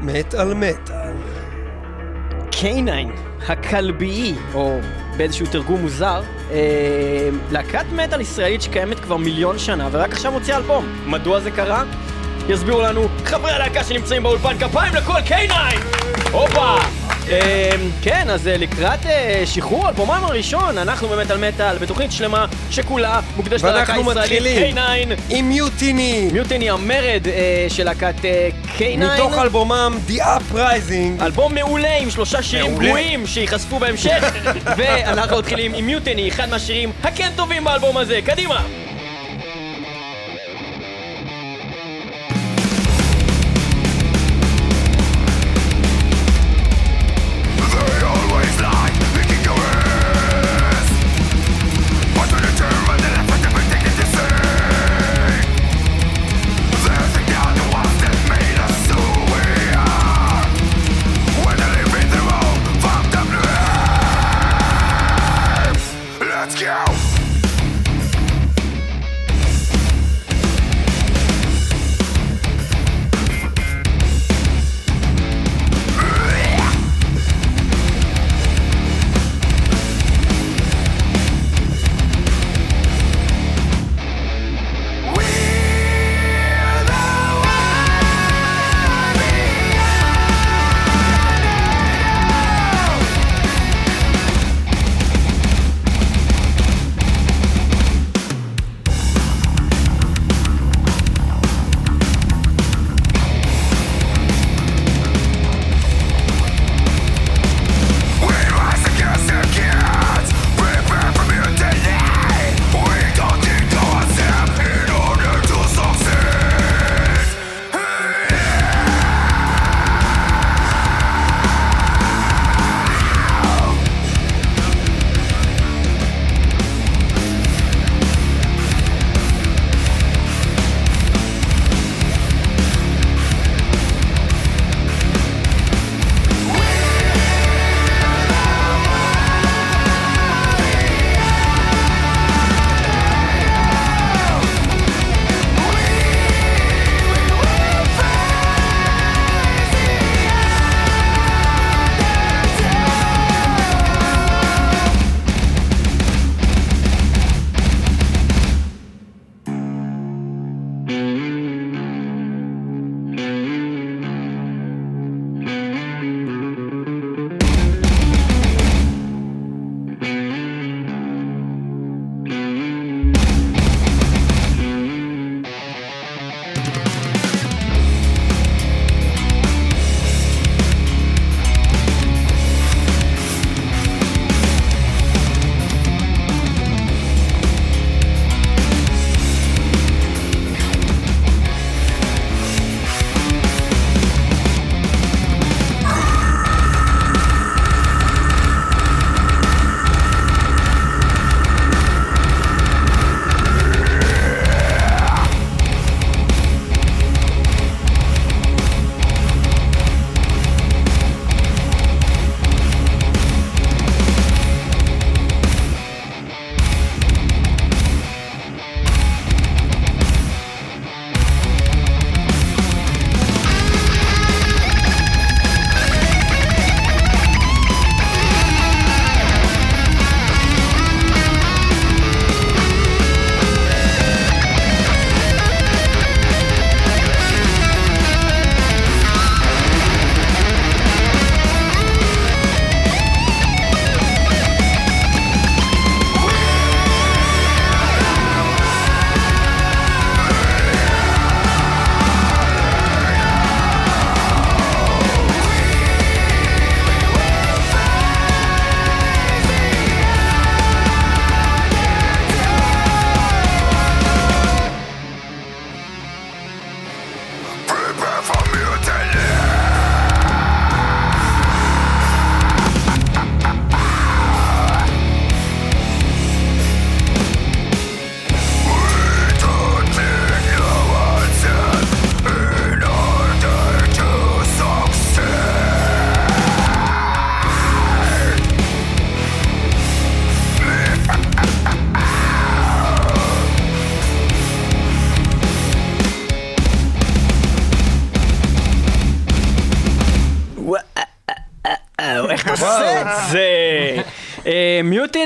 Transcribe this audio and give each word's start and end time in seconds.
מת 0.00 0.34
על 0.34 0.54
מטאל. 0.54 1.12
K9, 2.50 2.90
הכלביעי, 3.48 4.34
או 4.54 4.78
באיזשהו 5.16 5.46
תרגום 5.46 5.80
מוזר, 5.80 6.22
אה, 6.50 7.28
להקת 7.50 7.84
מטאל 7.92 8.20
ישראלית 8.20 8.62
שקיימת 8.62 9.00
כבר 9.00 9.16
מיליון 9.16 9.58
שנה 9.58 9.88
ורק 9.92 10.12
עכשיו 10.12 10.32
מוציאה 10.32 10.56
אלבום. 10.56 10.86
מדוע 11.06 11.40
זה 11.40 11.50
קרה? 11.50 11.84
יסבירו 12.48 12.82
לנו 12.82 13.08
חברי 13.24 13.50
הלהקה 13.50 13.84
שנמצאים 13.84 14.22
באולפן, 14.22 14.58
כפיים 14.58 14.94
לכל 14.94 15.18
K9! 15.28 15.52
הופה! 16.32 16.99
אה, 17.30 17.70
כן, 18.02 18.30
אז 18.30 18.48
אה, 18.48 18.56
לקראת 18.56 19.06
אה, 19.06 19.42
שחרור 19.46 19.88
אלבומם 19.88 20.20
הראשון, 20.22 20.78
אנחנו 20.78 21.08
באמת 21.08 21.30
על 21.30 21.48
מטאל, 21.48 21.78
בתוכנית 21.78 22.12
שלמה 22.12 22.46
שכולה 22.70 23.20
מוקדשת 23.36 23.64
ללהקה 23.64 23.94
הישראלית 23.94 24.16
מתחילים 24.18 24.78
K9. 24.78 24.80
עם 25.30 25.48
מיוטיני, 25.48 26.28
מיוטיני 26.32 26.70
המרד 26.70 27.26
אה, 27.26 27.66
של 27.68 27.84
להקת 27.84 28.24
אה, 28.24 28.48
K9. 28.78 28.82
מתוך 28.96 29.38
אלבומם 29.38 29.98
The 30.08 30.20
Uprising. 30.20 31.24
אלבום 31.24 31.54
מעולה 31.54 31.96
עם 31.98 32.10
שלושה 32.10 32.42
שירים. 32.42 32.78
גרועים 32.78 33.26
שייחשפו 33.26 33.78
בהמשך 33.78 34.24
ואנחנו 34.76 35.38
מתחילים 35.38 35.74
עם 35.74 35.86
מיוטני, 35.86 36.28
אחד 36.28 36.48
מהשירים 36.50 36.92
הכן 37.02 37.30
טובים 37.36 37.64
באלבום 37.64 37.96
הזה, 37.96 38.20
קדימה! 38.24 38.79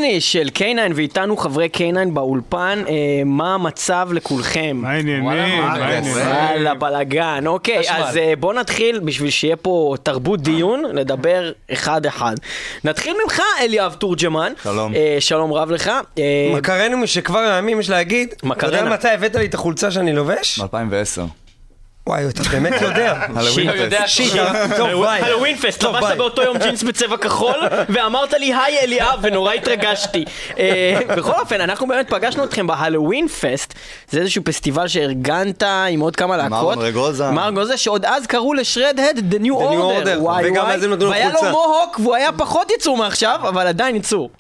אה, 0.05 0.11
מיוטיני 0.11 0.21
של 0.21 0.49
K9 0.59 0.93
ואיתנו 0.95 1.37
חברי 1.37 1.69
K9 1.77 2.09
באולפן, 2.13 2.83
אה, 2.89 2.95
מה 3.27 3.55
המצב 3.55 4.09
לכולכם? 4.13 4.79
מה 4.83 4.91
העניינים? 4.91 5.25
וואלה, 5.25 6.75
בלאגן. 6.75 7.47
אוקיי. 7.47 7.91
אז 7.91 8.17
אה, 8.17 8.33
בוא 8.41 8.55
נתחיל, 8.55 8.99
בשביל 9.01 9.31
שיהיה 9.31 9.57
פה 9.57 9.95
תרבות 10.03 10.41
דיון, 10.43 10.85
נדבר 10.95 11.53
אחד-אחד. 11.73 12.35
נתחיל 12.85 13.17
ממך, 13.25 13.43
אליאב 13.61 13.95
תורג'מן. 13.95 14.53
שלום. 14.63 14.95
אה, 14.95 15.17
שלום 15.21 15.53
רב 15.53 15.71
לך. 15.71 15.91
אה, 16.19 16.53
מקרנו 16.57 16.99
משכבר 16.99 17.39
הימים 17.39 17.81
יש 17.81 17.91
להגיד, 17.91 18.35
אתה 18.37 18.47
מקרנה. 18.47 18.77
יודע 18.77 18.91
מתי 18.91 19.09
הבאת 19.09 19.35
לי 19.37 19.47
את 19.47 19.55
החולצה 19.55 19.91
שאני 19.91 20.13
לובש? 20.13 20.59
ב-2010. 20.59 21.44
וואי, 22.07 22.29
אתה 22.29 22.43
באמת 22.43 22.83
יודע. 22.83 23.15
הלווין. 23.35 23.71
שיט, 24.07 24.33
טוב 24.77 24.89
ביי. 25.05 25.23
הלואוין 25.23 25.57
פסט, 25.57 25.83
לבשת. 25.83 26.17
באותו 26.17 26.43
יום 26.43 26.59
ג'ינס 26.59 26.83
בצבע 26.83 27.17
כחול, 27.17 27.55
ואמרת 27.89 28.33
לי 28.33 28.55
היי 28.55 28.79
אליאב, 28.79 29.19
ונורא 29.23 29.53
התרגשתי. 29.53 30.25
אה, 30.59 31.01
בכל 31.17 31.33
אופן, 31.41 31.61
אנחנו 31.61 31.87
באמת 31.89 32.11
פגשנו 32.11 32.45
אתכם 32.45 32.67
בהלואוין 32.67 33.29
פסט, 33.29 33.75
זה 34.11 34.21
איזשהו 34.21 34.45
פסטיבל 34.45 34.89
שארגנת 34.89 35.63
עם 35.63 36.01
עוד 36.01 36.17
כמה 36.17 36.37
להקות. 36.37 36.51
מרלון 36.51 36.79
רגוזה. 36.79 37.31
מרלון 37.31 37.57
רגוזה, 37.57 37.77
שעוד 37.77 38.05
אז 38.05 38.27
קראו 38.27 38.55
לשרד-הד 38.55 39.19
The 39.35 39.39
New 39.45 39.53
Order. 39.53 40.19
וואי 40.19 40.51
וואי. 40.51 40.51
והיה 41.11 41.31
לו. 41.33 41.51
מוהוק, 41.51 42.01
והוא 42.01 42.15
היה 42.15 42.33
פחות 42.33 42.71
ייצור 42.71 42.97
מעכשיו, 42.97 43.41
אבל 43.49 43.67
עדיין 43.67 43.95
ייצור. 43.97 44.31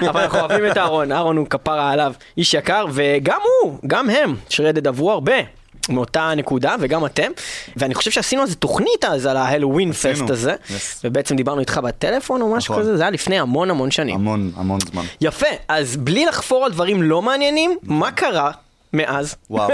אבל 0.00 0.20
אנחנו 0.20 0.38
אוהבים 0.38 0.70
את 0.70 0.78
אהרון, 0.78 1.12
אהרון 1.12 1.36
הוא 1.36 1.46
כפרה 1.46 1.90
עליו, 1.90 2.12
איש 2.36 2.54
יקר, 2.54 2.86
וגם 2.92 3.40
הוא, 3.62 3.78
גם 3.86 4.10
הם, 4.10 4.36
שרדד 4.48 4.86
עברו 4.86 5.12
הרבה. 5.12 5.57
מאותה 5.88 6.32
נקודה, 6.36 6.76
וגם 6.80 7.06
אתם. 7.06 7.30
ואני 7.76 7.94
חושב 7.94 8.10
שעשינו 8.10 8.42
על 8.42 8.48
זה 8.48 8.54
תוכנית 8.54 9.04
אז, 9.08 9.26
על 9.26 9.36
ההלואוין 9.36 9.92
פסט 9.92 10.30
הזה. 10.30 10.54
yes. 10.68 10.72
ובעצם 11.04 11.36
דיברנו 11.36 11.60
איתך 11.60 11.78
בטלפון 11.78 12.42
או 12.42 12.52
משהו 12.56 12.74
נכון. 12.74 12.82
כזה, 12.84 12.96
זה 12.96 13.02
היה 13.02 13.10
לפני 13.10 13.38
המון 13.38 13.70
המון 13.70 13.90
שנים. 13.90 14.14
המון, 14.14 14.52
המון 14.56 14.78
זמן. 14.92 15.04
יפה, 15.20 15.46
אז 15.68 15.96
בלי 15.96 16.26
לחפור 16.26 16.64
על 16.64 16.72
דברים 16.72 17.02
לא 17.02 17.22
מעניינים, 17.22 17.78
מה 17.82 18.12
קרה 18.12 18.50
מאז? 18.92 19.34
וואו. 19.50 19.70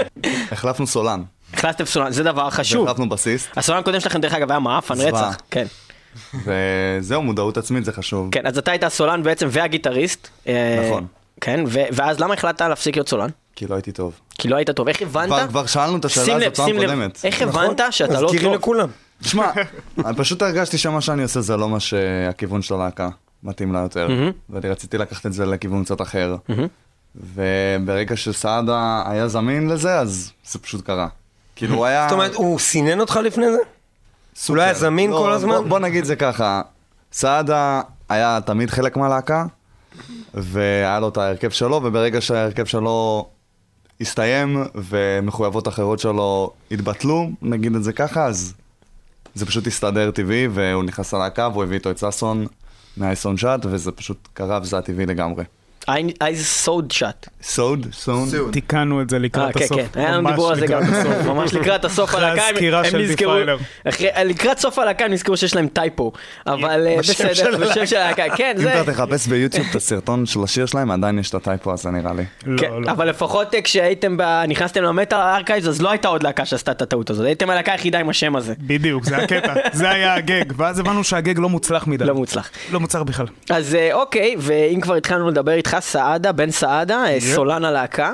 החלפנו 0.51 0.87
סולן. 0.87 1.23
החלטתם 1.53 1.85
סולן, 1.85 2.11
זה 2.11 2.23
דבר 2.23 2.49
חשוב. 2.49 2.87
החלפנו 2.87 3.09
בסיסט. 3.09 3.47
הסולן 3.57 3.79
הקודם 3.79 3.99
שלכם 3.99 4.21
דרך 4.21 4.33
אגב 4.33 4.51
היה 4.51 4.59
מעפן. 4.59 4.93
רצח. 5.01 5.37
כן. 5.51 5.65
וזהו, 6.45 7.21
מודעות 7.21 7.57
עצמית 7.57 7.85
זה 7.85 7.91
חשוב. 7.91 8.29
כן, 8.31 8.47
אז 8.47 8.57
אתה 8.57 8.71
היית 8.71 8.83
הסולן 8.83 9.23
בעצם 9.23 9.47
והגיטריסט. 9.51 10.27
אה, 10.47 10.85
נכון. 10.87 11.05
כן, 11.41 11.63
ואז 11.67 12.19
למה 12.19 12.33
החלטת 12.33 12.61
להפסיק 12.61 12.95
להיות 12.95 13.09
סולן? 13.09 13.29
כי 13.55 13.67
לא 13.67 13.75
הייתי 13.75 13.91
טוב. 13.91 14.13
כי 14.37 14.47
לא 14.47 14.55
היית 14.55 14.69
טוב. 14.69 14.87
איך 14.87 15.01
הבנת? 15.01 15.27
כבר- 15.29 15.47
כבר 15.47 15.65
שאלנו 15.65 15.97
את 15.97 16.05
השאלה 16.05 16.35
הזאת 16.35 16.55
פעם 16.55 16.71
קודמת. 16.77 17.19
איך 17.23 17.41
נכון? 17.41 17.63
הבנת 17.65 17.81
שאתה 17.93 18.13
לא 18.21 18.25
מזכירים 18.27 18.45
טוב? 18.47 18.55
לכולם. 18.55 18.87
תשמע, 19.23 19.51
אני 20.05 20.15
פשוט 20.17 20.41
הרגשתי 20.41 20.77
שמה 20.77 21.01
שאני 21.01 21.23
עושה 21.23 21.41
זה 21.41 21.57
לא 21.57 21.69
מה 21.69 21.79
שהכיוון 21.79 22.61
של 22.61 22.73
הלהקה 22.73 23.09
מתאים 23.43 23.73
לה 23.73 23.79
יותר. 23.79 24.07
ואני 24.49 24.69
רציתי 24.69 24.97
לקחת 24.97 25.25
את 25.25 25.33
זה 25.33 25.45
לכיוון 25.45 25.83
קצת 25.83 26.01
אחר. 26.01 26.35
וברגע 27.15 28.15
שסעדה 28.17 29.03
היה 29.07 29.27
זמין 29.27 29.67
לזה, 29.69 29.99
אז 29.99 30.31
זה 30.45 30.59
פשוט 30.59 30.85
קרה. 30.85 31.07
כאילו 31.55 31.75
הוא 31.75 31.85
היה... 31.85 32.05
זאת 32.09 32.13
אומרת, 32.15 32.33
הוא 32.35 32.59
סינן 32.59 32.99
אותך 32.99 33.19
לפני 33.23 33.45
זה? 33.51 33.57
הוא 34.47 34.57
לא 34.57 34.61
היה 34.61 34.73
זמין 34.73 35.09
לא, 35.11 35.17
כל 35.17 35.31
הזמן? 35.31 35.69
בוא 35.69 35.79
נגיד 35.79 36.05
זה 36.05 36.15
ככה, 36.15 36.61
סעדה 37.11 37.81
היה 38.09 38.39
תמיד 38.45 38.69
חלק 38.69 38.97
מהלהקה, 38.97 39.45
והיה 40.33 40.99
לו 40.99 41.09
את 41.09 41.17
ההרכב 41.17 41.49
שלו, 41.49 41.81
וברגע 41.83 42.21
שההרכב 42.21 42.65
שלו 42.65 43.27
הסתיים, 44.01 44.63
ומחויבות 44.75 45.67
אחרות 45.67 45.99
שלו 45.99 46.51
התבטלו, 46.71 47.29
נגיד 47.41 47.75
את 47.75 47.83
זה 47.83 47.93
ככה, 47.93 48.25
אז 48.25 48.53
זה 49.35 49.45
פשוט 49.45 49.67
הסתדר 49.67 50.11
טבעי, 50.11 50.47
והוא 50.47 50.83
נכנס 50.83 51.13
ללהקה, 51.13 51.49
והוא 51.51 51.63
הביא 51.63 51.75
איתו 51.77 51.91
את 51.91 51.97
ששון 51.97 52.45
מהאייסון 52.97 53.37
שאט, 53.37 53.65
וזה 53.65 53.91
פשוט 53.91 54.27
קרה, 54.33 54.59
וזה 54.61 54.75
היה 54.75 54.83
טבעי 54.83 55.05
לגמרי. 55.05 55.43
אייז 56.21 56.45
סוד 56.45 56.91
שאט. 56.91 57.27
סוד? 57.43 57.87
סון? 57.93 58.29
תיקנו 58.51 59.01
את 59.01 59.09
זה 59.09 59.15
אה, 59.15 59.21
לקראת 59.21 59.57
כן, 59.57 59.63
הסוף. 59.63 59.77
כן, 59.93 59.99
היה 59.99 60.11
לנו 60.11 60.21
ממש 60.21 60.31
דיבור 60.31 60.49
על 60.49 60.59
זה 60.59 60.67
גם 60.67 60.81
בסוף, 60.83 61.25
ממש 61.25 61.53
לקראת 61.53 61.85
הסוף 61.85 62.15
הלהקה, 62.15 62.41
הם- 62.47 62.55
הסקירה 62.55 62.79
הם 62.79 62.85
של 62.91 62.97
נזכרו, 62.97 63.33
לקראת 64.25 64.59
סוף 64.59 64.79
הלהקה 64.79 65.05
הם 65.05 65.11
נזכרו 65.11 65.37
שיש 65.37 65.55
להם 65.55 65.67
טייפו, 65.67 66.11
אבל 66.47 66.87
אה, 66.87 66.97
בסדר, 66.97 67.57
בשם 67.57 67.85
של 67.85 67.97
הלהקה, 67.97 68.23
כן, 68.35 68.53
אם 68.57 68.61
זה, 68.63 68.81
אתה 68.81 68.91
תחפש 68.93 69.27
ביוטיוב 69.27 69.67
את 69.71 69.75
הסרטון 69.75 70.25
של 70.25 70.43
השיר 70.43 70.65
שלהם, 70.65 70.91
עדיין 70.91 71.19
יש 71.19 71.29
את 71.29 71.35
הטייפו 71.35 71.73
הזה 71.73 71.89
נראה 71.89 72.13
לי. 72.13 72.23
כן, 72.57 72.69
לא, 72.71 72.81
לא. 72.81 72.91
אבל 72.91 73.09
לפחות 73.09 73.55
אה, 73.55 73.61
כשהייתם, 73.61 74.17
נכנסתם 74.47 74.83
ל 74.83 74.89
Metal 74.89 75.17
Archives, 75.17 75.67
אז 75.67 75.81
לא 75.81 75.89
הייתה 75.91 76.07
עוד 76.07 76.23
להקה 76.23 76.45
שעשתה 76.45 76.71
את 76.71 76.81
הטעות 76.81 77.09
הזאת, 77.09 77.25
הייתם 77.25 77.49
הלהקה 77.49 77.71
היחידה 77.71 77.99
עם 77.99 78.09
השם 78.09 78.35
הזה, 78.35 78.53
בדיוק, 78.59 79.03
זה 79.05 79.17
הקטע. 79.17 79.53
זה 79.73 79.89
היה 79.89 80.13
הגג. 80.15 80.45
ואז 80.57 80.79
הבנו 80.79 81.03
שהגג 81.03 81.39
לא 81.39 81.49
מוצלח 81.49 81.87
מדי. 81.87 82.05
לא 82.05 82.15
מוצלח. 82.15 82.49
לא 82.71 82.79
מוצלח 82.79 83.01
בכלל. 83.01 83.25
אז 83.49 83.75
אה, 83.75 83.93
אוקיי, 83.93 84.35
ואם 84.39 84.79
כבר 84.81 84.95
התחלנו 84.95 85.29
לדבר 85.29 85.51
איתך, 85.51 85.74
סעדה, 85.81 86.31
בן 86.31 86.51
סעדה, 86.51 87.05
אה, 87.07 87.19
סולן 87.19 87.65
הלהקה, 87.65 88.13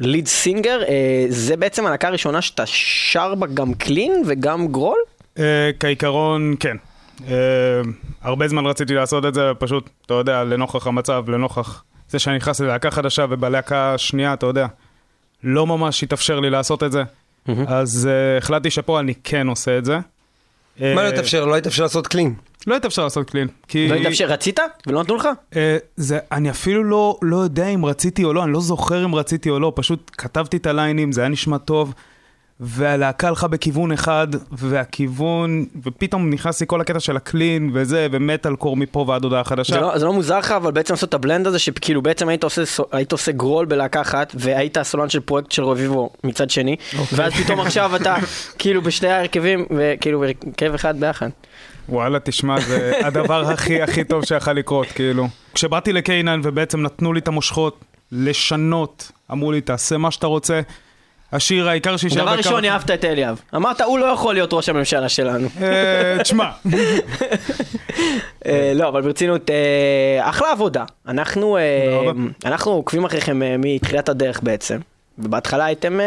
lead 0.00 0.26
singer, 0.26 0.80
זה 1.28 1.56
בעצם 1.56 1.86
הלהקה 1.86 2.08
הראשונה 2.08 2.42
שאתה 2.42 2.66
שר 2.66 3.34
בה 3.34 3.46
גם 3.46 3.74
clean 3.74 4.22
וגם 4.26 4.68
growl? 4.68 4.98
אה, 5.38 5.70
כעיקרון, 5.80 6.54
כן. 6.60 6.76
אה, 7.28 7.34
הרבה 8.22 8.48
זמן 8.48 8.66
רציתי 8.66 8.94
לעשות 8.94 9.26
את 9.26 9.34
זה, 9.34 9.50
פשוט, 9.58 9.90
אתה 10.06 10.14
יודע, 10.14 10.44
לנוכח 10.44 10.86
המצב, 10.86 11.24
לנוכח 11.28 11.84
זה 12.08 12.18
שאני 12.18 12.36
נכנס 12.36 12.60
ללהקה 12.60 12.90
חדשה 12.90 13.26
ובלהקה 13.30 13.94
השנייה, 13.94 14.32
אתה 14.34 14.46
יודע, 14.46 14.66
לא 15.42 15.66
ממש 15.66 16.02
התאפשר 16.02 16.40
לי 16.40 16.50
לעשות 16.50 16.82
את 16.82 16.92
זה. 16.92 17.02
אז 17.66 18.08
אה, 18.10 18.38
החלטתי 18.38 18.70
שפה 18.70 19.00
אני 19.00 19.14
כן 19.24 19.46
עושה 19.46 19.78
את 19.78 19.84
זה. 19.84 19.98
מה 20.80 20.94
לא 20.94 21.00
אה, 21.00 21.08
התאפשר? 21.08 21.44
לא 21.44 21.56
התאפשר 21.56 21.82
לעשות 21.82 22.06
קלין. 22.06 22.34
לא 22.66 22.76
התאפשר 22.76 23.04
לעשות 23.04 23.30
קלין. 23.30 23.48
כי... 23.68 23.88
לא 23.88 23.94
התאפשר, 23.94 24.26
רצית? 24.26 24.60
ולא 24.86 25.02
נתנו 25.02 25.16
לך? 25.16 25.28
אה, 25.56 25.76
זה, 25.96 26.18
אני 26.32 26.50
אפילו 26.50 26.84
לא, 26.84 27.18
לא 27.22 27.36
יודע 27.36 27.66
אם 27.66 27.84
רציתי 27.84 28.24
או 28.24 28.32
לא, 28.32 28.44
אני 28.44 28.52
לא 28.52 28.60
זוכר 28.60 29.04
אם 29.04 29.14
רציתי 29.14 29.50
או 29.50 29.60
לא, 29.60 29.72
פשוט 29.76 30.10
כתבתי 30.18 30.56
את 30.56 30.66
הליינים, 30.66 31.12
זה 31.12 31.20
היה 31.20 31.28
נשמע 31.28 31.58
טוב, 31.58 31.94
והלהקה 32.60 33.28
הלכה 33.28 33.48
בכיוון 33.48 33.92
אחד, 33.92 34.28
והכיוון, 34.52 35.66
ופתאום 35.82 36.30
נכנס 36.30 36.60
לי 36.60 36.66
כל 36.66 36.80
הקטע 36.80 37.00
של 37.00 37.16
הקלין 37.16 37.70
וזה, 37.74 38.06
ומטאל 38.10 38.56
קור 38.56 38.76
מפה 38.76 39.04
ועד 39.08 39.24
הודעה 39.24 39.44
חדשה. 39.44 39.74
זה 39.74 39.80
לא, 39.80 39.98
זה 39.98 40.04
לא 40.04 40.12
מוזר 40.12 40.38
לך, 40.38 40.52
אבל 40.52 40.72
בעצם 40.72 40.94
לעשות 40.94 41.08
את 41.08 41.14
הבלנד 41.14 41.46
הזה, 41.46 41.58
שכאילו 41.58 42.02
בעצם 42.02 42.28
היית 42.28 42.44
עושה, 42.44 42.62
היית 42.92 43.12
עושה 43.12 43.32
גרול 43.32 43.66
בלהקה 43.66 44.00
אחת, 44.00 44.32
והיית 44.34 44.76
הסולן 44.76 45.08
של 45.08 45.20
פרויקט 45.20 45.52
של 45.52 45.64
רביבו 45.64 46.10
מצד 46.24 46.50
שני, 46.50 46.76
ואז 47.12 47.32
פתאום 47.32 47.60
עכשיו 47.60 47.96
אתה 47.96 48.16
כאילו 48.58 48.82
בשני 48.82 49.08
ההרכבים, 49.08 49.66
וכאילו 49.76 50.20
בהרכב 50.20 50.74
אחד 50.74 51.00
ביחד. 51.00 51.28
וואלה, 51.88 52.18
תשמע, 52.20 52.60
זה 52.60 52.92
הדבר 53.04 53.50
הכי 53.50 53.82
הכי 53.82 54.04
טוב 54.04 54.24
שיכול 54.24 54.52
לקרות, 54.52 54.86
כאילו. 54.86 55.28
כשבאתי 55.54 55.92
לקיינן 55.92 56.40
ובעצם 56.44 56.82
נתנו 56.82 57.12
לי 57.12 57.20
את 57.20 57.28
המושכות 57.28 57.80
לשנות, 58.12 59.12
אמרו 59.32 59.52
לי, 59.52 59.60
תעשה 59.60 59.98
מה 59.98 60.10
שאתה 60.10 60.26
רוצה. 60.26 60.60
השיר 61.34 61.68
העיקר 61.68 61.96
שישאר 61.96 62.16
דבר 62.22 62.24
בכמה- 62.24 62.36
ראשון, 62.36 62.64
אהבת 62.64 62.90
את 62.90 63.04
אליאב. 63.04 63.40
אמרת, 63.54 63.80
הוא 63.80 63.98
לא 63.98 64.04
יכול 64.06 64.34
להיות 64.34 64.52
ראש 64.52 64.68
הממשלה 64.68 65.08
שלנו. 65.08 65.48
אה, 65.62 66.16
תשמע, 66.22 66.50
אה, 68.46 68.72
לא, 68.74 68.88
אבל 68.88 69.02
ברצינות, 69.02 69.50
אה, 69.50 70.28
אחלה 70.28 70.50
עבודה. 70.52 70.84
אנחנו, 71.08 71.58
עוקבים 72.70 73.04
אחריכם 73.04 73.40
מתחילת 73.58 74.08
הדרך 74.08 74.40
בעצם. 74.42 74.78
ובהתחלה 75.18 75.64
הייתם 75.64 75.98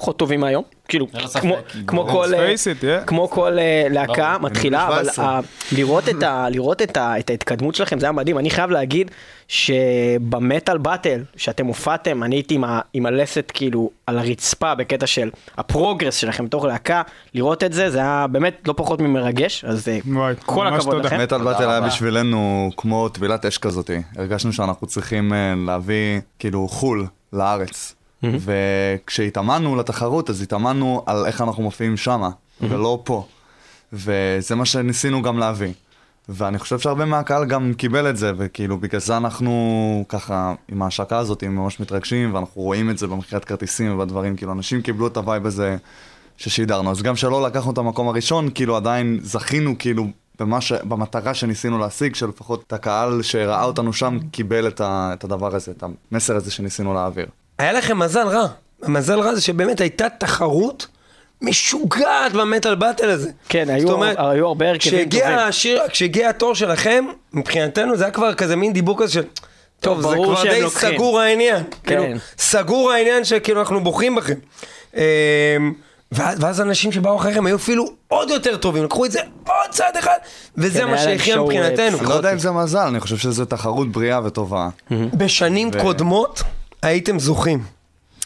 פחות 0.00 0.16
טובים 0.18 0.40
מהיום. 0.40 0.62
כאילו, 0.88 1.06
כמו- 1.40 1.54
כמו 1.86 2.04
ברור. 2.04 2.24
כל... 2.24 2.34
אה. 2.34 3.00
כמו 3.06 3.28
כל 3.30 3.58
אה, 3.58 3.86
להקה. 3.90 4.36
מתחילה, 4.40 4.86
אבל 4.86 5.02
17. 5.04 5.24
ה- 5.28 5.40
לראות 5.72 6.08
את 6.08 6.22
ה- 6.22 6.46
לראות 6.54 6.82
את 6.82 6.96
ה- 6.96 7.18
את 7.18 7.30
ההתקדמות 7.30 7.74
שלכם 7.74 8.00
זה 8.00 8.06
היה 8.06 8.12
מדהים. 8.12 8.38
אני 8.38 8.50
חייב 8.50 8.70
להגיד 8.70 9.10
שבמטאל 9.48 10.78
באטל, 10.78 11.22
שאתם 11.36 11.66
הופעתם, 11.66 12.22
אני 12.22 12.36
הייתי 12.36 12.54
עם 12.54 12.64
ה- 12.64 12.80
עם 12.92 13.06
הלסת 13.06 13.50
כאילו 13.54 13.90
על 14.06 14.18
הרצפה 14.18 14.74
בקטע 14.74 15.06
של 15.06 15.30
הפרוגרס 15.58 16.14
שלכם 16.16 16.44
בתוך 16.46 16.64
להקה, 16.64 17.02
לראות 17.34 17.64
את 17.64 17.72
זה, 17.72 17.90
זה 17.90 17.98
היה 17.98 18.26
באמת 18.32 18.60
לא 18.68 18.74
פחות 18.76 19.00
ממרגש, 19.00 19.64
אז 19.64 19.88
אה, 19.88 19.98
וואי, 20.06 20.34
כל 20.46 20.66
הכבוד. 20.66 21.06
לכם. 21.06 21.20
Metal 21.20 21.42
Battle 21.44 21.70
היה. 21.70 21.80
בשבילנו 21.80 22.70
כמו 22.76 23.08
טבילת 23.08 23.46
אש 23.46 23.58
כזאתי. 23.58 24.02
הרגשנו 24.16 24.52
שאנחנו 24.52 24.86
צריכים 24.86 25.32
להביא 25.66 26.20
כאילו 26.38 26.68
חו"ל 26.68 27.06
לארץ. 27.32 27.94
וכשהתאמנו 28.22 29.76
לתחרות, 29.76 30.30
אז 30.30 30.42
התאמנו 30.42 31.02
על 31.06 31.26
איך 31.26 31.40
אנחנו 31.40 31.62
מופיעים 31.62 31.96
שמה, 31.96 32.30
ולא 32.60 33.00
פה. 33.04 33.26
וזה 33.92 34.54
מה 34.54 34.64
שניסינו 34.64 35.22
גם 35.22 35.38
להביא. 35.38 35.72
ואני 36.28 36.58
חושב 36.58 36.78
שהרבה 36.78 37.04
מהקהל 37.04 37.44
גם 37.44 37.72
קיבל 37.76 38.10
את 38.10 38.16
זה, 38.16 38.32
וכאילו 38.36 38.78
בגלל 38.78 39.00
זה 39.00 39.16
אנחנו 39.16 40.04
ככה, 40.08 40.54
עם 40.68 40.82
ההשקה 40.82 41.18
הזאת, 41.18 41.44
ממש 41.44 41.80
מתרגשים, 41.80 42.34
ואנחנו 42.34 42.62
רואים 42.62 42.90
את 42.90 42.98
זה 42.98 43.06
במכירת 43.06 43.44
כרטיסים 43.44 43.94
ובדברים, 43.94 44.36
כאילו 44.36 44.52
אנשים 44.52 44.82
קיבלו 44.82 45.06
את 45.06 45.16
ה 45.16 45.22
vibe 45.22 45.46
הזה 45.46 45.76
ששידרנו. 46.36 46.90
אז 46.90 47.02
גם 47.02 47.16
שלא 47.16 47.42
לקחנו 47.46 47.72
את 47.72 47.78
המקום 47.78 48.08
הראשון, 48.08 48.50
כאילו 48.54 48.76
עדיין 48.76 49.20
זכינו 49.22 49.74
כאילו 49.78 50.06
במה 50.40 50.60
ש... 50.60 50.72
במטרה 50.72 51.34
שניסינו 51.34 51.78
להשיג, 51.78 52.14
שלפחות 52.14 52.64
את 52.66 52.72
הקהל 52.72 53.22
שראה 53.22 53.64
אותנו 53.64 53.92
שם 53.92 54.18
קיבל 54.30 54.68
את, 54.68 54.80
ה... 54.80 55.10
את 55.12 55.24
הדבר 55.24 55.56
הזה, 55.56 55.72
את 55.72 55.84
המסר 56.12 56.36
הזה 56.36 56.50
שניסינו 56.50 56.94
להעביר. 56.94 57.26
היה 57.58 57.72
לכם 57.72 57.98
מזל 57.98 58.26
רע. 58.28 58.46
המזל 58.82 59.20
רע 59.20 59.34
זה 59.34 59.40
שבאמת 59.40 59.80
הייתה 59.80 60.08
תחרות 60.08 60.86
משוגעת 61.42 62.32
במטאל 62.32 62.74
באטל 62.74 63.10
הזה. 63.10 63.30
כן, 63.48 63.70
היו 63.70 63.90
אומרת, 63.90 64.16
היו 64.18 64.46
הרבה 64.46 64.68
הרכבים 64.68 64.92
כשהגיע 64.92 65.22
טובים. 65.24 65.38
השיר, 65.38 65.82
כשהגיע 65.88 66.28
התור 66.28 66.54
שלכם, 66.54 67.04
מבחינתנו 67.32 67.96
זה 67.96 68.04
היה 68.04 68.10
כבר 68.12 68.34
כזה 68.34 68.56
מין 68.56 68.72
דיבור 68.72 68.98
כזה 68.98 69.12
של... 69.12 69.22
טוב, 69.80 70.00
זה 70.00 70.08
כבר 70.24 70.42
די 70.42 70.62
לוקחים." 70.62 70.94
סגור 70.94 71.20
העניין. 71.20 71.62
כאילו, 71.84 72.02
כן. 72.02 72.16
סגור 72.38 72.92
העניין 72.92 73.24
שכאילו 73.24 73.60
אנחנו 73.60 73.84
בוכים 73.84 74.14
בכם. 74.14 74.34
אמ, 74.94 75.00
ואז 76.12 76.38
ואז 76.40 76.60
אנשים 76.60 76.92
שבאו 76.92 77.16
אחריכם 77.16 77.46
היו 77.46 77.56
אפילו 77.56 77.84
עוד 78.08 78.30
יותר 78.30 78.56
טובים, 78.56 78.84
לקחו 78.84 79.04
את 79.04 79.12
זה 79.12 79.20
עוד 79.46 79.70
צעד 79.70 79.96
אחד, 79.96 80.16
וזה 80.56 80.78
כן, 80.78 80.90
מה 80.90 80.98
שהכריע 80.98 81.34
שואו, 81.34 81.46
מבחינתנו. 81.46 81.96
אה, 81.96 82.00
אני 82.00 82.08
לא 82.08 82.14
יודע 82.14 82.32
אם 82.32 82.38
זה 82.38 82.50
מזל, 82.50 82.78
אני 82.78 83.00
חושב 83.00 83.16
שזו 83.16 83.44
תחרות 83.44 83.92
בריאה 83.92 84.20
וטובה. 84.24 84.68
בשנים 84.90 85.70
ו- 85.74 85.80
קודמות 85.80 86.42
הייתם 86.82 87.18
זוכים. 87.18 87.62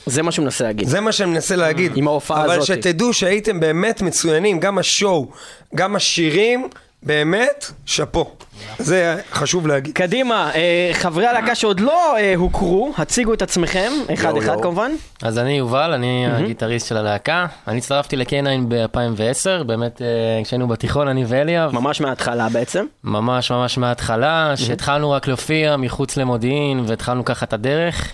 זה 0.07 0.23
מה 0.23 0.33
שהוא 0.33 0.45
מנסה 0.45 0.65
להגיד. 0.65 0.89
זה 0.89 1.01
מה 1.01 1.13
שאני 1.13 1.31
מנסה 1.31 1.57
להגיד. 1.57 1.93
עם 1.97 2.09
ההופעה 2.09 2.45
אבל 2.45 2.51
הזאת. 2.51 2.67
שתדעו 2.67 3.13
שהייתם 3.13 3.61
באמת 3.61 4.03
מצוינים, 4.03 4.61
גם 4.61 4.79
השואו, 4.79 5.29
גם 5.75 5.97
השירים, 5.97 6.69
באמת, 7.03 7.67
שאפו. 7.87 8.31
זה 8.79 9.21
חשוב 9.33 9.67
להגיד. 9.67 9.95
קדימה, 9.95 10.51
אה, 10.55 10.91
חברי 10.93 11.27
הלהקה 11.27 11.55
שעוד 11.55 11.81
לא 11.81 12.17
אה, 12.17 12.33
הוכרו, 12.37 12.93
הציגו 12.99 13.35
את 13.35 13.43
עצמכם, 13.43 13.93
אחד 14.15 14.29
יואו, 14.29 14.39
אחד 14.39 14.47
יואו. 14.47 14.63
כמובן. 14.63 14.91
אז 15.23 15.39
אני 15.39 15.53
יובל, 15.53 15.93
אני 15.93 16.27
הגיטריסט 16.27 16.89
של 16.89 16.97
הלהקה. 16.97 17.47
אני 17.69 17.79
הצטרפתי 17.79 18.17
ל-K9 18.17 18.69
ב-2010, 18.69 19.65
באמת 19.65 20.03
אה, 20.03 20.45
כשהיינו 20.45 20.69
בתיכון, 20.69 21.09
אני 21.09 21.25
ואליאב. 21.29 21.75
ממש 21.75 22.01
מההתחלה 22.01 22.49
בעצם. 22.49 22.87
ממש 23.05 23.51
ממש 23.51 23.79
מההתחלה, 23.79 24.53
שהתחלנו 24.57 25.11
רק 25.11 25.29
להופיע 25.29 25.77
מחוץ 25.77 26.17
למודיעין, 26.17 26.85
והתחלנו 26.87 27.25
ככה 27.25 27.47
את 27.47 27.53
הדרך. 27.53 28.13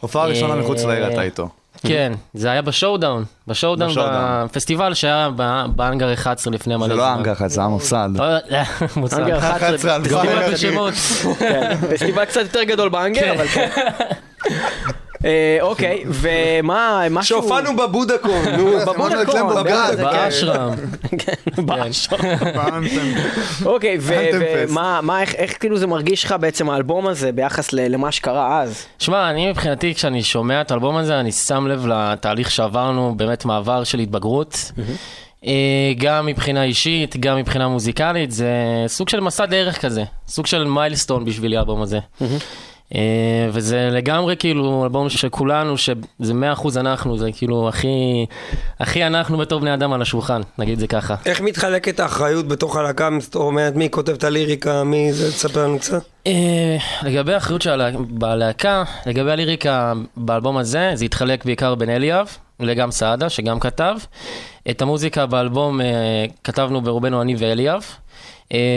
הופעה 0.00 0.26
ראשונה 0.26 0.54
מחוץ 0.54 0.84
לעיר 0.84 1.12
אתה 1.12 1.22
איתו. 1.22 1.48
כן, 1.82 2.12
זה 2.34 2.50
היה 2.50 2.62
בשואודאון, 2.62 3.24
בשואודאון. 3.48 3.90
בפסטיבל 4.44 4.94
שהיה 4.94 5.28
ב- 5.36 5.66
באנגר 5.76 6.12
11 6.12 6.52
לפני 6.54 6.76
מלא 6.76 6.88
זה 6.88 6.94
זמן. 6.94 7.02
לא 7.02 7.14
אנגר 7.14 7.32
אחד, 7.32 7.46
זה 7.46 7.62
המוסד. 7.62 8.08
לא, 8.14 8.24
לא, 8.34 8.58
מוצא. 8.96 9.16
אנגר 9.16 9.38
11, 9.38 9.56
11 9.56 9.94
על 9.94 10.02
לא. 10.02 10.90
כן, 11.38 11.76
פסטיבל 11.94 12.24
קצת 12.24 12.40
יותר 12.40 12.62
גדול 12.62 12.88
באנגר, 12.88 13.32
אבל 13.34 13.46
כן. 13.46 13.68
אה, 15.24 15.58
אוקיי, 15.60 16.04
ומה, 16.08 17.02
משהו... 17.10 17.40
שהופענו 17.40 17.76
בבודקון, 17.76 18.48
נו. 18.56 18.70
בבודקון. 18.86 19.54
באשרם. 19.96 20.70
כן, 21.18 21.66
באשרם. 21.66 22.84
אוקיי. 23.66 23.98
ומה, 24.00 25.00
מה, 25.02 25.22
איך, 25.22 25.60
כאילו 25.60 25.76
זה 25.78 25.86
מרגיש 25.86 26.24
לך 26.24 26.34
בעצם 26.40 26.70
האלבום 26.70 27.06
הזה 27.06 27.32
ביחס 27.32 27.72
ל- 27.72 27.92
למה 27.94 28.12
שקרה 28.12 28.60
אז? 28.62 28.86
שמע, 28.98 29.30
אני 29.30 29.50
מבחינתי, 29.50 29.94
כשאני 29.94 30.22
שומע 30.22 30.60
את 30.60 30.70
האלבום 30.70 30.96
הזה, 30.96 31.20
אני 31.20 31.32
שם 31.32 31.66
לב 31.66 31.86
לתהליך 31.86 32.50
שעברנו, 32.50 33.14
באמת 33.16 33.44
מעבר 33.44 33.84
של 33.84 33.98
התבגרות. 33.98 34.72
אה, 35.46 35.52
גם 35.98 36.26
מבחינה 36.26 36.64
אישית, 36.64 37.16
גם 37.16 37.36
מבחינה 37.36 37.68
מוזיקלית, 37.68 38.30
זה 38.30 38.52
סוג 38.86 39.08
של 39.08 39.20
מסע 39.20 39.46
דרך 39.46 39.80
כזה, 39.80 40.04
סוג 40.28 40.46
של 40.46 40.64
מיילסטון 40.64 41.24
בשבילי 41.24 41.56
האלבום 41.56 41.82
הזה. 41.82 41.98
אה, 42.94 43.00
וזה 43.52 43.88
לגמרי 43.92 44.36
כאילו 44.36 44.84
אלבום 44.84 45.08
של 45.08 45.28
כולנו, 45.28 45.78
שזה 45.78 46.32
100% 46.56 46.80
אנחנו, 46.80 47.18
זה 47.18 47.28
כאילו 47.32 47.68
הכי, 47.68 48.26
הכי 48.80 49.06
אנחנו 49.06 49.38
בתור 49.38 49.60
בני 49.60 49.74
אדם 49.74 49.92
על 49.92 50.02
השולחן, 50.02 50.40
נגיד 50.58 50.78
זה 50.78 50.86
ככה. 50.86 51.14
איך 51.26 51.40
מתחלקת 51.40 52.00
האחריות 52.00 52.48
בתוך 52.48 52.76
הלהקה? 52.76 53.08
זאת 53.20 53.34
אומרת, 53.34 53.76
מי 53.76 53.90
כותב 53.90 54.12
את 54.12 54.24
הליריקה, 54.24 54.84
מי 54.84 55.12
זה, 55.12 55.32
תספר 55.32 55.64
לנו 55.64 55.78
קצת. 55.78 56.02
אה, 56.26 56.76
לגבי 57.02 57.34
האחריות 57.34 57.62
של 57.62 57.70
הלהקה, 57.70 57.98
בלהקה, 58.08 58.84
לגבי 59.06 59.30
הליריקה 59.30 59.92
באלבום 60.16 60.56
הזה, 60.56 60.90
זה 60.94 61.04
התחלק 61.04 61.44
בעיקר 61.44 61.74
בין 61.74 61.90
אליאב 61.90 62.28
וגם 62.60 62.90
סעדה, 62.90 63.28
שגם 63.28 63.60
כתב. 63.60 63.96
את 64.70 64.82
המוזיקה 64.82 65.26
באלבום 65.26 65.80
אה, 65.80 65.86
כתבנו 66.44 66.80
ברובנו 66.80 67.22
אני 67.22 67.34
ואליאב, 67.38 67.84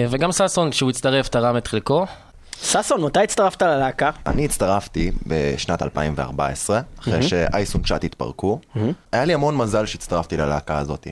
וגם 0.09 0.31
ששון, 0.31 0.71
כשהוא 0.71 0.89
הצטרף, 0.89 1.27
תרם 1.27 1.57
את 1.57 1.67
חלקו. 1.67 2.05
ששון, 2.63 3.01
מתי 3.01 3.19
הצטרפת 3.19 3.61
ללהקה? 3.61 4.11
אני 4.25 4.45
הצטרפתי 4.45 5.11
בשנת 5.27 5.81
2014, 5.81 6.81
אחרי 6.99 7.23
שאייסון 7.23 7.81
צ'אט 7.83 8.03
התפרקו. 8.03 8.59
היה 9.11 9.25
לי 9.25 9.33
המון 9.33 9.57
מזל 9.57 9.85
שהצטרפתי 9.85 10.37
ללהקה 10.37 10.77
הזאת. 10.77 11.07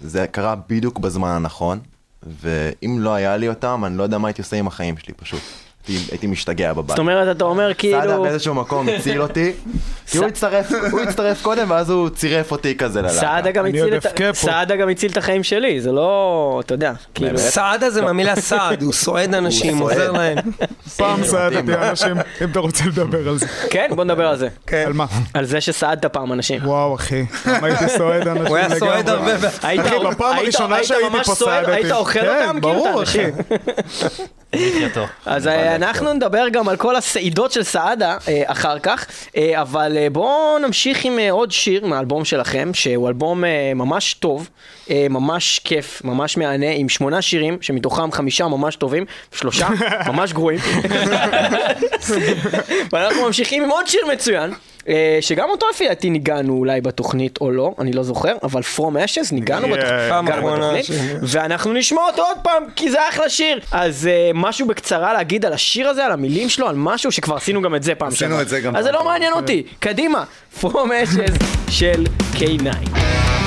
זה 0.00 0.26
קרה 0.26 0.54
בדיוק 0.68 0.98
בזמן 0.98 1.28
הנכון, 1.28 1.80
ואם 2.22 2.96
לא 3.00 3.14
היה 3.14 3.36
לי 3.36 3.48
אותם, 3.48 3.82
אני 3.86 3.96
לא 3.96 4.02
יודע 4.02 4.18
מה 4.18 4.28
הייתי 4.28 4.42
עושה 4.42 4.56
עם 4.56 4.66
החיים 4.66 4.96
שלי 4.98 5.14
פשוט. 5.14 5.40
הייתי, 5.88 6.10
הייתי 6.12 6.26
משתגע 6.26 6.72
בבית. 6.72 6.88
זאת 6.88 6.98
אומרת, 6.98 7.36
אתה 7.36 7.44
אומר 7.44 7.66
סעדה 7.68 7.74
כאילו... 7.78 8.22
באיזשהו 8.22 8.54
מקום 8.54 8.88
הציל 8.88 9.22
אותי, 9.22 9.52
כי 10.10 10.18
הוא 10.18 10.26
הצטרף, 10.26 10.72
הוא 10.90 11.00
הצטרף 11.00 11.42
קודם 11.42 11.70
ואז 11.70 11.90
הוא 11.90 12.08
צירף 12.08 12.52
אותי 12.52 12.76
כזה 12.76 13.02
ללהקה. 13.02 13.14
סעדה 13.20 13.50
גם 13.50 13.66
הציל 13.66 13.94
את. 13.96 14.34
סעדה 14.34 14.76
החיים 15.16 15.42
שלי, 15.42 15.80
זה 15.80 15.92
לא, 15.92 16.60
אתה 16.64 16.74
יודע, 16.74 16.92
כאילו... 17.14 17.38
סעדה 17.38 17.90
זה 17.90 18.02
מהמילה 18.02 18.36
סעד, 18.36 18.82
הוא 18.82 18.92
סועד 18.92 19.34
אנשים, 19.34 19.78
הוא 19.78 19.90
עוזר. 19.90 20.12
להם. 20.12 20.38
פעם 20.96 21.24
סעדתי. 21.24 21.74
אנשים, 21.74 22.12
אם 22.44 22.50
אתה 22.50 22.60
רוצה 22.60 22.84
לדבר 22.86 23.28
על 23.28 23.38
זה. 23.38 23.46
כן, 23.70 23.88
בוא 23.94 24.04
נדבר 24.04 24.26
על 24.26 24.36
זה. 24.36 24.48
כן. 24.66 24.84
על 24.86 24.92
מה? 24.92 25.06
על 25.34 25.44
זה 25.44 25.60
שסעדת 25.60 26.06
פעם 26.06 26.32
אנשים. 26.32 26.60
וואו 26.64 26.94
אחי, 26.94 27.24
הייתי 27.44 27.88
סועד 27.98 28.28
אנשים 28.28 28.46
הוא 28.46 28.56
היה 28.56 28.78
סועד. 28.78 29.08
הרבה. 29.08 29.32
היית- 29.62 29.80
אחי, 29.86 29.94
בפעם 30.10 30.38
הראשונה 30.38 30.74
היית 30.76 30.86
שהייתי 30.88 31.08
ממש 31.08 31.26
פה 31.26 31.34
סועד, 31.34 31.64
סעדתי. 31.64 31.76
היית 31.76 31.92
אוכל 31.92 32.20
כן, 32.20 32.44
אותם? 32.46 32.56
את 32.56 32.62
ברור 32.62 33.02
אחי. 33.02 33.24
אז 35.26 35.46
אנחנו 35.74 36.12
נדבר 36.12 36.48
גם 36.48 36.68
על 36.68 36.76
כל 36.76 36.96
הסעידות 36.96 37.52
של 37.52 37.62
סעדה 37.62 38.16
אה, 38.28 38.42
אחר 38.46 38.78
כך, 38.78 39.06
אה, 39.36 39.60
אבל 39.60 39.96
אה, 39.96 40.10
בואו 40.10 40.58
נמשיך 40.58 41.04
עם 41.04 41.18
עוד 41.30 41.52
שיר 41.52 41.86
מהאלבום 41.86 42.24
שלכם, 42.24 42.70
שהוא 42.74 43.08
אלבום 43.08 43.44
ממש 43.74 44.14
טוב, 44.14 44.48
ממש 45.10 45.60
כיף, 45.64 46.02
ממש 46.04 46.36
מהנה, 46.36 46.70
עם 46.70 46.88
שמונה 46.88 47.22
שירים, 47.22 47.58
שמתוכם 47.60 48.12
חמישה 48.12 48.48
ממש 48.48 48.76
טובים, 48.76 49.04
שלושה 49.34 49.68
ממש 50.12 50.32
גרועים. 50.32 50.60
ואנחנו 52.92 53.22
ממשיכים 53.26 53.62
עם 53.62 53.70
עוד 53.70 53.86
שיר 53.86 54.00
מצוין. 54.12 54.52
אה, 54.88 55.18
שגם 55.20 55.50
אותו 55.50 55.66
לפי 55.70 55.88
דעתי 55.88 56.10
ניגענו 56.10 56.56
אולי 56.56 56.80
בתוכנית 56.80 57.38
או 57.40 57.50
לא, 57.50 57.74
אני 57.78 57.92
לא 57.92 58.02
זוכר, 58.02 58.32
אבל 58.42 58.60
From 58.76 58.80
Ashes 58.80 59.32
ניגענו 59.32 59.66
Yeah. 59.66 59.78
בתוכנית. 60.26 60.86
ואנחנו 61.22 61.72
נשמע 61.72 62.02
אותו 62.06 62.22
עוד 62.22 62.36
פעם, 62.42 62.62
כי 62.76 62.90
זה 62.90 63.08
אחלה 63.08 63.28
שיר. 63.28 63.60
אז 63.72 64.08
uh, 64.10 64.32
משהו 64.34 64.66
בקצרה 64.66 65.12
להגיד 65.12 65.44
על 65.44 65.52
השיר 65.52 65.88
הזה, 65.88 66.04
על 66.04 66.12
המילים 66.12 66.48
שלו, 66.48 66.68
על 66.68 66.74
משהו 66.76 67.12
שכבר 67.12 67.36
עשינו 67.36 67.62
גם 67.62 67.74
את 67.74 67.82
זה 67.82 67.94
פעם 67.94 68.08
עשינו 68.08 68.30
שעברה. 68.30 68.42
את 68.42 68.48
זה 68.48 68.60
גם 68.60 68.76
אז 68.76 68.84
זה 68.84 68.92
לא 68.92 69.04
מעניין 69.04 69.32
אותי. 69.32 69.62
קדימה, 69.78 70.24
From 70.60 70.64
Ashes 70.64 71.44
של 71.70 72.04
K9. 72.34 73.43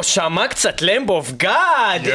פה 0.00 0.04
שמע 0.04 0.48
קצת 0.48 0.82
Lamb 0.82 1.10
of 1.10 1.32
God, 1.32 2.08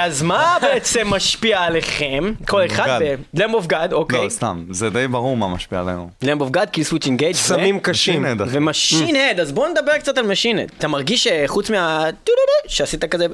אז 0.00 0.22
מה 0.22 0.56
בעצם 0.62 1.06
משפיע 1.10 1.60
עליכם? 1.60 2.32
כל 2.48 2.66
אחד. 2.66 3.00
Lamb 3.34 3.54
of 3.54 3.66
God, 3.66 3.92
אוקיי. 3.92 4.24
לא, 4.24 4.28
סתם, 4.28 4.64
זה 4.70 4.90
די 4.90 5.08
ברור 5.08 5.36
מה 5.36 5.48
משפיע 5.48 5.80
עלינו. 5.80 6.10
Lamb 6.22 6.40
of 6.40 6.50
God, 6.50 6.70
Killswitch 6.70 7.06
Engage 7.06 7.34
סמים 7.34 7.80
קשים. 7.80 8.24
ו 8.48 8.57
Machine 8.57 9.16
Head, 9.16 9.40
אז 9.40 9.52
בואו 9.52 9.68
נדבר 9.68 9.98
קצת 9.98 10.18
על 10.18 10.26
Machine 10.26 10.58
Head. 10.58 10.70
אתה 10.78 10.88
מרגיש 10.88 11.28
שחוץ 11.28 11.70
מה... 11.70 12.04
טו-דו-דו, 12.24 12.70
שעשית 12.74 13.04
כזה 13.04 13.26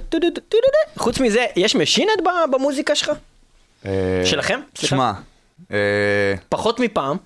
חוץ 0.96 1.20
מזה, 1.20 1.46
יש 1.56 1.74
Machine 1.76 2.08
Head 2.18 2.24
במוזיקה 2.52 2.94
שלך? 2.94 3.10
אה, 3.86 3.90
שלכם? 4.24 4.60
שמע, 4.74 5.12
אה, 5.72 6.34
פחות 6.48 6.80
מפעם. 6.80 7.16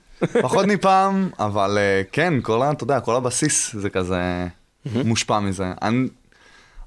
פחות 0.42 0.66
מפעם, 0.72 1.30
אבל 1.38 1.78
אה, 1.80 2.02
כן, 2.12 2.34
כל 2.42 2.62
ה... 2.62 2.70
אתה 2.70 2.84
יודע, 2.84 3.00
כל 3.00 3.14
הבסיס 3.16 3.74
זה 3.76 3.90
כזה 3.90 4.20
מושפע 5.04 5.38
מזה. 5.40 5.64
אני- 5.82 6.08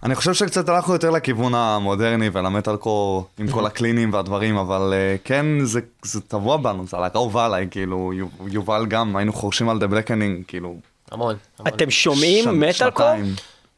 אני 0.04 0.16
חושב 0.16 0.34
שקצת 0.34 0.70
הלכנו 0.70 0.94
יותר 0.94 1.10
לכיוון 1.10 1.56
המודרני 1.56 2.30
ולמטאל 2.34 2.76
קור 2.76 3.26
עם 3.40 3.52
כל 3.52 3.66
הקלינים 3.66 4.14
והדברים, 4.14 4.58
אבל 4.58 4.94
אה, 4.94 5.16
כן, 5.24 5.46
זה, 5.64 5.80
זה 6.04 6.22
טבוע 6.22 6.58
בנו, 6.58 6.88
זה 6.88 6.98
הלהקה 6.98 7.18
אהובה 7.20 7.46
עליי, 7.46 7.68
כאילו, 7.72 8.14
יו- 8.14 8.28
יובל 8.48 8.86
גם, 8.86 9.16
היינו 9.16 9.34
חורשים 9.34 9.70
על 9.70 9.80
The 9.80 9.88
Blackening, 9.88 10.44
כאילו, 10.48 10.76
המון. 11.12 11.36
המון. 11.60 11.74
אתם 11.74 11.90
שומעים 11.90 12.46
שנ- 12.46 12.52
מטאל 12.52 12.90
קור? 12.92 13.06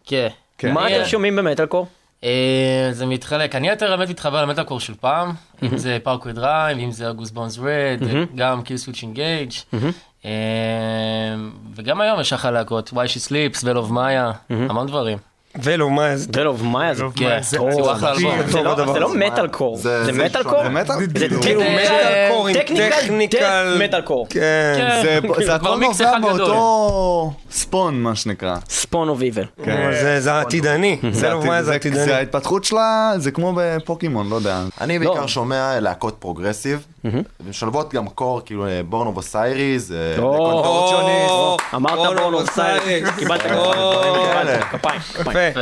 כן. 0.06 0.28
כן. 0.58 0.74
מה 0.74 0.88
אני- 0.88 0.98
אתם 1.02 1.06
שומעים 1.10 1.36
במטאל 1.36 1.66
קור? 1.66 1.88
אה, 2.24 2.30
זה 2.92 3.06
מתחלק, 3.06 3.56
אני 3.56 3.70
יותר 3.70 3.98
באמת 3.98 4.10
מתחבר 4.10 4.42
למטאקור 4.46 4.80
של 4.80 4.94
פעם, 5.00 5.32
אם 5.64 5.78
זה 5.78 5.98
Parkway 6.04 6.34
Drive, 6.34 6.78
אם 6.78 6.92
זה 6.92 7.08
August 7.10 7.34
Burns 7.34 7.60
Red, 7.60 8.00
גם 8.36 8.62
Killswitch 8.62 9.04
Engage, 9.04 9.52
וגם 11.76 12.02
היום 12.02 12.20
יש 12.20 12.34
לך 12.34 12.46
להקות, 12.46 12.90
וואי 12.94 13.08
שי 13.08 13.20
סליפס, 13.20 13.64
ול 13.64 13.78
אוף 13.78 13.90
מאיה, 13.90 14.32
המון 14.50 14.88
דברים. 14.88 15.18
ולו, 15.62 15.90
מה 15.90 16.16
זה? 16.18 16.28
דל 16.28 16.48
אוף 16.48 16.62
מאיה 16.62 16.94
זה... 16.94 17.06
לא- 17.06 19.00
לא. 19.00 19.14
מטאל 19.16 19.48
קור, 19.48 19.78
זה- 19.78 20.12
מטאל 20.14 20.44
שונה. 20.44 20.56
קור? 20.56 20.64
זה 20.64 20.70
מטאל? 20.70 20.96
כאילו 21.42 21.62
מטאל 21.62 22.30
קור 22.32 22.48
עם 22.48 22.54
טכניקל. 22.54 23.78
מטאל 23.84 24.02
קור. 24.02 24.28
כן. 24.30 24.90
זה, 25.04 25.56
הכל 25.56 25.80
נובע. 25.80 26.20
מאותו 26.20 27.34
ספון, 27.52 28.02
מה 28.02 28.16
שנקרא. 28.16 28.56
ספון 28.70 29.10
אוף 29.10 29.22
איבל. 29.22 29.44
זה- 30.02 30.20
זה 30.22 30.40
עתידני. 30.40 30.98
ולו, 31.04 31.42
מה 31.46 31.64
זה 31.64 31.76
עתידני? 31.76 32.12
ההתפתחות 32.14 32.64
שלה, 32.64 33.14
זה 33.18 33.32
כמו 33.32 33.54
בפוקימון, 33.56 34.30
לא 34.30 34.36
יודע. 34.36 34.64
אני 34.82 35.00
בעיקר 35.00 35.28
שומע 35.28 35.80
להקות 35.80 36.16
פרוגרסיב, 36.20 36.86
משלבות 37.50 37.94
גם 37.94 38.08
core, 38.08 38.42
כאילו 38.46 38.66
Born 38.90 39.08
of 39.08 39.18
Osiris, 39.18 39.92
או, 40.20 41.58
אמרת 41.76 42.18
Born 42.20 42.38
of 42.40 42.49
Osiris. 42.49 42.84
סייריס, 42.84 43.10
קיבלת 43.18 43.42
קיבלת, 43.42 44.64
כפיים, 44.72 45.00
כפיים. 45.00 45.54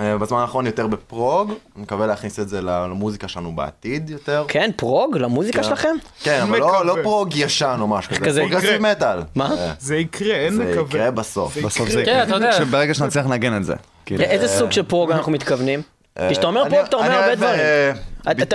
אה, 0.00 0.18
בזמן 0.18 0.38
האחרון 0.38 0.66
יותר 0.66 0.86
ב 0.86 0.97
prog, 0.97 1.52
אני 1.76 1.82
מקווה 1.82 2.06
להכניס 2.06 2.40
את 2.40 2.48
זה 2.48 2.62
למוזיקה 2.62 3.28
שלנו 3.28 3.56
בעתיד 3.56 4.10
יותר. 4.10 4.44
כן, 4.48 4.70
prog 4.76 5.16
למוזיקה 5.16 5.62
שלכם? 5.62 5.96
כן, 6.22 6.40
אבל 6.42 6.58
לא-. 6.58 6.86
לא 6.86 6.96
prog 7.02 7.36
ישן 7.36 7.76
או 7.80 7.86
משהו 7.86 8.16
כזה. 8.16 8.40
progressive 8.40 8.82
metal. 8.82 9.18
מה? 9.34 9.50
אה, 9.58 9.72
זה 9.78 9.96
יקרה, 9.96 10.34
אני 10.34 10.64
מקווה. 10.64 10.98
יקרה 10.98 11.10
בסוף. 11.10 11.58
בסוף 11.58 11.88
זה 11.88 12.04
כן, 12.04 12.22
אתה 12.22 12.34
יודע. 12.34 12.52
שברגע 12.52 12.94
שנצליח 12.94 13.26
לנגן 13.26 13.56
את 13.56 13.64
זה. 13.64 13.74
כאילו. 14.06 14.24
איזה 14.24 14.48
סוג 14.48 14.72
של 14.72 14.82
prog 14.82 15.10
אנחנו 15.10 15.32
מתכוונים? 15.32 15.82
אה, 16.18 16.30
כשאתה 16.30 16.46
אומר 16.46 16.68
prog 16.68 16.84
אתה 16.84 16.96
אומר 16.96 17.12
הרבה 17.12 17.34
דברים. 17.34 17.60
אה, 17.60 17.92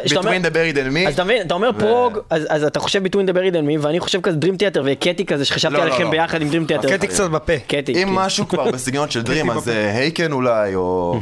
Between 0.06 0.46
the 0.46 0.52
buried 0.54 0.76
and 0.76 0.94
me. 0.96 1.08
אז 1.08 1.14
אתה 1.14 1.24
מבין, 1.24 1.42
אתה 1.42 1.54
אומר 1.54 1.70
פרוג, 1.80 2.20
אז 2.30 2.46
אז 2.50 2.64
אתה 2.64 2.80
חושב 2.80 3.06
between 3.06 3.30
the 3.30 3.34
buried 3.34 3.54
and 3.54 3.68
me, 3.68 3.82
ואני 3.86 4.00
חושב 4.00 4.22
כזה 4.22 4.38
Dream 4.42 4.56
Theater 4.56 4.80
וקטי 4.86 5.26
כזה, 5.26 5.46
שחשבתי 5.46 5.74
לא, 5.74 5.80
לא, 5.80 5.84
עליכם 5.84 6.04
לא. 6.04 6.12
ביחד 6.12 6.42
עם 6.42 6.48
Dream 6.50 6.72
Theater. 6.72 6.90
קטי 6.90 7.08
קצת 7.08 7.30
בפה. 7.30 7.60
קטי. 7.68 7.78
אם 7.78 7.94
כאילו. 7.94 8.12
משהו 8.12 8.48
כבר 8.48 8.72
בסגנון 8.74 9.10
של 9.10 9.22
דרים, 9.22 9.52
אז 9.52 9.70
אה, 9.70 9.98
הייקן 9.98 10.32
אולי, 10.32 10.76
או 10.76 11.20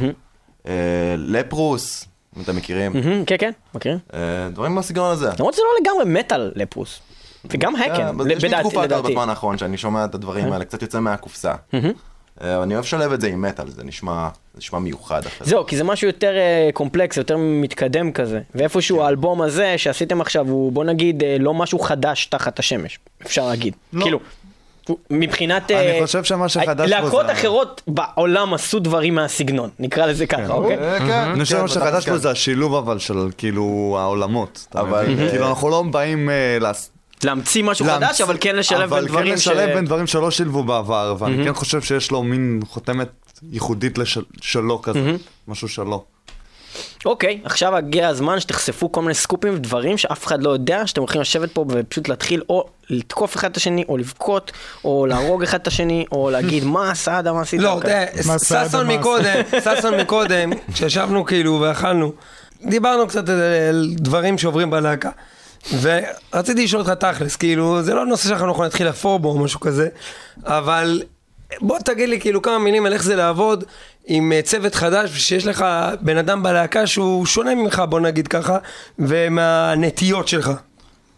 אה, 0.67 0.73
לפרוס, 1.17 2.05
אם 2.37 2.41
אתם 2.41 2.55
מכירים. 2.55 2.93
כן, 3.25 3.35
כן, 3.39 3.51
מכירים? 3.75 3.97
אה, 4.13 4.19
דברים 4.53 4.75
בסגנון 4.75 5.11
הזה. 5.11 5.29
למרות 5.39 5.53
שזה 5.53 5.63
לא 5.63 5.69
לגמרי 5.81 6.19
מטאל 6.19 6.51
לפוס. 6.55 6.99
וגם 7.51 7.75
כן, 7.75 7.91
הקן, 7.91 8.07
אבל 8.07 8.31
יש 8.31 8.43
לי 8.43 8.49
לדעתי. 8.49 8.63
תקופה 8.63 8.83
יותר 8.83 8.97
לדעתי. 8.97 9.13
בזמן 9.13 9.29
האחרון 9.29 9.57
שאני 9.57 9.77
שומע 9.77 10.05
את 10.05 10.15
הדברים 10.15 10.53
האלה, 10.53 10.65
קצת 10.65 10.81
יוצא 10.81 10.99
מהקופסה. 10.99 11.53
אה, 12.43 12.63
אני 12.63 12.73
אוהב 12.73 12.85
לשלב 12.85 13.11
את 13.11 13.21
זה 13.21 13.27
עם 13.27 13.41
מטאל, 13.41 13.69
זה 13.69 13.83
נשמע 13.83 14.29
זה 14.53 14.57
נשמע 14.57 14.79
מיוחד 14.79 15.19
אחרי 15.25 15.45
זה. 15.45 15.49
זהו, 15.49 15.65
כי 15.65 15.77
זה 15.77 15.83
משהו 15.83 16.07
יותר 16.07 16.37
אה, 16.37 16.69
קומפלקס, 16.73 17.17
יותר 17.17 17.37
מתקדם 17.39 18.11
כזה. 18.11 18.41
ואיפשהו 18.55 19.03
האלבום 19.03 19.41
הזה 19.41 19.73
שעשיתם 19.77 20.21
עכשיו 20.21 20.47
הוא 20.47 20.71
בוא 20.71 20.83
נגיד 20.83 21.23
אה, 21.23 21.37
לא 21.39 21.53
משהו 21.53 21.79
חדש 21.79 22.25
תחת 22.25 22.59
השמש, 22.59 22.99
אפשר 23.25 23.47
להגיד. 23.47 23.73
כאילו, 24.01 24.19
הוא- 24.87 24.97
מבחינת... 25.09 25.71
אני 25.71 26.05
חושב 26.05 26.23
שמה 26.23 26.49
שחדש 26.49 26.89
פה 26.93 26.99
להקות 26.99 27.25
זה- 27.25 27.31
אחרות 27.33 27.81
בעולם 27.87 28.53
עשו 28.53 28.79
דברים 28.79 29.15
מהסגנון, 29.15 29.69
נקרא 29.79 30.05
לזה 30.05 30.25
ככה, 30.27 30.53
אוקיי? 30.53 30.77
אה, 30.77 30.99
כן, 30.99 31.11
אני 31.11 31.43
חושב 31.43 31.55
כן, 31.55 31.59
שמה 31.59 31.67
שחדש 31.67 31.87
בתכלס 32.03 32.09
פה 32.09 32.17
זה 32.17 32.31
השילוב 32.31 32.75
אבל 32.75 32.99
של 32.99 33.17
כאילו 33.37 33.95
העולמות. 33.99 34.67
אבל, 34.75 35.05
כאילו 35.29 35.47
אנחנו 35.49 35.69
לא 35.69 35.83
באים 35.91 36.29
להמציא 37.23 37.63
משהו 37.63 37.85
חדש, 37.85 38.01
להמציא- 38.01 38.25
אבל 38.25 38.37
כן 38.41 38.55
לשלב 38.55 38.89
בין 38.95 39.05
דברים 39.05 39.27
אבל 39.33 39.37
ש... 39.37 39.47
כן 39.47 39.53
לשלב 39.53 39.73
בין 39.75 39.85
דברים 39.85 40.07
שלא 40.07 40.31
שילבו 40.31 40.63
בעבר, 40.63 41.15
ואני 41.19 41.45
כן 41.45 41.53
חושב 41.53 41.81
שיש 41.81 42.11
לו 42.11 42.23
מין 42.23 42.59
חותמת 42.69 43.09
ייחודית 43.51 43.97
לשל- 43.97 44.23
שלו 44.41 44.81
כזה, 44.81 45.15
משהו 45.47 45.67
שלו. 45.69 46.03
אוקיי, 47.05 47.41
עכשיו 47.43 47.75
הגיע 47.75 48.07
הזמן 48.07 48.39
שתחשפו 48.39 48.91
כל 48.91 49.01
מיני 49.01 49.13
סקופים 49.13 49.53
ודברים 49.53 49.97
שאף 49.97 50.25
אחד 50.25 50.43
לא 50.43 50.49
יודע, 50.49 50.87
שאתם 50.87 51.01
הולכים 51.01 51.21
לשבת 51.21 51.51
פה 51.51 51.65
ופשוט 51.69 52.09
להתחיל 52.09 52.41
או 52.49 52.65
לתקוף 52.89 53.35
אחד 53.35 53.51
את 53.51 53.57
השני, 53.57 53.83
או 53.89 53.97
לבכות, 53.97 54.51
או 54.85 55.05
להרוג 55.05 55.43
אחד 55.43 55.59
את 55.59 55.67
השני, 55.67 56.05
או 56.11 56.29
להגיד 56.29 56.63
מה 56.63 56.95
סעדה, 56.95 57.33
מה 57.33 57.41
עשית? 57.41 57.59
לא, 57.61 57.71
אוקיי. 57.73 58.05
ששון 58.67 58.87
מקודם, 58.87 59.41
ששון 59.63 59.93
מקודם, 60.01 60.49
כשישבנו 60.73 61.25
כאילו 61.25 61.59
ואכלנו, 61.61 62.11
דיברנו 62.69 63.07
קצת 63.07 63.29
על 63.69 63.93
דברים 63.97 64.37
שעוברים 64.37 64.69
בלהקה. 64.69 65.09
ורציתי 65.81 66.63
לשאול 66.63 66.81
אותך 66.81 66.91
תכלס, 66.91 67.35
כאילו, 67.35 67.83
זה 67.83 67.93
לא 67.93 68.05
נושא 68.05 68.29
שאנחנו 68.29 68.51
יכולים 68.51 68.63
להתחיל 68.63 68.87
לחפור 68.87 69.19
בו 69.19 69.29
או 69.29 69.39
משהו 69.39 69.59
כזה, 69.59 69.89
אבל 70.43 71.03
בוא 71.61 71.79
תגיד 71.79 72.09
לי 72.09 72.19
כאילו 72.19 72.41
כמה 72.41 72.59
מילים 72.59 72.85
על 72.85 72.93
איך 72.93 73.03
זה 73.03 73.15
לעבוד 73.15 73.63
עם 74.05 74.31
אה, 74.31 74.41
צוות 74.41 74.75
חדש, 74.75 75.11
ושיש 75.13 75.45
לך 75.45 75.65
בן 76.01 76.17
אדם 76.17 76.43
בלהקה 76.43 76.87
שהוא 76.87 77.25
שונה 77.25 77.55
ממך, 77.55 77.81
בוא 77.89 77.99
נגיד 77.99 78.27
ככה, 78.27 78.57
ומהנטיות 78.99 80.27
שלך. 80.27 80.51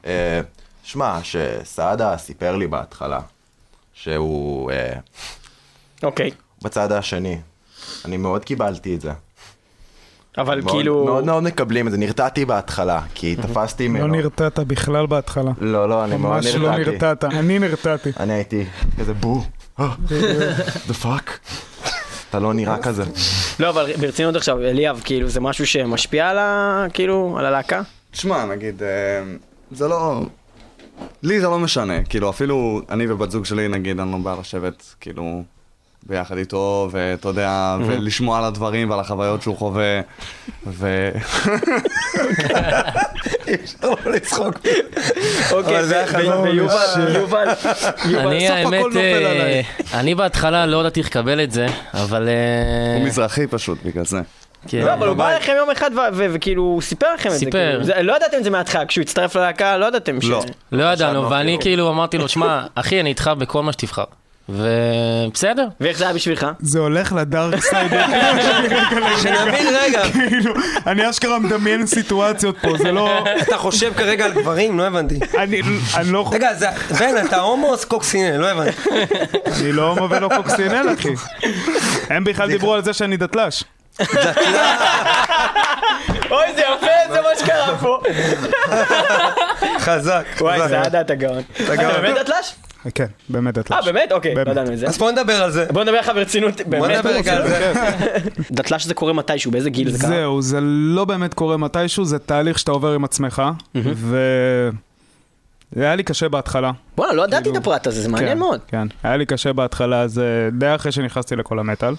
אה, 0.05 0.41
שמע, 0.83 1.19
שסעדה 1.23 2.17
סיפר 2.17 2.55
לי 2.55 2.67
בהתחלה 2.67 3.19
שהוא 3.93 4.71
אה, 4.71 4.93
אוקיי, 6.03 6.31
בצד 6.62 6.91
השני. 6.91 7.39
אני 8.05 8.17
מאוד 8.17 8.45
קיבלתי 8.45 8.95
את 8.95 9.01
זה. 9.01 9.12
אבל 10.38 10.62
מאוד- 10.62 10.76
כאילו... 10.76 11.06
מאוד 11.06 11.26
מאוד 11.26 11.43
מקבלים 11.43 11.88
את 11.88 11.91
זה. 11.91 11.97
נרתעתי 11.97 12.45
בהתחלה, 12.45 13.02
כי 13.15 13.36
תפסתי 13.36 13.88
לא 13.88 13.93
ממנו. 13.93 14.08
נרתעת 14.08 14.60
בכלל 14.60 15.06
בהתחלה. 15.06 15.52
לא, 15.62 15.89
לא, 15.89 16.04
אני 16.04 16.17
מאוד 16.17 16.34
ממש 16.36 16.56
לא 16.56 16.71
נרתעתי. 16.71 16.91
נרתעת. 16.91 17.23
אני 17.23 17.60
נרתעתי. 17.60 18.10
אני 18.19 18.34
הייתי 18.34 18.65
כזה 19.00 19.13
בו. 19.13 19.43
the 20.88 20.93
fuck. 21.01 21.39
אתה 22.30 22.39
לא 22.39 22.54
נראה 22.54 22.78
כזה. 22.78 23.04
לא, 23.60 23.69
אבל 23.69 23.91
ברצינות 24.02 24.36
עכשיו, 24.36 24.60
אליאב, 24.62 25.02
כאילו, 25.06 25.28
זה 25.30 25.39
משהו 25.41 25.67
שמשפיע 25.67 26.30
על 26.30 26.38
ה... 26.38 26.86
כאילו, 26.93 27.36
על 27.39 27.45
הלהקה? 27.45 27.82
תשמע, 28.12 28.45
נגיד, 28.45 28.84
אה, 28.84 28.88
זה 29.71 29.88
לא... 29.88 30.21
לי 31.23 31.39
זה 31.39 31.47
לא 31.47 31.60
משנה, 31.60 32.04
כאילו 32.04 32.30
אפילו 32.30 32.82
אני 32.89 33.08
ובת 33.12 33.32
זוג 33.32 33.45
שלי, 33.45 33.67
נגיד, 33.67 34.00
אני 34.00 34.12
לא 34.12 34.17
בא 34.17 34.36
לשבת, 34.39 34.95
כאילו, 35.02 35.43
ביחד 36.10 36.38
איתו, 36.38 36.89
ואתה 36.91 37.28
יודע, 37.28 37.78
ולשמוע 37.86 38.38
על 38.38 38.43
הדברים 38.43 38.89
ועל 38.89 39.00
החוויות 39.00 39.41
שהוא 39.41 39.58
חווה, 39.58 40.02
ו... 40.67 41.10
לא 43.84 43.98
לצחוק. 44.06 44.56
אוקיי, 45.52 45.80
אבל 45.80 45.86
זה 45.86 45.96
היה 45.96 46.06
ו- 46.06 46.08
חלום. 46.08 46.43
ויובל, 46.43 46.56
יובל, 47.15 47.48
יובל, 48.06 48.28
אני 48.28 48.38
בסוף 48.38 48.52
הכל 48.52 48.76
האמת, 48.76 48.86
נופל 48.86 48.98
אה, 48.98 49.32
עליי. 49.32 49.63
אני 49.93 50.15
בהתחלה 50.15 50.65
לא 50.65 50.80
ידעתי 50.80 51.00
איך 51.00 51.08
לקבל 51.08 51.43
את 51.43 51.52
זה, 51.52 51.67
אבל... 51.93 52.28
אה, 52.28 52.98
הוא 52.98 53.06
מזרחי 53.06 53.48
פשוט, 53.48 53.78
בגלל 53.86 54.06
זה. 54.06 54.22
כן. 54.67 54.82
לא, 54.82 54.93
אבל 54.93 55.08
הוא 55.08 55.15
בא 55.15 55.32
אליכם 55.32 55.54
יום 55.58 55.70
אחד 55.70 55.91
וכאילו, 56.15 56.62
הוא 56.62 56.82
סיפר 56.82 57.13
לכם 57.13 57.30
את 57.30 57.34
זה. 57.34 57.39
סיפר. 57.39 57.84
כאילו. 57.84 58.04
לא 58.04 58.15
ידעתם 58.15 58.38
את 58.38 58.43
זה 58.43 58.50
מההתחלה, 58.50 58.86
כשהוא 58.86 59.02
הצטרף 59.02 59.36
ללהקה, 59.36 59.78
לא 59.78 59.86
ידעתם 59.86 60.22
ש... 60.22 60.26
לא. 60.26 60.43
לא 60.72 60.84
ידענו, 60.84 61.30
ואני 61.30 61.43
אפילו. 61.43 61.62
כאילו 61.62 61.89
אמרתי 61.89 62.17
לו, 62.17 62.28
שמע, 62.28 62.65
אחי, 62.76 63.00
אני 63.00 63.10
איתך 63.10 63.32
בכל 63.38 63.63
מה 63.63 63.72
שתבחר. 63.72 64.04
ובסדר. 64.49 65.67
ואיך 65.81 65.97
זה 65.97 66.03
היה 66.03 66.13
בשבילך? 66.13 66.47
זה 66.60 66.79
הולך 66.79 67.13
לדארק 67.13 67.60
סייד. 67.63 67.91
שנבין 69.23 69.67
רגע, 69.81 70.01
כאילו, 70.12 70.53
אני 70.88 71.10
אשכרה 71.10 71.39
מדמיין 71.39 71.86
סיטואציות 71.88 72.55
פה, 72.62 72.77
זה 72.77 72.91
לא... 72.91 73.23
אתה 73.41 73.57
חושב 73.57 73.93
כרגע 73.97 74.25
על 74.25 74.31
גברים? 74.33 74.77
לא 74.77 74.83
הבנתי. 74.88 75.19
אני 75.38 75.62
לא 76.05 76.29
רגע, 76.31 76.53
זה- 76.53 76.67
בן, 76.99 77.25
אתה 77.25 77.39
הומו 77.39 77.73
או 77.73 77.77
קוקסינל? 77.88 78.38
לא 78.38 78.47
הבנתי. 78.47 78.77
אני 79.62 79.71
לא 79.71 79.88
הומו 79.89 80.10
ולא 80.10 80.29
קוקסינל, 80.36 80.88
אחי. 80.99 81.10
הם 82.10 82.23
בכלל 82.23 82.47
דיברו 82.47 82.73
על 82.73 82.83
זה 82.83 82.93
שאני 82.93 83.17
דתל"ש. 83.17 83.63
אוי, 86.31 86.45
זה 86.55 86.62
יפה, 86.62 86.88
זה 87.13 87.21
מה 87.21 87.29
שקרה 87.39 87.77
פה. 87.77 87.99
חזק. 89.79 90.23
וואי. 90.39 90.60
סעדה, 90.69 91.01
אתה 91.01 91.15
גאון. 91.15 91.41
אתה 91.55 91.75
באמת 92.01 92.15
דתל"ש? 92.17 92.53
כן, 92.95 93.05
באמת 93.29 93.53
דתל"ש. 93.53 93.77
אה, 93.77 93.93
באמת? 93.93 94.11
אוקיי, 94.11 94.35
לא. 94.35 94.41
ידענו 94.51 94.73
את 94.73 94.77
זה. 94.77 94.87
אז 94.87 94.97
בוא 94.97 95.11
נדבר 95.11 95.43
על 95.43 95.51
זה. 95.51 95.65
בוא 95.71 95.83
נדבר 95.83 95.99
לך 95.99 96.11
ברצינות, 96.15 96.61
בוא 96.61 96.79
באמת. 96.79 96.97
נדבר 96.97 97.09
רגע 97.09 97.33
על 97.33 97.47
זה. 97.47 97.71
דתל"ש 98.51 98.85
זה 98.85 98.93
קורה 98.93 99.13
מתישהו, 99.13 99.51
באיזה 99.51 99.69
גיל 99.69 99.91
זה 99.91 99.99
קרה? 99.99 100.09
זהו, 100.09 100.41
זה 100.41 100.59
לא 100.61 101.05
באמת 101.05 101.33
קורה 101.33 101.57
מתישהו, 101.57 102.05
זה 102.05 102.19
תהליך 102.19 102.59
שאתה 102.59 102.71
עובר 102.71 102.93
עם 102.93 103.03
עצמך, 103.03 103.43
ו... 103.75 104.17
זה 105.71 105.83
היה 105.83 105.95
לי 105.95 106.03
קשה 106.03 106.29
בהתחלה. 106.29 106.71
בואנה, 106.95 107.13
לא 107.13 107.23
ידעתי 107.23 107.37
את 107.37 107.43
כאילו- 107.43 107.57
הפרט 107.57 107.87
הזה, 107.87 108.01
זה 108.01 108.09
מעניין 108.09 108.31
כן, 108.31 108.39
מאוד. 108.39 108.59
כן, 108.67 108.87
היה 109.03 109.17
לי 109.17 109.25
קשה 109.25 109.53
בהתחלה, 109.53 110.07
זה 110.07 110.49
די 110.51 110.75
אחרי 110.75 110.91
שנכנסתי 110.91 111.35
לכל 111.35 111.59
המטאל. 111.59 111.93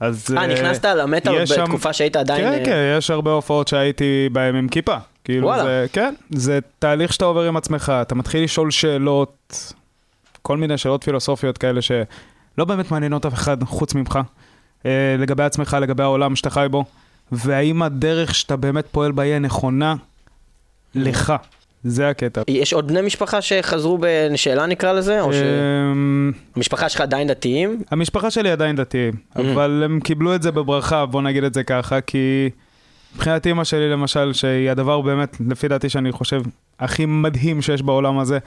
אז... 0.00 0.26
אה, 0.36 0.46
נכנסת 0.46 0.84
למטאל 0.84 1.44
בתקופה 1.44 1.92
שהיית 1.92 2.16
עדיין... 2.16 2.44
כן, 2.44 2.52
אה, 2.52 2.64
כן, 2.64 2.94
יש 2.98 3.10
הרבה 3.10 3.30
הופעות 3.30 3.68
שהייתי 3.68 4.28
בהן 4.32 4.56
עם 4.56 4.68
כיפה. 4.68 4.96
כאילו 5.24 5.46
וואלה. 5.46 5.62
זה, 5.62 5.86
כן, 5.92 6.14
זה 6.30 6.58
תהליך 6.78 7.12
שאתה 7.12 7.24
עובר 7.24 7.42
עם 7.42 7.56
עצמך, 7.56 7.92
אתה 8.02 8.14
מתחיל 8.14 8.44
לשאול 8.44 8.70
שאלות, 8.70 9.72
כל 10.46 10.56
מיני 10.56 10.78
שאלות 10.78 11.04
פילוסופיות 11.04 11.58
כאלה 11.58 11.82
שלא 11.82 12.64
באמת 12.66 12.90
מעניינות 12.90 13.26
אף 13.26 13.34
אחד 13.34 13.64
חוץ 13.64 13.94
ממך, 13.94 14.18
אה, 14.86 15.16
לגבי 15.18 15.42
עצמך, 15.42 15.76
לגבי 15.80 16.02
העולם 16.02 16.36
שאתה 16.36 16.50
חי 16.50 16.66
בו, 16.70 16.84
והאם 17.32 17.82
הדרך 17.82 18.34
שאתה 18.34 18.56
באמת 18.56 18.86
פועל 18.92 19.12
בה 19.12 19.22
היא 19.22 19.34
הנכונה 19.34 19.94
לך. 20.94 21.32
זה 21.84 22.08
הקטע. 22.08 22.42
יש 22.48 22.72
עוד 22.72 22.88
בני 22.88 23.02
משפחה 23.02 23.42
שחזרו 23.42 23.98
בשאלה 24.00 24.66
נקרא 24.66 24.92
לזה? 24.92 25.20
או 25.20 25.30
אמ, 25.30 26.32
שהמשפחה 26.54 26.88
שלך 26.88 27.00
עדיין 27.00 27.28
דתיים? 27.28 27.82
המשפחה 27.90 28.30
שלי 28.30 28.50
עדיין 28.50 28.76
דתיים, 28.76 29.12
אבל 29.36 29.82
הם 29.84 30.00
קיבלו 30.00 30.34
את 30.34 30.42
זה 30.42 30.50
בברכה, 30.50 31.06
בוא 31.06 31.22
נגיד 31.22 31.44
את 31.44 31.54
זה 31.54 31.64
ככה, 31.64 32.00
כי 32.00 32.50
מבחינת 33.14 33.46
אימא 33.46 33.64
שלי 33.64 33.90
למשל, 33.90 34.32
שהיא 34.32 34.70
הדבר 34.70 35.00
באמת, 35.00 35.36
לפי 35.50 35.68
דעתי 35.68 35.88
שאני 35.88 36.12
חושב, 36.12 36.42
הכי 36.80 37.06
מדהים 37.06 37.62
שיש 37.62 37.82
בעולם 37.82 38.18
הזה, 38.18 38.38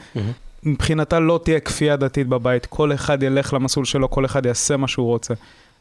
מבחינתה 0.64 1.20
לא 1.20 1.40
תהיה 1.44 1.60
כפייה 1.60 1.96
דתית 1.96 2.28
בבית, 2.28 2.66
כל 2.66 2.94
אחד 2.94 3.24
ילך 3.24 3.54
למסלול 3.54 3.86
שלו, 3.86 4.10
כל 4.10 4.26
אחד 4.26 4.46
יעשה 4.46 4.78
מה 4.78 4.88
שהוא 4.88 5.08
רוצה. 5.08 5.34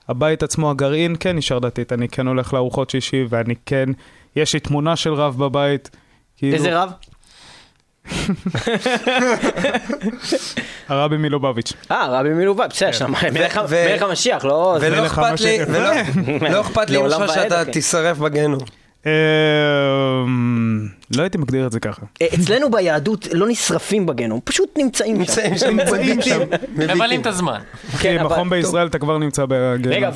הבית 0.08 0.42
עצמו, 0.42 0.70
הגרעין, 0.70 1.16
כן 1.20 1.36
נשאר 1.36 1.58
דתית, 1.58 1.92
אני 1.92 2.08
כן 2.08 2.26
הולך 2.26 2.54
לארוחות 2.54 2.90
שישי, 2.90 3.24
ואני 3.28 3.54
כן, 3.66 3.88
יש 4.36 4.54
לי 4.54 4.60
תמונה 4.60 4.96
של 4.96 5.14
רב 5.14 5.38
בבית. 5.38 5.90
כאילו, 6.36 6.54
איזה 6.56 6.82
רב? 6.82 6.90
הרבי 10.88 11.16
מלובביץ'. 11.16 11.72
אה, 11.90 12.06
רבי 12.20 12.28
מלובב, 12.28 12.66
בסדר, 12.70 12.92
שם 12.92 13.12
מלך 13.32 13.58
המשיח, 14.02 14.44
לא... 14.44 14.78
ולא 14.80 15.06
אכפת 15.06 15.40
לי. 15.40 15.58
ולא- 15.68 16.48
לא 16.54 16.60
אכפת 16.60 16.90
לי 16.90 16.98
שאתה 17.28 17.62
אחי. 17.62 17.70
תישרף 17.70 18.18
בגיהנום. 18.18 18.60
אמ, 19.06 20.88
לא 21.16 21.22
הייתי 21.22 21.38
מגדיר 21.38 21.66
את 21.66 21.72
זה 21.72 21.80
ככה. 21.80 22.02
אה, 22.22 22.26
אצלנו 22.34 22.70
ביהדות 22.70 23.28
לא 23.32 23.48
נשרפים 23.48 24.06
בגיהנום, 24.06 24.40
פשוט 24.44 24.68
נמצאים 24.78 25.24
שם. 25.24 25.76
נמצאים 25.76 26.22
שם. 26.22 26.40
מבלים 26.76 27.20
את 27.20 27.26
הזמן. 27.26 27.60
כן, 28.00 28.24
מכון 28.24 28.50
בישראל 28.50 28.86
אתה 28.86 28.98
כבר 28.98 29.18
נמצא 29.18 29.44
בגיהנום. 29.48 29.96
רגע, 29.98 30.10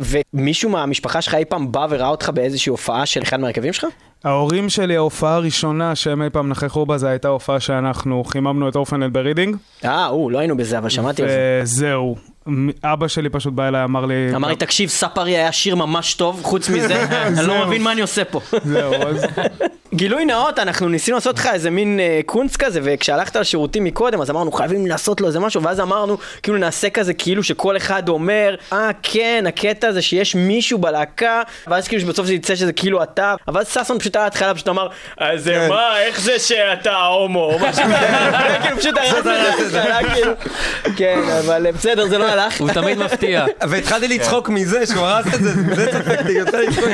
ו- 0.00 0.18
ומישהו 0.34 0.70
מהמשפחה 0.70 1.22
שלך 1.22 1.34
אי 1.34 1.44
פעם 1.44 1.72
בא 1.72 1.86
וראה 1.90 2.08
אותך 2.08 2.28
באיזושהי 2.34 2.70
הופעה 2.70 3.06
של 3.06 3.22
אחד 3.22 3.40
מהרכבים 3.40 3.72
שלך? 3.72 3.86
ההורים 4.24 4.68
שלי, 4.68 4.96
ההופעה 4.96 5.34
הראשונה 5.34 5.94
שהם 5.94 6.22
אי 6.22 6.30
פעם 6.30 6.48
נכחו 6.48 6.86
בה, 6.86 6.98
זו 6.98 7.06
הייתה 7.06 7.28
הופעה 7.28 7.60
שאנחנו 7.60 8.24
חיממנו 8.24 8.68
את 8.68 8.76
Internal 8.76 9.08
Bleeding. 9.08 9.56
אה, 9.84 10.06
הוא, 10.06 10.30
לא 10.30 10.38
היינו 10.38 10.56
בזה, 10.56 10.78
אבל 10.78 10.88
שמעתי 10.88 11.22
על 11.22 11.28
זה. 11.28 11.60
וזהו. 11.62 12.16
אבא 12.84 13.08
שלי 13.08 13.28
פשוט 13.28 13.52
בא 13.52 13.68
אליי, 13.68 13.84
אמר 13.84 14.06
לי... 14.06 14.34
אמר 14.34 14.48
לי, 14.48 14.56
תקשיב, 14.56 14.88
ספרי 14.88 15.36
היה 15.36 15.52
שיר 15.52 15.74
ממש 15.74 16.14
טוב, 16.14 16.40
חוץ 16.42 16.68
מזה, 16.68 17.04
אני 17.26 17.46
לא 17.46 17.66
מבין 17.66 17.82
מה 17.82 17.92
אני 17.92 18.00
עושה 18.00 18.24
פה. 18.24 18.40
זהו, 18.64 18.94
אז... 18.94 19.26
גילוי 19.94 20.24
נאות, 20.24 20.58
אנחנו 20.58 20.88
ניסינו 20.88 21.16
לעשות 21.16 21.38
לך 21.38 21.48
איזה 21.52 21.70
מין 21.70 22.00
אה, 22.00 22.20
קונץ 22.26 22.56
כזה, 22.56 22.80
וכשהלכת 22.82 23.36
לשירותים 23.36 23.84
מקודם, 23.84 24.20
אז 24.20 24.30
אמרנו, 24.30 24.52
חייבים 24.52 24.86
לעשות 24.86 25.20
לו 25.20 25.26
איזה 25.26 25.40
משהו, 25.40 25.62
ואז 25.62 25.80
אמרנו, 25.80 26.18
כאילו 26.42 26.58
נעשה 26.58 26.90
כזה, 26.90 27.14
כאילו 27.14 27.42
שכל 27.42 27.76
אחד 27.76 28.08
אומר, 28.08 28.54
אה, 28.72 28.90
כן, 29.02 29.44
הקטע 29.48 29.88
הזה 29.88 30.02
שיש 30.02 30.34
מישהו 30.34 30.78
בלהקה, 30.78 31.42
ואז 31.66 31.88
כאילו 31.88 32.02
שבסוף 32.02 32.26
זה 32.26 32.34
יצא 32.34 32.54
שזה 32.54 32.72
כאילו 32.72 33.02
אתה, 33.02 33.34
אבל 33.48 33.64
ששון 33.64 33.98
פשוט 33.98 34.16
היה 34.16 34.26
התחלה, 34.26 34.54
פשוט 34.54 34.68
אמר, 34.68 34.88
אז 35.18 35.44
כן. 35.44 35.68
מה, 35.68 36.00
איך 36.00 36.20
זה 36.20 36.38
שאתה 36.38 36.96
הומו, 36.96 37.58
כאילו 38.62 38.76
פשוט 38.78 38.96
הרס 38.96 39.14
את 39.60 39.70
זה, 39.70 39.82
התחלה, 39.82 40.14
כאילו. 40.14 40.32
כן, 40.96 41.20
אבל 41.38 41.66
אה, 41.66 41.72
בסדר, 41.72 42.06
זה 42.06 42.18
לא 42.18 42.31
הלך. 42.32 42.60
הוא 42.60 42.70
תמיד 42.70 42.98
מפתיע. 42.98 43.46
והתחלתי 43.68 44.08
לצחוק 44.08 44.48
מזה 44.48 44.86
שהוא 44.86 45.00
הרס 45.02 45.26
את 45.34 45.42
זה, 45.42 45.74
זה 45.74 45.86
צחקתי, 45.92 46.32
יוצא 46.32 46.58
לי 46.58 46.66
לצחוק 46.66 46.84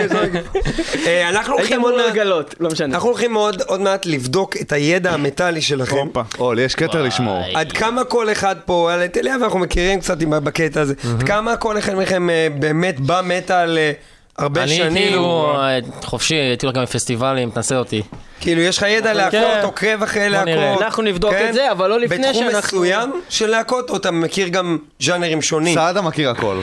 אנחנו 1.29 1.55
הולכים 1.55 1.81
עוד 1.81 1.94
מעט- 1.96 2.11
לגלות, 2.12 2.55
לא 2.61 2.70
משנה. 2.70 2.94
אנחנו 2.94 3.09
הולכים 3.09 3.35
עוד 3.66 3.81
מעט 3.81 4.07
לבדוק 4.07 4.57
את 4.61 4.72
הידע 4.72 5.11
המטאלי 5.12 5.61
שלכם. 5.61 5.96
אול, 6.38 6.59
יש 6.59 6.74
כתר 6.74 7.03
לשמור. 7.03 7.42
עד 7.55 7.72
כמה 7.72 8.05
כל 8.05 8.33
אחד 8.33 8.57
פה, 8.64 8.92
על 8.92 9.07
טליה 9.07 9.37
ואנחנו 9.40 9.59
מכירים 9.59 10.01
קצת 10.01 10.16
בקטע 10.18 10.81
הזה, 10.81 10.94
עד 11.14 11.22
כמה 11.22 11.57
כל 11.57 11.79
אחד 11.79 11.94
מכם 11.94 12.31
אה, 12.31 12.48
באמת 12.59 12.96
במטאל 13.01 13.79
אה, 13.79 13.92
הרבה 14.38 14.62
אני 14.62 14.77
שנים, 14.77 15.09
כאילו 15.09 15.53
אה, 15.61 15.79
חופשי, 16.03 16.35
הייתי 16.35 16.66
הולך 16.66 16.77
גם 16.77 16.83
בפסטיבלים, 16.83 17.51
תנסה 17.51 17.79
אותי. 17.79 18.03
כאילו 18.40 18.61
יש 18.61 18.79
לך 18.79 18.85
ידע 18.88 19.12
להקות, 19.12 19.33
כן. 19.40 19.61
עוקב 19.62 20.03
אחרי 20.03 20.29
נראה. 20.29 20.44
להקות, 20.44 20.83
אנחנו 20.83 21.03
נבדוק 21.03 21.33
כן? 21.33 21.48
את 21.48 21.55
זה, 21.55 21.72
אבל 21.72 21.90
לא 21.90 22.01
לפני 22.01 22.18
בתחום 22.18 22.51
שאנחנו... 22.51 22.79
מסוים 22.79 23.20
של 23.29 23.46
להקות, 23.46 23.90
או 23.90 23.96
אתה 23.96 24.11
מכיר 24.11 24.48
גם 24.48 24.79
ז'אנרים 25.01 25.42
שונים, 25.42 25.74
סעדה 25.74 26.03
מכיר 26.03 26.31
הכל. 26.31 26.61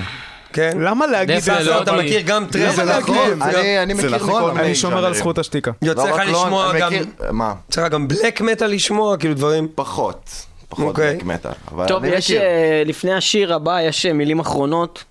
כן? 0.53 0.77
למה 0.79 1.07
להגיד 1.07 1.35
את 1.35 1.41
זה? 1.41 1.63
לא 1.63 1.81
אתה. 1.81 1.91
מכיר 1.91 2.21
גם 2.21 2.45
טרש, 2.45 2.75
זה 2.75 2.83
נכון, 2.83 3.41
אני 3.41 3.83
אני 3.83 3.95
זה 3.95 4.07
מכיר 4.07 4.15
נכון, 4.15 4.29
מכל 4.29 4.43
אבל 4.43 4.51
מיני 4.51 4.65
אני 4.65 4.75
שומר 4.75 5.05
על. 5.05 5.13
זכות 5.13 5.38
השתיקה. 5.38 5.71
יוצא 5.81 6.03
לא 6.03 6.09
לך 6.09 6.17
לא, 6.27 6.31
לשמוע 6.31 6.71
אני 6.71 6.79
גם, 6.79 6.91
מה? 7.31 7.53
יוצא 7.69 7.81
לך 7.85 7.91
גם 7.91 8.07
בלק 8.07 8.41
מטאל 8.41 8.67
לשמוע, 8.67 9.17
כאילו 9.17 9.33
דברים, 9.33 9.67
פחות. 9.75 10.29
פחות 10.69 10.85
אוקיי. 10.85 11.13
בלק 11.13 11.23
מטאל. 11.23 11.51
טוב, 11.88 12.03
אני 12.03 12.15
יש. 12.15 12.31
אה, 12.31 12.83
לפני 12.85 13.13
השיר 13.13 13.53
הבא, 13.53 13.81
יש 13.81 14.05
אה, 14.05 14.13
מילים 14.13 14.39
אחרונות 14.39 15.03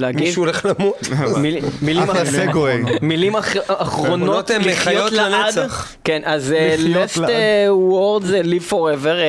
להגיד. 0.00 0.20
מישהו 0.20 0.42
הולך 0.42 0.66
למות. 0.66 1.08
מיל- 1.36 1.64
מילים 3.02 3.36
אח- 3.36 3.56
אחרונות 3.68 4.50
הם 4.50 4.62
לחיות. 4.64 5.12
לנצח. 5.12 5.92
כן, 6.04 6.22
אז 6.24 6.52
אה, 6.52 6.74
לעד. 6.78 7.08
אה, 7.30 7.66
Words 7.90 8.34
אה, 8.34 8.40
Live 8.42 8.72
Forever, 8.72 9.06
אה, 9.06 9.24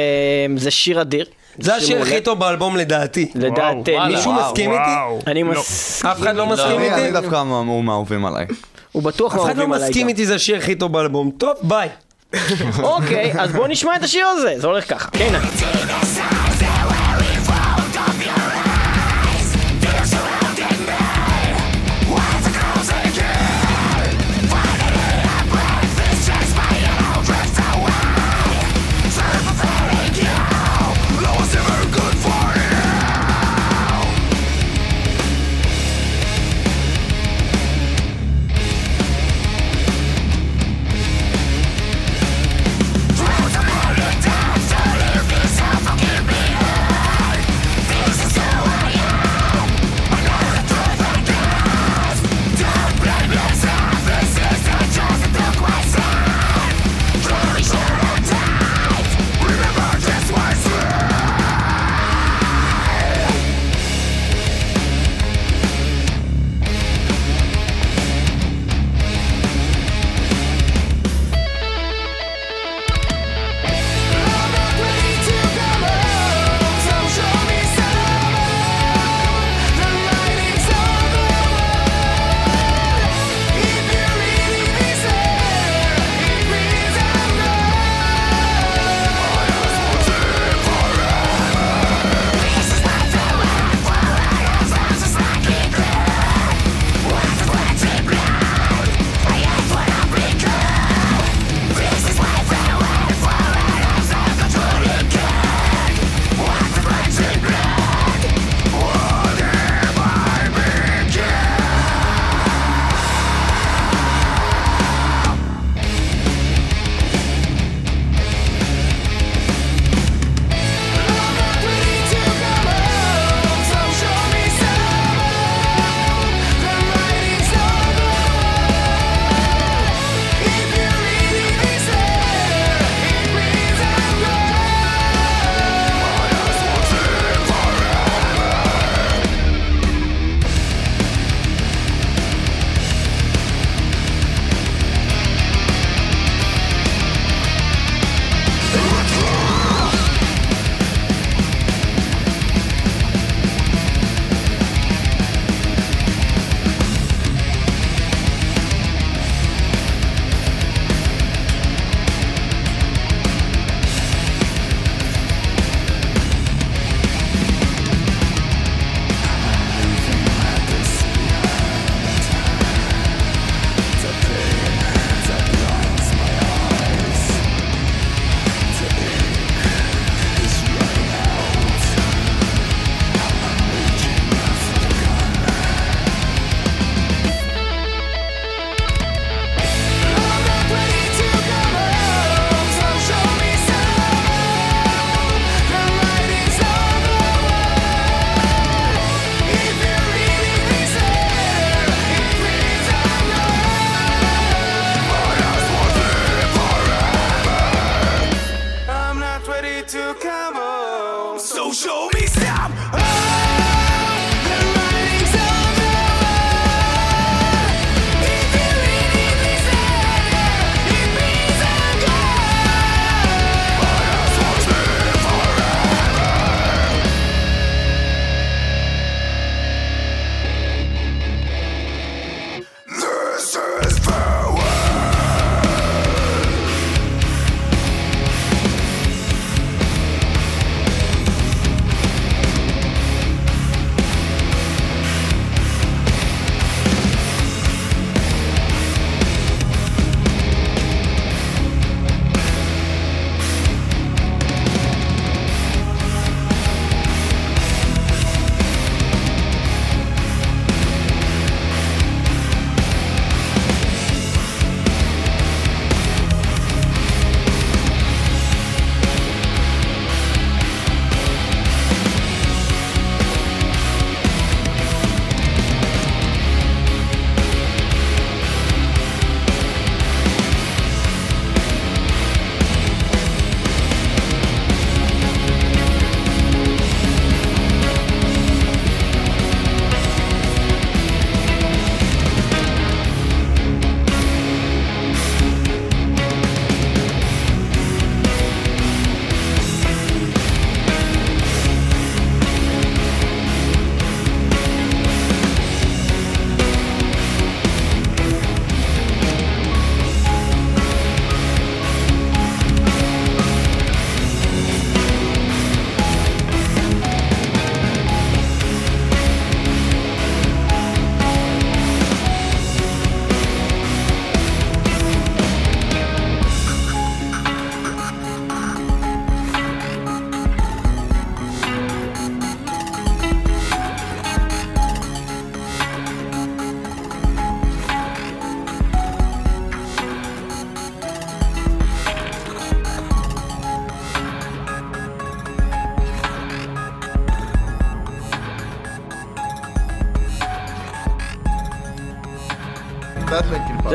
זה 0.57 0.71
שיר 0.71 1.01
אדיר. 1.01 1.25
זה 1.59 1.75
השיר. 1.75 2.01
הכי 2.01 2.21
טוב 2.21 2.39
באלבום 2.39 2.77
לדעתי. 2.77 3.31
לדעת 3.35 3.57
וואו, 3.57 3.83
אה, 3.87 3.93
וואלה. 3.93 4.15
מישהו 4.15 4.33
מסכים 4.33 4.71
איתי? 4.71 4.91
אני 5.27 5.43
לא. 5.43 5.51
מסכים. 5.51 6.09
אף 6.11 6.19
אחד 6.21 6.35
לא 6.35 6.45
מסכים 6.45 6.77
אני 6.79 6.89
אני 6.93 7.01
איתי? 7.05 7.11
דווקא 7.11 7.35
הוא 7.35 7.83
מהאהובים 7.83 8.25
עליי. 8.25 8.45
הוא 8.91 9.03
בטוח 9.03 9.35
אף 9.35 9.41
אחד 9.41 9.57
לא 9.57 9.67
מהאהובים 9.67 9.73
עליי 9.73 9.89
מסכים. 9.89 10.07
איתי, 10.07 10.25
זה 10.25 10.35
השיר 10.35 10.57
הכי 10.57 10.75
טוב 10.75 10.93
באלבום. 10.93 11.31
טוב, 11.37 11.53
ביי. 11.61 11.89
אוקיי, 12.83 13.33
אז 13.39 13.51
בואו 13.51 13.67
נשמע 13.67 13.95
את 13.95 14.03
השיר 14.03 14.27
הזה, 14.27 14.53
זה 14.57 14.67
הולך 14.67 14.89
ככה. 14.89 15.09
כן, 15.11 15.33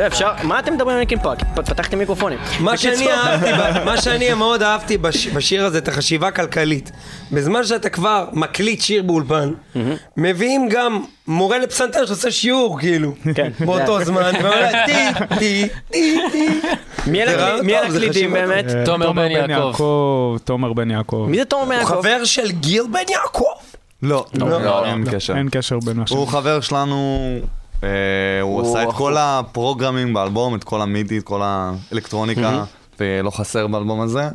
אפשר, 0.07 0.31
מה 0.43 0.59
אתם 0.59 0.73
מדברים 0.73 0.93
על 0.93 0.99
לינקין 0.99 1.19
פארק? 1.19 1.39
פתחתם 1.55 1.99
מיקרופונים. 1.99 2.39
מה 2.59 2.77
שאני 2.77 3.07
מה 4.33 4.35
מאוד 4.39 4.63
אהבתי 4.63 4.97
בש- 4.97 5.27
בשיר 5.27 5.65
הזה, 5.65 5.77
את 5.77 5.87
החשיבה 5.87 6.27
הכלכלית. 6.27 6.91
בזמן 7.31 7.63
שאתה 7.63 7.89
כבר 7.89 8.25
מקליט 8.33 8.81
שיר 8.81 9.03
באולפן, 9.03 9.53
מביאים 10.17 10.69
גם 10.69 11.03
מורה 11.27 11.57
לפסנתר 11.59 12.05
שעושה 12.05 12.31
שיעור, 12.31 12.79
כאילו, 12.79 13.13
כן. 13.35 13.51
באותו 13.59 14.03
זמן, 14.05 14.31
ואומר 14.41 14.69
טי, 14.85 14.93
טי, 15.39 15.67
טי, 15.91 16.17
טי. 16.31 16.47
מי 17.07 17.23
אלה 17.23 17.59
זה 17.61 17.79
הקלידים 17.85 18.33
באמת? 18.33 18.65
אה, 18.69 18.85
תומר 18.85 19.11
בן 19.11 19.31
יעקב. 19.31 20.37
תומר 20.43 20.73
בן 20.73 20.91
יעקב. 20.91 21.25
מי 21.29 21.37
זה 21.37 21.45
תומר 21.45 21.65
בן 21.65 21.71
הוא 21.71 21.79
יעקב? 21.79 21.93
חבר 22.01 22.25
של 22.25 22.51
גיל 22.51 22.83
בן 22.91 23.11
יעקב. 23.13 23.43
לא, 24.03 24.25
לא, 24.39 24.85
אין 24.85 25.05
קשר. 25.11 25.35
אין 25.37 25.47
קשר 25.51 25.79
בין 25.85 25.99
השנים. 25.99 26.19
הוא 26.19 26.27
חבר 26.27 26.61
שלנו, 26.61 27.19
הוא 27.81 27.89
הוא 28.41 28.61
עשה 28.61 28.83
את 28.83 28.93
כל 28.93 29.17
הפרוגרמים 29.17 30.13
באלבום, 30.13 30.55
את 30.55 30.63
כל 30.63 30.81
המידי, 30.81 31.17
את 31.17 31.23
כל 31.23 31.41
האלקטרוניקה, 31.43 32.63
ולא 32.99 33.29
חסר 33.29 33.67
באלבום 33.67 34.01
הזה, 34.01 34.29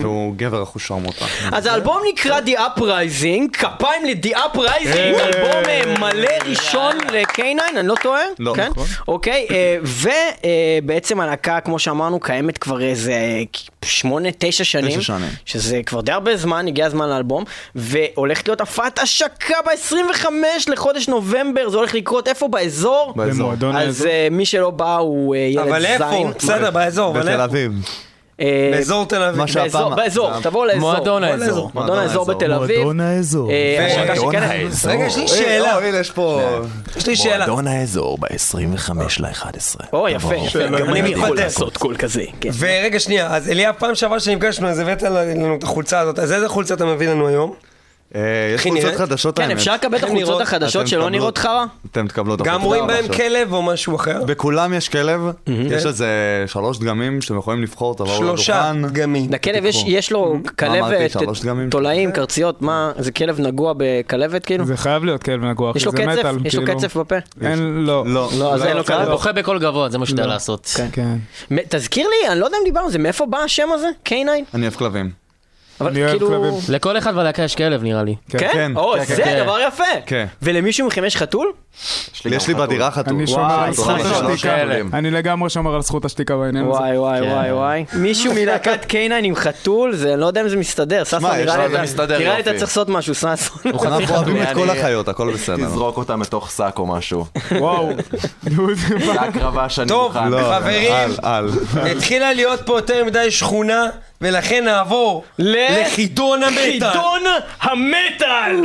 והוא 0.00 0.34
גבר 0.36 0.62
אחוז 0.62 0.82
שרמוטה. 0.82 1.24
אז 1.52 1.66
האלבום 1.66 1.98
נקרא 2.12 2.40
The 2.40 2.58
Uprising, 2.58 3.50
כפיים 3.52 4.04
ל-The 4.04 4.36
Uprising, 4.36 5.20
אלבום 5.20 5.62
אה, 5.68 5.82
מלא 5.98 6.30
ראשון 6.46 6.96
ל-K9, 7.12 7.78
אני 7.78 7.88
לא 7.88 7.94
טועה? 8.02 8.20
לא, 8.38 8.52
כן? 8.56 8.68
נכון. 8.70 8.86
אוקיי, 9.08 9.46
אה, 9.50 9.76
ובעצם 10.82 11.20
הלהקה, 11.20 11.60
כמו 11.60 11.78
שאמרנו, 11.78 12.20
קיימת 12.20 12.58
כבר 12.58 12.82
איזה 12.82 13.14
שמונה, 13.84 14.28
תשע 14.38 14.64
שנים. 14.64 15.00
שזה 15.46 15.80
כבר 15.86 16.00
די 16.00 16.12
הרבה 16.12 16.36
זמן, 16.36 16.68
הגיע 16.68 16.86
הזמן 16.86 17.08
לאלבום, 17.08 17.44
והולכת 17.74 18.48
להיות 18.48 18.60
הפעת 18.60 18.98
השקה 18.98 19.54
ב-25 19.66 20.26
לחודש 20.68 21.08
נובמבר, 21.08 21.68
זה 21.68 21.76
הולך 21.76 21.94
לקרות 21.94 22.28
איפה? 22.28 22.48
באזור? 22.48 23.12
באזור. 23.16 23.52
אז. 23.74 24.06
אה, 24.06 24.28
מי 24.30 24.46
שלא 24.46 24.70
בא 24.70 24.96
הוא 24.96 25.34
אה, 25.34 25.40
ילד 25.40 25.64
זין. 25.64 25.68
אבל 25.68 25.86
איפה? 25.86 26.30
בסדר, 26.38 26.70
באזור, 26.70 27.12
בתל? 27.12 27.40
אביב. 27.40 27.72
אה, 28.40 28.70
באזור 28.72 29.06
תל 29.06 29.22
אביב. 29.22 29.38
מה 29.38 29.46
שהפעם- 29.48 29.96
באזור, 29.96 30.36
זה- 30.36 30.42
תבואו 30.42 30.64
לאזור. 30.64 30.80
מועדון 30.80 31.24
האזור. 31.24 31.70
מועדון 31.74 31.98
האזור. 31.98 32.24
בתל 32.24 32.52
אביב. 32.52 32.76
מועדון 32.78 33.00
האזור. 33.00 33.50
אה. 33.50 33.96
רגע, 34.86 35.04
יש 35.06 35.16
לי 35.16 35.28
שאלה. 35.28 35.78
אה, 35.78 35.86
יש 36.00 36.10
פה... 36.10 36.40
יש 36.96 37.06
לי 37.06 37.16
שאלה. 37.16 37.46
מועדון 37.46 37.66
האזור 37.66 38.18
ב-25 38.18 38.92
ל-11. 39.20 39.86
או, 39.92 40.08
יפה. 40.08 40.34
גם 40.78 40.88
אני 40.90 41.08
יכול 41.10 41.28
מתפתח. 41.28 41.42
לעשות 41.44 41.76
קול 41.76 41.96
כזה. 41.96 42.22
כן. 42.40 42.50
ורגע, 42.58 43.00
שנייה, 43.00 43.36
אז 43.36 43.48
אליה, 43.48 43.72
פעם 43.72 43.94
שעברה 43.94 44.20
שנפגשנו, 44.20 44.68
אז 44.68 44.78
הבאת 44.78 45.02
לנו 45.02 45.54
את 45.56 45.62
החולצה 45.62 46.00
הזאת, 46.00 46.18
אז 46.18 46.32
איזה 46.32 46.48
חולצה 46.48 46.74
אתה 46.74 46.84
מביא 46.84 47.08
לנו 47.08 47.28
היום? 47.28 47.52
אה, 48.14 48.20
יש 48.54 48.62
חולצות? 48.62 48.94
חדשות 48.94 49.36
כן, 49.36 49.42
האמת. 49.42 49.52
אפשר 49.56 49.74
לקבל 49.74 49.98
את 49.98 50.04
החולצות? 50.04 50.40
החדשות 50.40 50.88
שלא 50.88 51.10
נראות 51.10 51.38
חרא? 51.38 51.64
אתם 51.92 52.08
תקבלו 52.08 52.34
את 52.34 52.42
גם 52.42 52.60
החולצות 52.60 52.66
רואים 52.66 52.86
בהם. 52.86 53.08
כלב 53.16 53.52
או 53.52 53.62
משהו 53.62 53.96
אחר? 53.96 54.24
בכולם 54.24 54.74
יש 54.74 54.88
כלב, 54.88 55.20
יש 55.46 55.82
כן. 55.82 55.88
איזה 55.88 56.08
שלוש 56.46 56.78
דגמים 56.78 57.22
שאתם 57.22 57.38
יכולים 57.38 57.62
לבחור, 57.62 57.94
תבואו 57.94 58.16
שלושה 58.18 58.72
לדוכן. 58.74 58.88
דגמים. 58.94 59.32
לכלב 59.32 59.64
יש- 59.86 60.12
לו? 60.12 60.36
כלבת, 60.58 61.16
דגמים? 61.42 61.70
תולעים, 61.70 62.12
קרציות, 62.12 62.62
מה, 62.62 62.92
זה 62.98 63.12
כלב 63.12 63.40
נגוע 63.40 63.72
בכלבת 63.76 64.44
כאילו? 64.46 64.64
זה 64.64 64.76
חייב 64.76 65.04
להיות 65.04 65.22
כלב. 65.22 65.40
יש 65.74 65.84
לו 65.86 65.92
זה? 65.92 66.06
מטאל, 66.06 66.36
יש 66.46 66.54
לו 66.54 66.64
כאילו. 66.64 66.78
קצף 66.78 66.96
בפה? 66.96 67.16
אין, 67.42 67.58
לא. 67.86 68.04
לא. 68.06 68.28
לא, 68.38 68.54
אז 68.54 68.64
אין 68.64 68.76
לו 68.76 68.82
אתה 68.82 68.96
כלב. 68.96 69.10
בוכה 69.10 69.32
בקול 69.32 69.58
גבוה, 69.58 69.88
זה 69.90 69.98
מה 69.98 70.06
שאתה 70.06 70.20
יודע 70.22 70.32
לעשות. 70.32 70.76
כן. 70.92 71.16
תזכיר 71.68 72.06
לי, 72.08 72.28
אני 72.32 72.40
לא 72.40 72.44
יודע 72.44 72.56
אם 72.60 72.64
דיברנו 72.64 72.86
על 72.86 72.92
זה, 72.92 72.98
מאיפה 72.98 73.26
בא 73.26 73.38
השם 73.38 73.68
הזה? 73.74 73.88
K9? 74.08 74.12
אני 74.54 74.62
אוהב 74.62 74.74
כלבים. 74.74 75.19
אבל 75.80 75.90
אני 75.90 76.00
אוהב 76.04 76.10
כאילו... 76.12 76.28
כלבים. 76.28 76.52
לכל 76.68 76.98
אחד 76.98 77.14
בלהקה 77.14 77.42
יש 77.42 77.54
כלב 77.54 77.82
נראה 77.82 78.02
לי. 78.02 78.14
כן? 78.30 78.38
כן, 78.52 78.72
או, 78.76 78.94
כן, 78.98 79.04
זה 79.14 79.22
כן. 79.22 79.42
דבר 79.44 79.56
יפה. 79.68 79.84
כן. 80.06 80.26
ולמישהו 80.42 80.86
מכם 80.86 81.04
יש 81.04 81.16
חתול? 81.16 81.52
יש 82.24 82.48
לי 82.48 82.54
בדירה 82.54 82.90
חתול. 82.90 83.14
אני 83.14 83.26
שומר 83.26 83.60
על 83.60 83.72
זכות 83.74 84.00
השתיקה. 84.00 84.56
אני 84.92 85.10
לגמרי 85.10 85.50
שומר 85.50 85.74
על 85.74 85.82
זכות 85.82 86.04
השתיקה 86.04 86.36
בעניין 86.36 86.64
הזה. 86.64 86.78
וואי 86.78 86.98
וואי 86.98 87.20
כן. 87.20 87.26
וואי 87.28 87.52
וואי. 87.52 87.84
מישהו 87.92 88.34
מלהקת 88.34 88.86
K9 88.90 88.94
עם 89.24 89.34
חתול, 89.34 89.94
זה 89.94 90.12
אני 90.12 90.20
לא 90.20 90.26
יודע 90.26 90.40
אם 90.40 90.48
זה 90.48 90.56
מסתדר. 90.56 91.04
ששון, 91.04 91.20
יש 91.38 91.50
נראה 91.50 91.66
לי 91.66 91.68
זה 91.74 91.94
אתה- 92.04 92.36
לי. 92.36 92.42
צריך 92.58 92.60
לעשות 92.70 92.88
משהו, 92.88 93.14
ששון. 93.14 93.30
אנחנו 93.84 94.14
אוהבים 94.16 94.42
את 94.42 94.48
כל 94.54 94.70
החיות, 94.70 95.08
הכל 95.08 95.32
בסדר. 95.32 95.66
תזרוק 95.66 95.96
אותם 95.96 96.22
לתוך 96.22 96.50
שק 96.50 96.74
או 96.78 96.86
משהו. 96.86 97.24
וואו. 97.60 97.90
זה 99.04 99.20
הקרבה 99.20 99.68
שאני 99.68 99.88
טוב, 99.88 100.12
מוכן. 100.12 100.28
לא. 100.28 100.52
חברים. 100.58 100.92
התחילה 101.96 102.32
להיות 102.32 102.60
פה 102.66 102.78
יותר 102.78 103.04
מדי 103.04 103.30
שכונה, 103.30 103.86
ולכן 104.20 104.64
נעבור 104.64 105.24
ל... 105.38 105.56
לחידון 105.80 106.42
המטאל. 106.42 106.90
חידון 106.92 107.22
המטאל! 107.60 108.56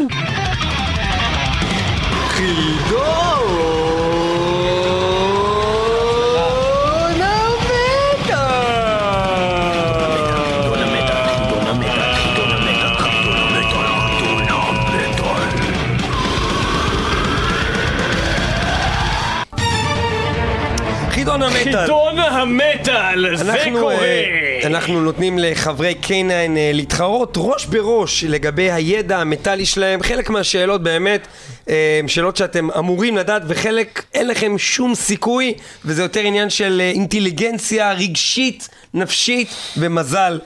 חידון 21.09 21.41
המטאל! 21.43 21.83
חידון 21.85 22.19
המטאל! 22.19 23.35
זה 23.35 23.53
אה, 23.53 23.71
קורה! 23.79 24.54
אנחנו 24.65 25.01
נותנים 25.01 25.39
לחברי 25.39 25.95
K9 26.03 26.07
אה, 26.31 26.71
להתחרות 26.73 27.33
ראש 27.37 27.65
בראש 27.65 28.23
לגבי 28.23 28.71
הידע 28.71 29.17
המטאלי 29.17 29.65
שלהם. 29.65 30.03
חלק 30.03 30.29
מהשאלות 30.29 30.83
באמת, 30.83 31.27
אה, 31.69 32.01
שאלות 32.07 32.37
שאתם 32.37 32.71
אמורים 32.71 33.17
לדעת, 33.17 33.41
וחלק 33.47 34.03
אין 34.13 34.27
לכם 34.27 34.57
שום 34.57 34.95
סיכוי, 34.95 35.53
וזה 35.85 36.01
יותר 36.01 36.19
עניין 36.19 36.49
של 36.49 36.81
אה, 36.83 36.91
אינטליגנציה 36.91 37.93
רגשית, 37.93 38.69
נפשית 38.93 39.47
ומזל. 39.77 40.39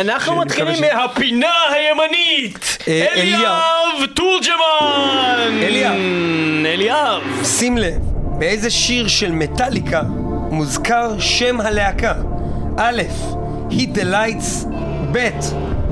אנחנו 0.00 0.36
מתחילים 0.36 0.80
מהפינה 0.80 1.52
הימנית. 1.70 2.78
אליאב 2.88 4.06
תורג'מן. 4.14 5.58
אליאב. 5.62 5.94
אליאב. 6.66 7.22
שים 7.44 7.78
לב, 7.78 7.98
באיזה 8.38 8.70
שיר 8.70 9.08
של 9.08 9.32
מטאליקה 9.32 10.02
מוזכר 10.50 11.18
שם 11.18 11.60
הלהקה? 11.60 12.14
א', 12.82 13.02
Hit 13.70 13.94
the 13.94 14.04
Lights, 14.04 14.64
ב', 15.12 15.18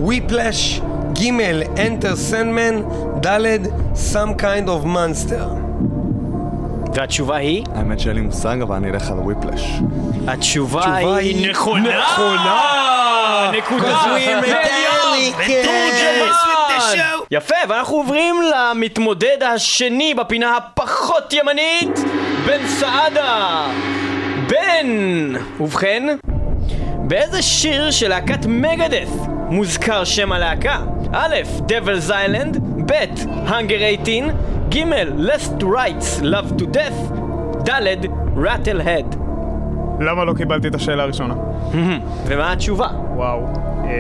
Whiplash, 0.09 0.81
ג', 1.13 1.29
Enter 1.77 2.17
Sandman, 2.17 2.77
ד', 3.21 3.67
Some 3.95 4.35
Kind 4.35 4.69
of 4.69 4.87
Monster. 4.87 5.45
והתשובה 6.95 7.37
היא? 7.37 7.65
האמת 7.75 8.01
שאין 8.01 8.15
לי 8.15 8.21
מושג, 8.21 8.57
אבל 8.63 8.77
אני 8.77 8.91
אלך 8.91 9.11
על 9.11 9.19
וויפלש. 9.19 9.73
התשובה 10.29 10.95
היא 10.95 11.51
נכונה. 11.51 11.99
נכונה. 11.99 13.51
נקודה. 13.59 13.99
ותורג'מן. 14.03 14.59
יפה, 17.31 17.55
ואנחנו 17.69 17.97
עוברים 17.97 18.37
למתמודד 18.55 19.43
השני 19.43 20.15
בפינה 20.15 20.57
הפחות 20.57 21.33
ימנית, 21.33 21.99
בן 22.47 22.67
סעדה. 22.67 23.67
בן! 24.49 25.33
ובכן, 25.61 26.17
באיזה 27.09 27.43
שיר 27.43 27.91
של 27.91 28.09
להקת 28.09 28.47
מגדף 28.47 29.09
מוזכר 29.49 30.05
שם 30.05 30.33
הלהקה? 30.33 30.77
א', 31.13 31.35
Devil's 31.69 32.11
Island, 32.11 32.59
ב', 32.87 32.93
Hunger 33.49 34.05
18, 34.07 34.33
ג', 34.69 34.79
Lest 35.19 35.63
Rights, 35.63 36.23
Love 36.23 36.61
to 36.61 36.65
Death, 36.65 37.13
ד', 37.69 38.05
Rattlehead. 38.37 39.17
למה 40.01 40.25
לא 40.25 40.35
קיבלתי 40.37 40.69
את 40.69 40.75
השאלה 40.75 41.03
הראשונה? 41.03 41.35
ומה 42.27 42.53
התשובה? 42.53 42.89
וואו. 43.15 43.47
אה, 43.85 43.91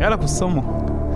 יאללה, 0.00 0.16
פוסומו. 0.16 0.62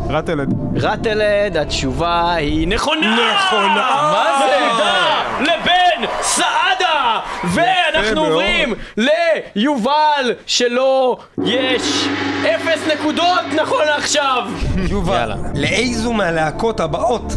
רטלד. 0.08 0.54
רטלד, 0.76 1.56
התשובה 1.56 2.32
היא 2.34 2.68
נכונה! 2.68 3.16
נכונה! 3.34 4.10
מה 4.12 4.24
זה? 4.38 5.42
נקודה 5.42 5.87
לבן 6.00 6.12
סעדה! 6.22 7.20
ואנחנו. 7.44 8.24
עוברים 8.24 8.74
ליובל 8.96 10.34
שלו 10.46 11.18
יש 11.44 12.08
אפס 12.42 12.86
נקודות 12.94 13.44
נכון 13.56 13.84
לעכשיו! 13.86 14.42
יובל. 14.90 15.32
לאיזו 15.54 16.12
מהלהקות 16.12 16.80
הבאות 16.80 17.32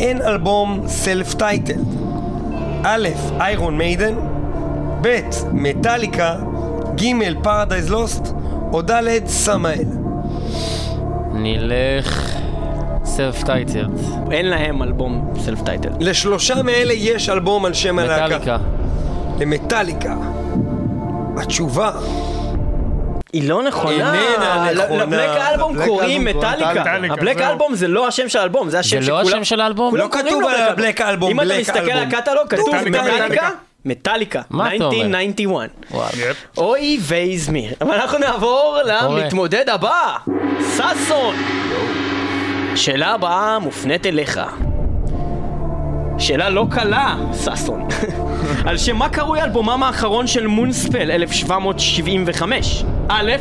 אין 0.00 0.22
אלבום 0.22 0.82
סלף 0.86 1.34
טייטל? 1.34 1.80
א', 2.84 3.08
Iron 3.40 3.78
Maiden, 3.78 4.14
ב', 5.00 5.20
מטאליקה, 5.52 6.36
ג', 6.94 7.42
Paradise 7.42 7.90
Lost, 7.90 8.34
או 8.72 8.82
ד', 8.82 9.26
Samael. 9.26 9.84
נלך... 11.32 12.36
Self 13.16 13.42
titled. 13.42 13.90
אין 14.30 14.46
להם 14.48 14.82
אלבום 14.82 15.34
self 15.44 15.62
title. 15.62 15.88
לשלושה 16.00 16.62
מאלה 16.62 16.92
יש 16.92 17.28
אלבום 17.28 17.64
על 17.64 17.74
שם 17.74 17.98
הלהקה. 17.98 18.26
מטאליקה. 18.26 18.56
למטאליקה. 19.40 20.14
התשובה, 21.36 21.90
היא 23.32 23.48
לא 23.48 23.62
נכונה. 23.62 23.92
איננה 23.92 24.72
ל- 24.72 24.84
נכונה. 24.84 25.02
לבלק 25.04 25.30
אלבום 25.30 25.84
קוראים 25.84 26.24
מטאליקה. 26.24 26.84
ה 27.10 27.15
Black 27.15 27.38
זהו. 27.38 27.50
Album 27.52 27.74
זה 27.74 27.88
לא 27.88 28.08
השם 28.08 28.28
של 28.28 28.38
האלבום, 28.38 28.70
זה 28.70 28.78
השם 28.78 29.00
זה 29.00 29.06
שכולם... 29.06 29.22
לא 29.22 29.28
השם 29.28 29.44
של 29.44 29.60
האלבום? 29.60 29.96
לא 29.96 30.08
כתוב 30.12 30.44
על 30.44 30.60
ה 30.60 30.67
Black 30.67 31.00
Album, 31.00 31.30
אם 31.30 31.40
אתה 31.40 31.60
מסתכל 31.60 31.90
על. 31.90 31.98
הקטלוג, 32.02 32.48
כתוב 32.48 32.68
מטאליקה. 32.74 33.14
מטאליקה, 33.14 33.50
מטאליקה, 33.84 34.40
מה 34.50 34.76
אתה 34.76 34.84
אומר? 34.84 34.96
1991. 34.96 35.68
וואו. 35.90 36.08
יפ. 36.30 36.36
אוי 36.58 36.98
ויזמיר. 37.02 37.72
אבל 37.80 37.94
אנחנו 37.94 38.18
נעבור 38.18 38.78
למתמודד 38.86 39.68
הבא, 39.68 40.16
ששון. 40.76 41.34
שאלה 42.76 43.14
הבאה 43.14 43.58
מופנית 43.58 44.06
אליך. 44.06 44.40
שאלה 46.18 46.48
לא 46.48 46.66
קלה, 46.70 47.16
ששון. 47.32 47.88
על 48.68 48.78
שם 48.78 48.96
מה 48.96 49.08
קרוי 49.08 49.42
אלבומם 49.42 49.82
האחרון 49.82 50.26
של 50.26 50.46
מונספל 50.46 51.10
1775? 51.10 52.84
א', 53.08 53.32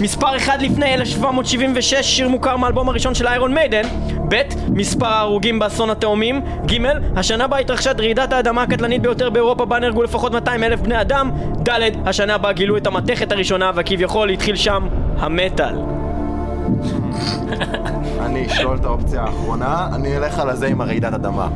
מספר 0.00 0.36
אחד 0.36 0.62
לפני 0.62 0.94
1776, 0.94 2.06
שיר 2.06 2.28
מוכר 2.28 2.56
מהאלבום 2.56 2.88
הראשון 2.88 3.14
של 3.14 3.26
איירון 3.26 3.54
מיידן. 3.54 3.82
ב', 4.28 4.42
מספר 4.68 5.06
ההרוגים 5.06 5.58
באסון 5.58 5.90
התאומים. 5.90 6.40
ג', 6.66 6.76
השנה 7.16 7.46
בה 7.46 7.58
התרחשה 7.58 7.92
רעידת 7.98 8.32
האדמה 8.32 8.62
הקטלנית 8.62 9.02
ביותר 9.02 9.30
באירופה 9.30 9.64
בה 9.64 9.78
נהרגו 9.78 10.02
לפחות 10.02 10.32
200 10.32 10.64
אלף 10.64 10.80
בני 10.80 11.00
אדם. 11.00 11.30
ד', 11.68 11.90
השנה 12.06 12.38
בה 12.38 12.52
גילו 12.52 12.76
את 12.76 12.86
המתכת 12.86 13.32
הראשונה 13.32 13.70
וכביכול 13.74 14.30
התחיל 14.30 14.56
שם 14.56 14.88
המטאל. 15.18 15.74
אני 18.24 18.46
אשלול 18.46 18.76
את 18.76 18.84
האופציה 18.84 19.22
האחרונה, 19.22 19.88
אני 19.94 20.16
אלך 20.16 20.38
על 20.38 20.50
הזה 20.50 20.66
עם 20.66 20.80
הרעידת 20.80 21.14
אדמה. 21.14 21.48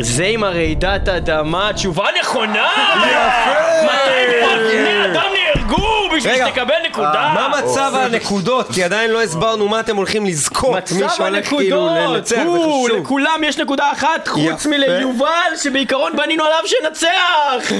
זה 0.00 0.24
עם 0.24 0.44
הרעידת 0.44 1.08
אדמה, 1.08 1.70
תשובה 1.74 2.06
נכונה! 2.20 2.68
יפה! 3.00 3.82
200 3.82 4.30
בני 4.70 5.04
אדם 5.04 5.30
נהרגו 5.34 5.86
בשביל 6.16 6.46
שתקבל 6.46 6.74
נקודה! 6.90 7.32
מה 7.34 7.48
מצב 7.58 7.92
הנקודות? 7.94 8.66
כי 8.72 8.84
עדיין 8.84 9.10
לא 9.10 9.22
הסברנו 9.22 9.68
מה 9.68 9.80
אתם 9.80 9.96
הולכים 9.96 10.26
לזכות. 10.26 10.76
מצב 10.76 11.24
כאילו 11.42 11.88
הנקודות! 11.90 12.90
לכולם 13.00 13.40
יש 13.44 13.58
נקודה 13.58 13.92
אחת, 13.92 14.28
חוץ. 14.28 14.66
מליובל 14.66 15.56
שבעיקרון 15.62 16.12
בנינו 16.16 16.44
עליו 16.44 16.60
שנצח! 16.66 17.72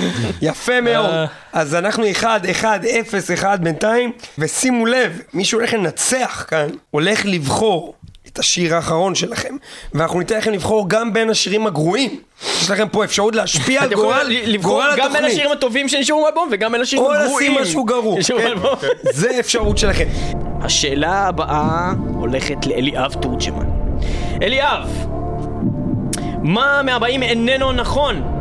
יפה 0.42 0.80
מאוד. 0.80 1.10
אז 1.52 1.74
אנחנו 1.74 2.10
1, 2.10 2.46
1, 2.50 2.80
0, 2.84 3.30
1 3.30 3.60
בינתיים, 3.60 4.12
ושימו 4.38 4.86
לב, 4.86 5.20
מי 5.34 5.44
שהולך 5.44 5.74
לנצח 5.74 6.44
כאן, 6.48 6.68
הולך 6.90 7.20
לבחור 7.24 7.94
את 8.32 8.38
השיר 8.38 8.74
האחרון 8.74 9.14
שלכם, 9.14 9.56
ואנחנו 9.94 10.18
ניתן 10.18 10.38
לכם 10.38 10.52
לבחור 10.52 10.88
גם 10.88 11.12
בין 11.12 11.30
השירים 11.30 11.66
הגרועים. 11.66 12.20
יש 12.62 12.70
לכם 12.70 12.88
פה 12.88 13.04
אפשרות 13.04 13.34
להשפיע 13.34 13.82
על 13.82 13.94
גורל 13.94 14.26
לבחור 14.28 14.72
גורל 14.72 14.90
גם 14.90 14.96
בין 14.96 15.06
התוכנית. 15.06 15.32
השירים 15.32 15.52
הטובים 15.52 15.88
שנשארו 15.88 16.22
באלבום 16.22 16.48
וגם 16.52 16.72
בין 16.72 16.80
השירים 16.80 17.04
או 17.04 17.12
הגרועים. 17.14 17.52
לשים 17.52 17.62
משהו 17.62 17.84
גרוע. 17.84 18.22
כן? 18.22 18.56
זה 19.12 19.30
אפשרות 19.40 19.78
שלכם. 19.78 20.08
השאלה 20.62 21.26
הבאה 21.26 21.92
הולכת 22.14 22.66
לאליאב 22.66 23.12
תורג'מן. 23.12 23.66
אליאב, 24.42 25.06
מה 26.42 26.82
מהבאים 26.82 27.22
איננו 27.22 27.72
נכון? 27.72 28.39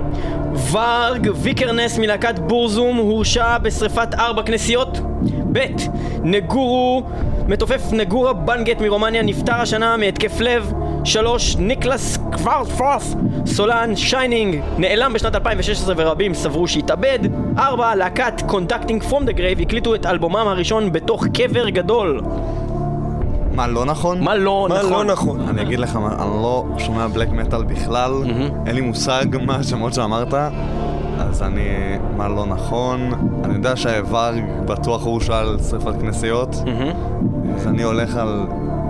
ורג 0.71 1.29
ויקרנס 1.35 1.97
מלהקת 1.97 2.39
Burzum 2.39 2.97
הורשע 2.97 3.57
בשריפת 3.57 4.13
ארבע 4.13 4.43
כנסיות? 4.43 4.99
ב' 5.51 5.65
נגורו, 6.23 7.03
מתופף 7.47 7.81
Negură 7.91 8.33
Bunget 8.33 8.81
מרומניה 8.81 9.21
נפטר 9.21 9.55
השנה 9.55 9.97
מהתקף 9.97 10.39
לב? 10.39 10.73
שלוש 11.03 11.55
ניקלס 11.55 12.17
קוורפורת' 12.31 13.03
סולן 13.45 13.95
Shining 13.95 14.61
נעלם 14.77 15.13
בשנת 15.13 15.35
2016 15.35 15.95
ורבים 15.97 16.33
סברו 16.33 16.67
שהתאבד? 16.67 17.19
ארבע 17.57 17.95
להקת 17.95 18.41
Conducting 18.47 19.03
from 19.03 19.25
the 19.25 19.31
Grave 19.31 19.59
הקליטו 19.59 19.95
את 19.95 20.05
אלבומם 20.05 20.47
הראשון 20.47 20.91
בתוך 20.91 21.25
קבר 21.27 21.69
גדול 21.69 22.21
מה 23.59 23.67
לא 23.67 23.85
נכון? 23.85 24.23
מה 24.23 24.35
לא 24.35 24.67
מה 24.69 24.79
נכון? 24.79 25.07
לא 25.07 25.13
נכון? 25.13 25.41
אני 25.49 25.61
אגיד 25.61 25.79
לך, 25.79 25.95
מה, 25.95 26.07
אני 26.07 26.29
לא 26.41 26.65
שומע 26.77 27.07
בלק 27.07 27.29
מטאל 27.29 27.63
בכלל, 27.63 28.11
אין 28.65 28.75
לי 28.75 28.81
מושג 28.81 29.25
מה 29.45 29.55
השמות 29.55 29.93
שאמרת, 29.93 30.33
אז 31.19 31.43
אני... 31.43 31.67
מה 32.17 32.27
לא 32.27 32.45
נכון? 32.45 33.11
אני 33.43 33.53
יודע 33.53 33.75
שהאיבר 33.75 34.33
בטוח 34.65 35.05
הוא 35.05 35.19
שאל 35.19 35.57
שרפת 35.69 36.01
כנסיות, 36.01 36.55
אז 37.55 37.67
אני 37.67 37.83
הולך 37.83 38.15
על 38.15 38.47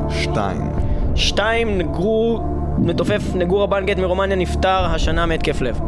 שתיים. 0.09 0.69
שתיים, 1.15 1.77
נגרו, 1.77 2.39
מתופף 2.77 3.21
נגורה 3.35 3.65
בנגט 3.65 3.97
מרומניה 3.97 4.35
נפטר 4.35 4.85
השנה 4.85 5.25
מהתקף 5.25 5.61
לב. 5.61 5.79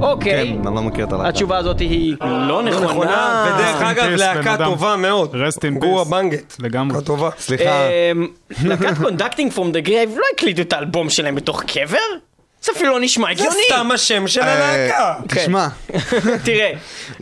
אוקיי, 0.00 0.56
כן, 0.62 0.66
אני 0.66 0.76
לא 0.76 0.82
מכיר 0.82 1.04
את 1.04 1.12
הלהקה. 1.12 1.28
התשובה 1.28 1.56
הזאת 1.58 1.80
היא 1.80 2.16
לא 2.20 2.48
לא 2.48 2.62
נכונה. 2.62 3.44
ודרך 3.46 3.82
אגב, 3.82 4.10
להקה. 4.10 4.56
טובה 4.64 4.96
מאוד. 4.96 5.34
Rest 5.34 5.58
in 5.58 5.78
גורה 5.78 6.02
peace. 6.02 6.08
Bunget. 6.10 6.56
לגמרי. 6.60 6.94
להקה 6.94 7.06
טובה. 7.06 7.30
סליחה, 7.38 7.88
אמ, 7.88 8.26
להקת 8.64 8.98
Conducting 9.02 9.52
from 9.52 9.72
the 9.72 9.80
Grave 9.80 10.10
לא 10.16 10.24
הקליטו 10.34 10.62
את 10.62 10.72
האלבום 10.72 11.10
שלהם 11.10 11.34
בתוך 11.34 11.62
קבר? 11.62 11.96
זה 12.62 12.72
אפילו 12.76 12.92
לא 12.92 13.00
נשמע 13.00 13.26
זה 13.26 13.32
הגיוני. 13.32 13.62
סתם 13.66 13.90
השם 13.94 14.26
של 14.26 14.40
אה, 14.40 14.74
הלהקה. 14.74 15.14
תשמע, 15.28 15.68
תראה, 16.44 16.72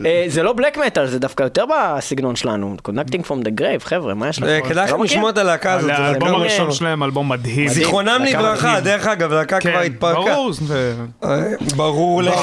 אה, 0.05 0.25
זה 0.27 0.43
לא 0.43 0.53
black 0.53 0.77
metal, 0.77 1.07
זה 1.07 1.19
דווקא 1.19 1.43
יותר 1.43 1.63
בסגנון 1.65 2.35
שלנו. 2.35 2.75
Conducting 2.87 3.21
from 3.27 3.45
the 3.45 3.61
Grave, 3.61 3.83
חבר'ה, 3.83 4.13
מה 4.13 4.29
יש 4.29 4.43
אה, 4.43 4.59
לך? 4.59 4.67
כדאי 4.67 4.85
לכם 4.85 5.03
לשמוע 5.03 5.29
את 5.29 5.37
הלהקה 5.37 5.73
הזאת. 5.73 5.87
זה 5.87 5.97
האלבום 5.97 6.29
הראשון. 6.29 6.71
שלהם, 6.71 7.03
אלבום 7.03 7.29
מדהים. 7.29 7.67
זיכרונם 7.67 8.21
לברכה. 8.29 8.79
דרך 8.79 9.07
אגב, 9.07 9.33
להקה 9.33 9.59
כבר 9.59 9.71
כן, 9.71 9.81
התפרקה. 9.85 10.19
ברור. 10.19 10.53
זה- 10.53 10.93
לך. 11.21 11.27
ברור 11.75 12.21
לך, 12.21 12.33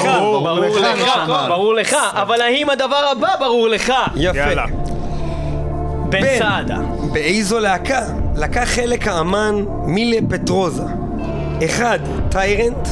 נשמה. 0.95 1.45
ברור 1.49 1.75
לך, 1.75 1.95
אבל 2.11 2.41
האם 2.41 2.69
הדבר 2.69 3.11
הבא 3.11 3.35
ברור 3.39 3.67
לך? 3.69 3.93
יפה. 4.15 4.39
בן. 6.09 6.37
סעדה. 6.39 6.77
באיזו 7.13 7.59
להקה? 7.59 8.01
לקח 8.35 8.63
חלק 8.63 9.07
האמן 9.07 9.55
מילה 9.85 10.17
פטרוזה. 10.29 10.83
1. 11.65 11.99
טיירנט 12.31 12.87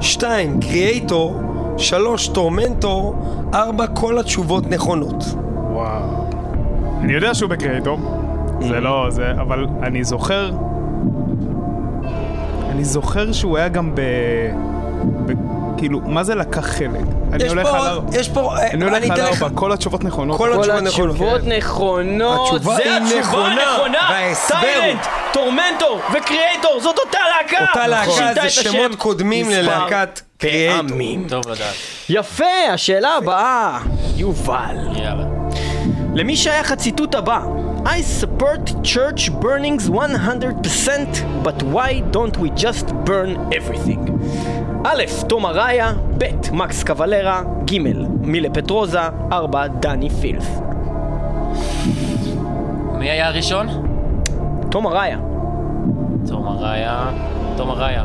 2. 0.00 0.60
קריאייטור 0.60 1.40
3. 1.76 2.28
טורמנטור 2.28 3.14
4. 3.54 3.86
כל 3.86 4.18
התשובות 4.18 4.70
נכונות. 4.70 5.24
וואו. 5.70 6.30
אני 7.00 7.12
יודע 7.12 7.34
שהוא 7.34 7.50
בקריאייטור. 7.50 7.98
זה 8.60 8.80
לא 8.80 9.06
זה, 9.10 9.30
אבל 9.30 9.66
אני 9.82 10.04
זוכר... 10.04 10.50
אני 12.70 12.84
זוכר 12.84 13.32
שהוא 13.32 13.56
היה 13.56 13.68
גם 13.68 13.94
ב... 13.94 14.00
ב- 15.26 15.59
כאילו, 15.80 16.00
מה 16.00 16.24
זה 16.24 16.34
לקח 16.34 16.66
חלק? 16.66 17.00
אני 17.32 17.44
יש 17.44 17.50
הולך 17.50 17.66
על 17.66 17.74
ארבע. 17.74 18.18
יש 18.18 18.28
פה, 18.28 18.56
אה, 18.56 18.70
אני 18.70 18.84
הולך 18.84 18.96
על 18.96 19.12
אתן 19.12 19.24
לך. 19.24 19.42
ארבע, 19.42 19.56
כל 19.56 19.72
התשובות 19.72 20.04
נכונות. 20.04 20.36
כל 20.38 20.70
התשובות 20.70 21.40
נכונות. 21.44 22.48
התשובה 22.54 22.76
זה 22.76 22.96
התשובה 22.96 23.20
נכונה, 23.20 23.62
הנכונה, 23.62 24.34
טיילנט, 24.60 25.00
טורמנטור 25.32 26.00
וקריאייטור, 26.12 26.80
זאת 26.80 26.98
אותה 26.98 27.18
להקה! 27.36 27.64
אותה 27.68 27.86
להקה, 27.86 28.10
שינתה 28.10 28.40
זה 28.42 28.50
שמות 28.50 28.94
קודמים 28.94 29.50
ללהקת. 29.50 30.20
פעמים. 30.38 31.26
טוב 31.28 31.48
לדעת. 31.48 31.74
יפה, 32.08 32.44
השאלה 32.72 33.08
הבאה, 33.16 33.78
יובל. 34.16 34.76
יאללה. 34.94 35.24
למי 36.14 36.36
שייך 36.36 36.72
הציטוט 36.72 37.14
הבא? 37.14 37.40
I 37.84 38.02
support 38.22 38.64
church 38.84 39.30
burnings 39.42 39.88
100% 39.88 39.94
but 41.42 41.62
why 41.74 41.90
don't 42.12 42.36
we 42.36 42.50
just 42.64 42.86
burn 43.06 43.30
everything? 43.58 44.02
א', 44.84 45.02
תום 45.28 45.46
אריה, 45.46 45.92
ב', 46.18 46.24
מקס 46.52 46.82
קבלרה, 46.82 47.42
ג', 47.64 47.78
מילה 48.20 48.50
פטרוזה, 48.50 49.00
4, 49.32 49.66
דני 49.66 50.10
פילס. 50.10 50.60
מי 52.98 53.10
היה 53.10 53.28
הראשון? 53.28 53.66
תום 54.70 54.86
אריה. 54.86 55.18
תום 56.26 56.46
אריה. 56.46 57.10
תום 57.56 57.70
אריה. 57.70 58.04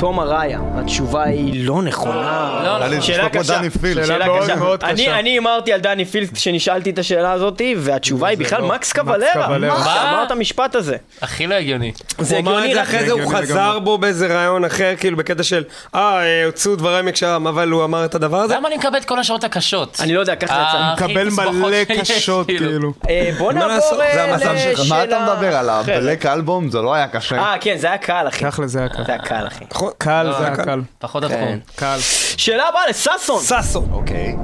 תום 0.00 0.20
אריה. 0.20 0.60
התשובה 0.74 1.22
היא 1.24 1.66
לא 1.66 1.82
נכונה. 1.82 2.60
לא, 2.64 2.86
נכון. 2.88 3.00
שאלה 3.00 3.28
קשה. 3.28 3.60
פילד. 3.80 4.06
שאלה 4.06 4.24
אני, 4.24 4.94
קשה. 4.94 5.18
אני 5.18 5.30
הימרתי 5.30 5.72
על 5.72 5.80
דני 5.80 6.04
פילס 6.04 6.30
כשנשאלתי 6.30 6.90
את 6.90 6.98
השאלה 6.98 7.32
הזאתי, 7.32 7.74
והתשובה 7.78 8.28
היא 8.28 8.38
בכלל. 8.38 8.62
מקס 8.62 8.92
קבלרה. 8.92 9.46
קבלרה. 9.46 9.78
מה? 9.78 9.84
שאמר 9.84 10.24
את 10.26 10.30
המשפט 10.30 10.74
הזה. 10.74 10.96
הכי 11.22 11.46
לא 11.46 11.54
הגיוני. 11.54 11.92
זה 12.18 12.34
הוא 12.36 12.42
אמר 12.42 12.56
הגיוני 12.56 12.74
זה 12.74 12.80
רק... 12.80 12.86
אחרי 12.86 13.04
זה, 13.04 13.12
הוא 13.12 13.20
הגיוני 13.20 13.36
חזר 13.42 13.54
לגמרי. 13.54 13.80
בו 13.80 13.98
באיזה 13.98 14.26
רעיון 14.26 14.64
אחר, 14.64 14.94
כאילו 14.98 15.16
בקטע 15.16 15.42
של, 15.42 15.64
אה, 15.94 16.00
אה, 16.22 16.44
הוציאו 16.44 16.76
דברים 16.76 17.06
מקשרם, 17.06 17.46
אבל 17.46 17.70
הוא 17.70 17.84
אמר 17.84 18.04
את 18.04 18.14
הדבר 18.14 18.36
הזה. 18.36 18.54
למה 18.56 18.68
אני 18.68 18.76
מקבל 18.76 18.98
את 18.98 19.04
כל 19.04 19.18
השעות 19.18 19.44
הקשות? 19.44 19.96
אני 20.00 20.14
לא 20.14 20.20
יודע, 20.20 20.36
ככה 20.36 20.54
אה, 20.54 20.68
יצא. 20.68 21.04
הכי 21.04 21.04
מקבל 21.04 21.28
תסבוכות 21.30 21.54
מלא 21.54 21.84
שיש, 21.86 22.10
קשות, 22.10 22.46
כאילו. 22.46 22.92
אה, 23.08 23.30
בוא 23.38 23.52
מה 23.52 23.58
נעבור 23.58 23.74
לעשות? 23.74 23.98
זה 23.98 24.24
אה, 24.24 24.32
המצב 24.32 24.54
שלך. 24.58 24.80
לשאלה 24.80 24.88
מה 24.88 25.04
אתה 25.04 25.34
מדבר 25.34 25.56
על 25.56 25.70
אחרת. 25.70 25.96
הבלק 25.96 26.26
אלבום? 26.26 26.70
זה 26.70 26.78
לא 26.78 26.94
היה 26.94 27.08
קשה. 27.08 27.38
אה, 27.38 27.54
כן, 27.60 27.76
זה 27.76 27.86
היה 27.86 27.98
קל, 27.98 28.28
אחי. 28.28 28.44
תכל'ס 28.44 28.70
זה 28.70 28.78
היה 28.78 28.88
קל. 28.88 29.04
זה 29.06 29.12
היה 29.12 29.22
קל, 29.22 29.46
אחי. 29.46 29.64
נכון? 29.70 29.89
קל 29.98 30.32
זה 30.38 30.46
היה 30.46 30.56
קל. 30.56 30.64
קל. 30.64 30.80
פחות 30.98 31.24
כן. 31.24 31.32
התחום. 31.32 31.58
קל. 31.76 31.96
שאלה 32.36 32.68
הבאה 32.68 32.88
לששון. 32.88 33.42
ששון. 33.42 33.88
אוקיי. 33.92 34.36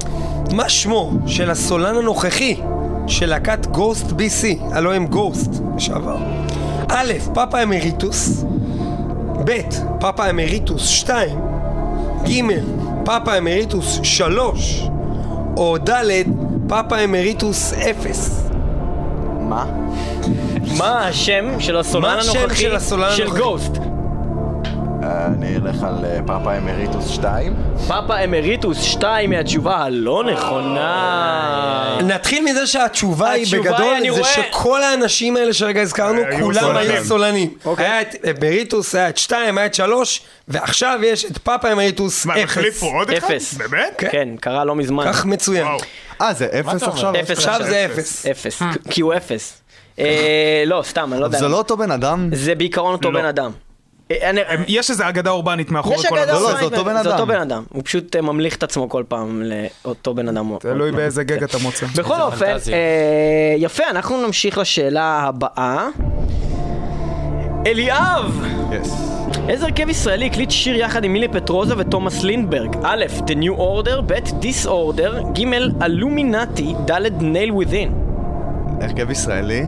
מה 0.52 0.68
שמו 0.68 1.12
של 1.26 1.50
הסולן 1.50 1.96
הנוכחי 1.96 2.56
של 3.06 3.26
להקת 3.26 3.66
Ghost 3.66 4.06
BC, 4.06 4.46
הלוא 4.72 4.92
הם 4.92 5.06
Ghost 5.06 5.50
לשעבר? 5.76 6.16
א', 6.88 7.12
Papa 7.34 7.62
Emeritus, 7.62 8.44
ב', 9.44 9.60
Papa 10.00 10.30
Emeritus 10.30 10.88
2, 10.88 11.38
ג', 12.24 12.42
Papa 13.04 13.38
Emeritus 13.38 14.00
3, 14.02 14.88
או 15.56 15.78
ד', 15.78 16.22
Papa 16.68 16.98
Emeritus 17.04 17.72
0. 17.72 18.30
מה? 19.40 19.64
מה 20.78 21.06
השם 21.08 21.60
של 21.60 21.76
הסולן 21.76 22.18
הנוכחי 22.20 22.66
של? 23.16 23.38
Ghost? 23.38 23.72
אה, 25.42 25.48
אני 25.48 25.56
אלך 25.56 25.82
על 25.82 26.04
אה, 26.04 26.18
Papa 26.26 26.56
Emeritus 26.56 27.08
2. 27.08 27.54
Papa 27.88 28.18
Emeritus 28.24 28.82
2 28.82 29.30
היא 29.30 29.40
התשובה 29.40 29.76
הלא 29.76 30.24
נכונה. 30.32 31.98
נתחיל 32.02 32.44
מזה 32.44 32.66
שהתשובה 32.66 33.30
היא 33.30 33.46
בגדול, 33.52 33.96
זה 34.14 34.24
שכל 34.24 34.82
האנשים 34.82 35.36
האלה 35.36 35.52
שרגע 35.52 35.82
הזכרנו, 35.82 36.20
היו 36.30 36.44
כולם. 36.44 36.76
היו 36.76 37.04
סולנים. 37.04 37.50
אוקיי. 37.64 37.86
היה 37.86 38.00
את 38.00 38.14
אמריטוס, 38.30 38.94
היה 38.94 39.08
את 39.08 39.16
2, 39.16 39.58
היה 39.58 39.66
את 39.66 39.74
3, 39.74 40.20
ועכשיו 40.48 40.98
יש 41.02 41.24
את 41.24 41.38
פאפה 41.38 41.72
אמריטוס 41.72 42.26
מה, 42.26 42.34
הם 42.34 42.42
0. 42.42 42.50
החליפו 42.50 42.86
עוד 42.86 43.10
אחד? 43.10 43.30
אפס. 43.30 43.54
באמת? 43.54 43.94
כן, 43.98 44.28
קרה 44.40 44.64
לא 44.64 44.74
מזמן. 44.74 45.04
כך 45.06 45.24
מצוין. 45.24 45.66
אה, 46.20 46.34
זה 46.34 46.46
אפס 46.60 46.82
אתה 46.82 46.86
עכשיו? 46.86 47.08
אומר? 47.08 47.20
אפס 47.20 47.30
עכשיו. 47.30 47.60
זה 47.62 47.86
אפס. 47.86 48.26
אפס, 48.26 48.62
כי 48.90 49.00
הוא 49.00 49.14
אפס. 49.14 49.62
אה, 49.98 50.62
לא, 50.66 50.82
סתם, 50.84 51.12
אני 51.12 51.20
לא 51.20 51.24
יודע. 51.24 51.38
זה 51.38 51.48
לא 51.48 51.58
אותו 51.58 51.76
בן 51.76 51.90
אדם? 51.90 52.30
זה 52.32 52.54
בעיקרון 52.54 52.92
אותו 52.92 53.10
לא. 53.10 53.20
בן 53.20 53.26
אדם. 53.26 53.50
אה, 54.10 54.30
אני- 54.30 54.40
יש 54.68 54.90
איזה 54.90 55.08
אגדה 55.08 55.30
אורבנית 55.30 55.70
מאחורי 55.70 55.96
כל 56.08 56.18
אגדה 56.18 56.32
לא, 56.32 56.40
לא, 56.42 56.56
זה 56.58 56.64
אותו 56.64 56.84
בן 56.84 57.02
זה 57.02 57.08
אותו 57.10 57.22
אדם. 57.22 57.28
בן 57.28 57.40
אדם. 57.40 57.62
הוא 57.72 57.82
פשוט 57.84 58.16
אה, 58.16 58.20
ממליך 58.22 58.56
את 58.56 58.62
עצמו 58.62 58.88
כל 58.88 59.02
פעם 59.08 59.42
לאותו 59.84 60.14
בן 60.14 60.28
אדם. 60.28 60.52
תלוי 60.60 60.92
באיזה 60.92 61.24
גג 61.24 61.42
אתה 61.42 61.58
מוצא. 61.62 61.86
בכל 61.98 62.20
אופן. 62.20 62.46
אה, 62.46 62.56
יפה, 63.58 63.82
אנחנו 63.90 64.26
נמשיך 64.26 64.58
לשאלה 64.58 65.02
הבאה. 65.22 65.88
אליאב! 67.66 68.44
איזה 69.48 69.64
הרכב 69.64 69.88
ישראלי 69.88 70.26
הקליט 70.26 70.50
שיר 70.50 70.76
יחד 70.76 71.04
עם 71.04 71.12
מילי 71.12 71.28
פטרוזה 71.28 71.74
ותומאס 71.78 72.22
לינדברג? 72.22 72.76
א', 72.82 73.04
The 73.26 73.32
New 73.32 73.58
Order, 73.58 74.00
ב', 74.06 74.12
Disorder, 74.42 75.38
ג', 75.38 75.44
אלומינטי, 75.82 76.74
ד', 76.90 77.06
Nail 77.20 77.52
Within. 77.64 77.90
הרכב 78.80 79.10
ישראלי? 79.10 79.62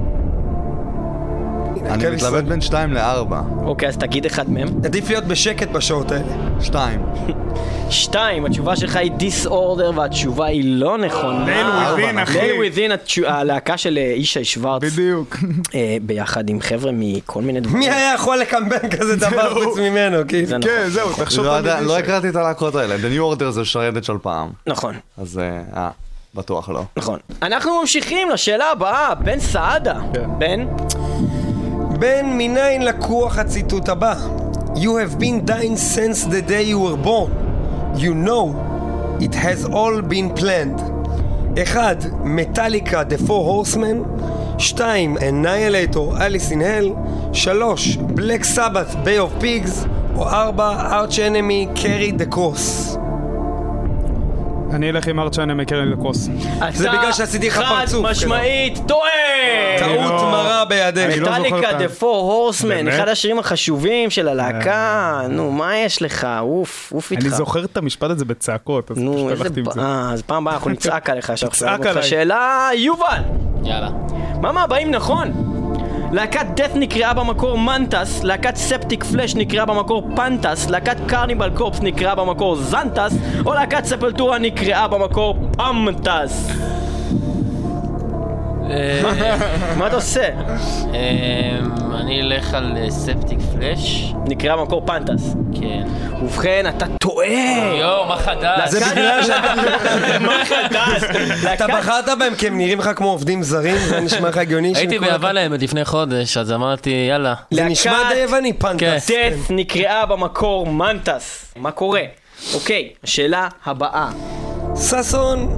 אני 1.90 2.10
מתלבט. 2.10 2.44
בין 2.44 2.60
2 2.60 2.92
ל-4. 2.94 3.34
אוקיי, 3.62 3.88
אז 3.88 3.96
תגיד 3.96 4.26
אחד 4.26 4.50
מהם. 4.50 4.68
עדיף 4.84 5.08
להיות 5.10 5.24
בשקט 5.24 5.68
בשעות 5.68 6.10
האלה. 6.12 6.24
2. 6.60 7.00
שתיים, 7.90 8.44
התשובה 8.46 8.76
שלך 8.76 8.96
היא 8.96 9.10
Disorder 9.18 9.94
והתשובה 9.96 10.46
היא 10.46 10.62
לא 10.64 10.98
נכונה. 10.98 11.46
Nail 11.46 11.98
Within, 11.98 12.22
אחי. 12.22 12.38
Nail 12.38 12.74
Within, 12.74 12.92
התשו- 12.94 13.26
הלהקה 13.28 13.76
של 13.76 13.98
אה, 13.98 14.12
ישי 14.16 14.44
שוורץ, 14.44 14.82
בדיוק. 14.92 15.36
אה, 15.74 15.96
ביחד 16.02 16.50
עם 16.50 16.60
חבר'ה 16.60 16.90
מכל 16.94 17.42
מיני 17.42 17.60
דברים. 17.60 17.78
מי 17.78 17.90
היה 17.90 18.14
יכול 18.14 18.38
לקמבן 18.38 18.88
כזה 18.90 19.16
דבר. 19.30 19.64
חוץ 19.64 19.78
ממנו, 19.78 20.16
כאילו? 20.28 20.46
זה 20.46 20.58
נכון. 20.58 20.70
כן, 20.70 20.88
זהו, 20.88 21.08
תחשוב 21.12 21.44
לא 21.44 21.60
תמיד 21.60 21.66
לא 21.86 21.96
איש- 21.96 22.02
הכרתי 22.04 22.28
את 22.28 22.36
הלהקות 22.36 22.74
האלה. 22.74 22.96
The 22.96 23.18
New 23.18 23.38
Order 23.38 23.50
זה 23.50 23.64
שרדת 23.64 24.04
של 24.04 24.18
פעם. 24.22 24.48
נכון. 24.66 24.94
אז 25.18 25.38
אה, 25.38 25.60
אה, 25.82 25.90
בטוח 26.34 26.68
לא. 26.68 26.82
נכון. 26.96 27.18
אנחנו 27.42 27.80
ממשיכים 27.80 28.30
לשאלה 28.30 28.70
הבאה, 28.72 29.14
בן 29.14 29.38
סעדה. 29.40 29.94
כן. 30.14 30.28
בן? 30.38 30.66
בן 31.98 32.26
מניין 32.26 32.82
לקוח 32.82 33.38
הציטוט 33.38 33.88
הבא? 33.88 34.14
You 34.74 34.96
have 34.96 35.18
been 35.18 35.44
dying 35.44 35.76
since 35.76 36.24
the 36.24 36.42
day 36.42 36.62
you 36.62 36.78
were 36.78 36.96
born. 36.96 37.30
You 37.96 38.14
know 38.14 38.44
it 39.20 39.34
has 39.34 39.64
all 39.64 40.02
been 40.02 40.30
planned. 40.40 40.80
1. 41.56 42.06
מטאליקה 42.24 43.02
The 43.08 43.18
Four 43.18 43.44
Horsemen 43.50 44.04
2. 44.58 45.16
Annihilator 45.20 46.16
Alice 46.20 46.50
in 46.52 46.60
Hell 46.60 46.94
3. 47.32 47.96
Black 48.14 48.44
Sabbath 48.44 48.94
Bay 49.04 49.18
of 49.18 49.42
Pigs 49.42 49.86
או 50.16 50.24
4. 50.24 50.60
Arch 50.90 51.18
Enemy 51.18 51.66
Carry 51.74 52.12
the 52.12 52.26
Cross 52.26 52.98
אני 54.72 54.90
אלך 54.90 55.06
עם 55.08 55.20
ארצ'אנה 55.20 55.54
מקרן 55.54 55.88
לקרוס. 55.88 56.28
זה 56.74 56.88
בגלל 56.88 57.12
שעשיתי 57.12 57.48
לך 57.48 57.56
פרצוף, 57.68 58.04
חד 58.04 58.10
משמעית 58.10 58.78
טועה! 58.88 59.10
טעות 59.78 59.98
לא- 59.98 60.30
מרה 60.30 60.64
בידיך 60.64 61.22
לא 61.22 61.30
מטאליקה, 61.30 61.70
את 61.70 61.74
ה- 61.74 61.78
The 61.84 62.00
Four 62.00 62.02
Horsemen, 62.02 62.66
באמת? 62.68 62.94
אחד 62.94 63.08
השירים 63.08 63.38
החשובים 63.38 64.10
של 64.10 64.28
הלהקה, 64.28 65.20
נו, 65.28 65.50
מה 65.52 65.76
יש 65.76 66.02
לך? 66.02 66.26
עוף, 66.40 66.92
עוף 66.94 67.12
איתך. 67.12 67.22
אני 67.22 67.30
זוכר 67.30 67.64
את 67.64 67.76
המשפט 67.76 68.10
הזה 68.10 68.24
בצעקות, 68.24 68.90
אז 68.90 68.98
נו, 68.98 69.14
פשוט. 69.14 69.30
הלכתי 69.40 69.60
עם 69.60 69.66
זה. 69.74 69.80
אה, 69.80 70.10
אז 70.12 70.22
פעם 70.22 70.42
הבאה 70.42 70.54
אנחנו 70.54 70.70
נצעק 70.70 71.08
עליך 71.10 71.32
שאנחנו 71.36 71.68
אותך 71.72 71.86
עליי. 71.86 72.02
שאלה, 72.02 72.68
יובל! 72.74 73.22
יאללה. 73.64 73.88
מה 74.40 74.52
מהבאים 74.52 74.90
נכון? 74.90 75.47
להקת 76.12 76.46
Death 76.56 76.70
נקראה 76.74 77.14
במקור 77.14 77.58
Mantas, 77.58 78.22
להקת 78.22 78.56
Septic 78.56 79.04
Flesh 79.04 79.34
נקראה 79.34 79.64
במקור 79.64 80.08
Pantas, 80.16 80.70
להקת 80.70 80.96
Cannibal 81.06 81.50
Corpse 81.54 81.80
נקראה 81.80 82.14
במקור 82.14 82.56
Zantas, 82.56 83.14
או 83.46 83.54
להקת 83.54 83.84
Sepultura 83.84 84.38
נקראה 84.38 84.88
במקור 84.88 85.36
Famtas. 85.56 86.50
אה, 88.70 89.36
מה 89.78 89.86
אתה 89.86 89.96
עושה? 89.96 90.28
אה, 90.94 91.58
אני 92.00 92.20
אלך 92.20 92.54
על 92.54 92.76
אה, 92.76 92.90
ספטיק 92.90 93.38
פלאש. 93.52 94.12
נקרא 94.28 94.56
במקור 94.56 94.82
פנטס. 94.86 95.34
כן. 95.60 95.82
ובכן, 96.22 96.64
אתה 96.68 96.86
טועה! 97.00 97.26
יואו, 97.80 98.06
מה 98.06 98.16
חדש? 98.16 98.70
זה 98.70 98.80
בגלל 98.92 99.22
שאתה 99.22 99.54
מה 100.26 100.44
חדש? 100.44 101.02
אתה 101.54 101.66
בחרת 101.66 102.18
בהם 102.18 102.34
כי 102.34 102.46
הם 102.46 102.58
נראים 102.58 102.78
לך 102.78 102.90
כמו 102.96 103.10
עובדים 103.10 103.42
זרים, 103.42 103.78
זה 103.78 104.00
נשמע 104.00 104.28
לך 104.28 104.36
הגיוני? 104.36 104.72
הייתי 104.76 104.98
ביוון 104.98 105.36
האמת 105.36 105.62
לפני 105.62 105.84
חודש, 105.84 106.36
אז 106.36 106.52
אמרתי, 106.52 107.06
יאללה. 107.08 107.34
זה 107.50 107.64
נשמע 107.64 107.98
די 108.08 108.20
יווני, 108.20 108.52
פנטס. 108.52 109.06
טף 109.06 109.50
נקראה 109.50 110.06
במקור 110.06 110.66
מנטס. 110.66 111.54
מה 111.56 111.70
קורה? 111.70 112.02
אוקיי, 112.54 112.88
השאלה 113.04 113.48
הבאה. 113.66 114.08
ששון, 114.76 115.48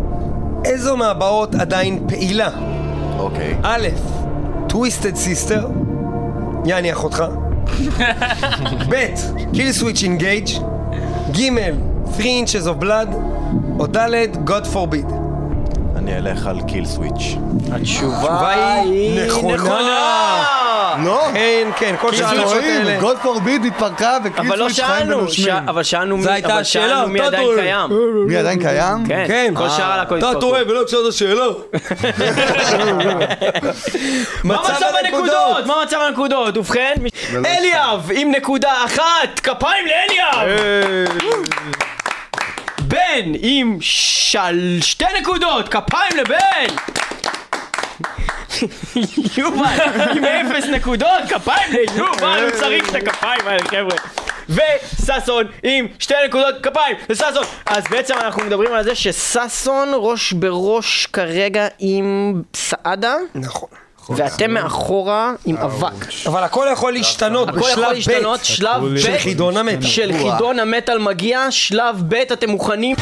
איזו 0.64 0.96
מהבאות 0.96 1.54
עדיין 1.54 2.04
פעילה? 2.08 2.48
אוקיי. 3.20 3.54
א', 3.62 3.88
Twisted 4.68 5.16
Sister, 5.16 5.68
יעני 6.64 6.92
אחותך. 6.92 7.24
ב', 8.88 8.94
Killswitch 9.52 10.02
Engage, 10.02 10.48
ג', 11.30 11.40
3 12.16 12.44
inches 12.44 12.66
of 12.66 12.82
blood, 12.82 13.14
או 13.78 13.86
ד', 13.86 14.48
God 14.48 14.64
forbid. 14.74 15.29
אני 16.00 16.16
אלך 16.16 16.46
על 16.46 16.56
Killswitch. 16.68 17.36
התשובה 17.72 18.50
היא 18.82 19.26
נכונה. 19.26 20.44
לא, 21.04 21.20
כן, 21.34 21.68
כן, 21.76 21.94
כל 22.00 22.10
רואים, 22.44 22.86
האלה. 22.86 23.00
God 23.00 23.16
Forbid 23.22 23.64
התפרקה 23.64 24.18
אבל 24.38 24.58
לא 24.58 24.64
ו 24.64 24.68
Kill 24.68 24.84
חיים 24.84 25.08
ונושמים. 25.08 25.54
אבל 25.68 25.82
שאלנו 25.82 26.16
מי- 26.16 26.30
הייתה 26.30 26.48
אבל 26.52 26.60
השאלה, 26.60 26.88
שאלנו 26.88 27.08
מי 27.08 27.18
אתה 27.18 27.26
עדיין. 27.26 27.48
קיים. 27.58 27.90
מי 28.26 28.36
עדיין 28.36 28.58
קיים? 28.62 29.06
כן, 29.08 29.24
כן. 29.28 29.52
כל 29.56 29.68
שאר 29.68 29.92
הלהקות 29.92 30.18
אתה 30.18 30.26
התפרקו. 30.28 30.40
טועה 30.46 30.62
ולא 30.68 30.82
הקשבת 30.82 31.12
שאלה. 31.12 31.44
מה 34.44 34.56
מצב 34.62 34.86
הנקודות? 35.04 35.66
מה 35.66 35.74
מצב 35.84 35.96
הנקודות? 36.08 36.56
ובכן, 36.56 36.94
אליאב 37.46 38.10
עם 38.14 38.30
נקודה 38.30 38.72
אחת, 38.84 39.40
כפיים 39.42 39.86
לאליאב! 39.86 40.60
בן 43.00 43.32
עם 43.40 43.78
של 43.80 44.78
שתי 44.82 45.04
נקודות, 45.20 45.68
כפיים 45.68 46.12
לבן! 46.16 46.74
יובל 49.36 50.16
עם 50.16 50.24
אפס 50.24 50.64
נקודות, 50.64 51.22
כפיים 51.28 51.72
ליובל, 51.72 52.44
הוא 52.44 52.50
צריך 52.50 52.90
את 52.90 52.94
הכפיים 52.94 53.40
האלה 53.46 53.68
חבר'ה 53.68 53.96
וששון 54.48 55.44
עם 55.62 55.86
שתי 55.98 56.14
נקודות 56.28 56.54
כפיים 56.62 56.96
לששון 57.08 57.44
אז 57.66 57.84
בעצם 57.90 58.14
אנחנו 58.14 58.42
מדברים 58.44 58.72
על 58.72 58.84
זה 58.84 58.94
שששון 58.94 59.88
ראש 59.94 60.32
בראש 60.32 61.06
כרגע 61.06 61.68
עם 61.78 62.42
סעדה 62.54 63.16
נכון. 63.34 63.68
ואתם 64.10 64.50
מאחורה 64.50 65.32
עם 65.46 65.56
אבק 65.56 66.06
אבל 66.26 66.42
הכל 66.42 66.66
יכול 66.72 66.92
להשתנות 66.92 67.48
הכל 67.48 67.58
יכול 67.58 67.70
בשלב 67.70 67.92
להשתנות, 67.92 68.40
ב' 68.40 68.44
שלב 68.44 68.84
ב' 68.94 68.98
של 68.98 69.18
חידון 69.18 69.56
המטא. 69.56 69.86
של 69.86 70.12
חידון 70.12 70.58
המטאל 70.58 70.98
מגיע, 70.98 71.50
שלב 71.50 72.02
ב', 72.08 72.14
אתם 72.14 72.50
מוכנים? 72.50 72.96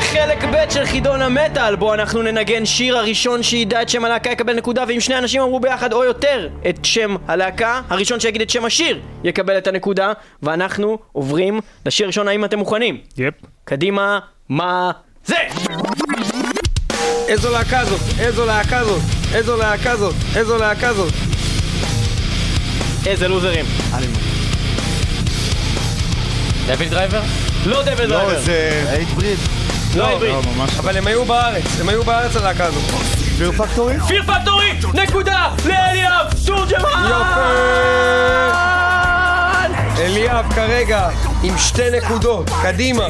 חלק 0.00 0.44
ב' 0.44 0.70
של 0.70 0.84
חידון 0.84 1.22
המטאל, 1.22 1.76
בו 1.76 1.94
אנחנו 1.94 2.22
ננגן 2.22 2.66
שיר 2.66 2.98
הראשון 2.98 3.42
שידע 3.42 3.82
את 3.82 3.88
שם 3.88 4.04
הלהקה 4.04 4.30
יקבל 4.30 4.54
נקודה, 4.54 4.84
ואם 4.88 5.00
שני 5.00 5.18
אנשים 5.18 5.42
אמרו 5.42 5.60
ביחד 5.60 5.92
או 5.92 6.04
יותר 6.04 6.48
את 6.68 6.84
שם 6.84 7.16
הלהקה, 7.28 7.80
הראשון 7.88 8.20
שיגיד 8.20 8.40
את 8.42 8.50
שם 8.50 8.64
השיר 8.64 9.00
יקבל 9.24 9.58
את 9.58 9.66
הנקודה, 9.66 10.12
ואנחנו 10.42 10.98
עוברים 11.12 11.60
לשיר 11.86 12.06
הראשון, 12.06 12.28
האם 12.28 12.44
אתם 12.44 12.58
מוכנים? 12.58 12.98
Yep. 13.16 13.34
קדימה, 13.64 14.18
מה 14.48 14.90
זה? 15.24 15.36
איזו 17.28 17.52
להקה 17.52 17.84
זאת? 17.84 18.00
איזו 18.20 18.46
להקה 18.46 18.84
זאת? 18.84 19.21
איזו 19.34 19.56
להקה 19.56 19.96
זאת? 19.96 20.14
איזו 20.36 20.58
להקה 20.58 20.94
זאת? 20.94 21.12
איזה 23.06 23.28
לוזרים. 23.28 23.64
DevilDriver? 26.66 27.22
לא 27.66 27.82
Devil 27.82 28.06
לא, 28.06 28.16
Driver, 28.16 28.40
זה... 28.40 28.84
Hatebreed. 28.92 29.38
לא 29.96 30.10
Hatebreed. 30.10 30.32
לא, 30.32 30.42
ממש. 30.56 30.70
אבל 30.78 30.96
הם 30.96 31.06
היו 31.06 31.24
בארץ, 31.24 31.80
הם 31.80 31.88
היו 31.88 32.02
בארץ 32.04 32.36
הלהקה 32.36 32.64
הזאת. 32.64 32.82
Fear 33.38 33.52
Factory? 33.52 33.94
Fear 34.08 34.22
Factory, 34.26 34.72
נקודה 34.94 35.48
לאליאב 35.64 36.26
תורג'מן! 36.46 37.10
אליאב 39.98 40.52
כרגע 40.54 41.08
עם 41.42 41.58
שתי 41.58 41.90
נקודות, 41.92 42.50
קדימה. 42.62 43.06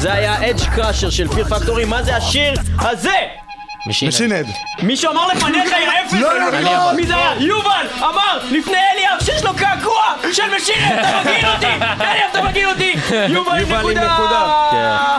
זה 0.00 0.12
היה 0.12 0.50
Edgecrusher 0.50 1.10
של 1.10 1.28
Fear 1.28 1.44
Factory, 1.44 1.84
מה 1.84 2.02
זה 2.02 2.16
השיר 2.16 2.54
הזה? 2.78 3.41
Machine 3.86 4.21
Head. 4.21 4.46
מישהו 4.82 5.10
אמר 5.12 5.26
לפניך 5.26 5.70
יא 5.70 6.02
אפס? 6.06 6.12
לא 6.12 6.50
נכון! 6.50 6.96
מי 6.96 7.06
זה 7.06 7.16
היה? 7.16 7.32
יובל 7.38 7.86
אמר 7.98 8.38
לפני 8.50 8.78
אליאב 8.92 9.24
שיש 9.24 9.44
לו 9.44 9.54
קעקוע 9.54 10.02
של 10.32 10.42
Machine 10.56 10.77
Head, 10.77 10.92
אתה 11.00 11.20
מגעיל 11.20 11.46
אותי! 11.46 11.66
אליאב 12.04 12.30
אתה 12.30 12.42
מגעיל 12.42 12.68
אותי! 12.68 12.94
יובל 13.28 13.52
עם 13.52 13.68
נקודה! 13.68 14.14
נקודה. 14.14 15.18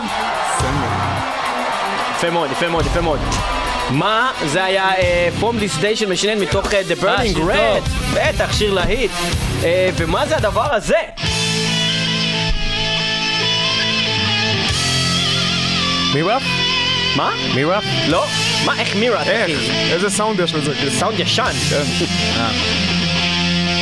יפה 2.17 2.29
מאוד, 2.29 2.51
יפה 2.51 2.67
מאוד, 2.67 2.85
יפה 2.85 3.01
מאוד. 3.01 3.19
מה 3.89 4.31
זה 4.45 4.63
היה 4.63 4.95
אה, 4.95 5.29
From 5.39 5.43
This 5.43 5.81
Day 5.81 5.95
של 5.95 6.09
Machine 6.09 6.30
Head 6.30 6.41
מתוך 6.41 6.73
אה, 6.73 6.81
The 6.89 7.03
Burning 7.03 7.33
שיר 7.33 7.51
Red? 7.51 7.89
בטח, 8.13 8.53
שיר 8.53 8.73
להיט. 8.73 9.11
אה, 9.63 9.89
ומה 9.97 10.25
זה 10.25 10.37
הדבר 10.37 10.73
הזה? 10.75 10.97
מיראפ? 16.13 16.41
מה? 17.15 17.31
מיראפ? 17.55 17.83
לא? 18.07 18.25
מה, 18.65 18.79
איך 18.79 18.95
מירה? 18.95 19.23
איך? 19.23 19.51
איזה 19.91 20.09
סאונד 20.09 20.39
יש 20.39 20.53
לזה? 20.53 20.71
סאונד 20.99 21.19
ישן. 21.19 21.51
כן. 21.69 21.83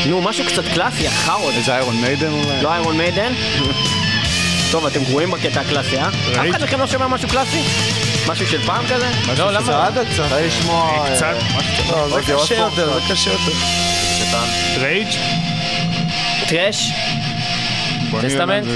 נו, 0.05 0.21
משהו 0.21 0.45
קצת 0.45 0.63
קלאסי, 0.73 1.07
החארות. 1.07 1.53
איזה 1.53 1.71
איירון 1.75 2.01
מיידן 2.01 2.31
אולי? 2.31 2.61
לא 2.61 2.73
איירון 2.73 2.97
מיידן? 2.97 3.33
טוב, 4.71 4.85
אתם 4.85 5.03
גרועים 5.03 5.31
בקטע 5.31 5.61
הקלאסי, 5.61 5.97
אה? 5.97 6.07
אף? 6.07 6.13
אחד 6.49 6.63
מכם 6.63 6.79
לא 6.79 6.87
שומע 6.87 7.07
משהו 7.07 7.29
קלאסי? 7.29 7.61
משהו 8.27 8.47
של 8.47 8.61
פעם 8.65 8.85
כזה? 8.87 9.09
לא, 9.37 9.51
למה? 9.51 9.65
סעדה 9.65 10.05
קצת. 10.05 10.23
אפשר 10.23 10.45
לשמוע... 10.45 11.07
אה, 11.07 11.15
קצת, 11.15 11.35
משהו 11.57 11.91
לא, 11.91 12.09
זה 12.09 12.15
אוקיי, 12.15 12.33
עוד 12.33 12.43
קשה. 12.45 12.55
יותר, 12.55 12.93
זה 12.93 13.13
קשה 13.13 13.31
יותר. 13.31 13.51
רייג'? 14.77 15.07
טרש? 16.47 16.91
טסטמנט? 18.21 18.67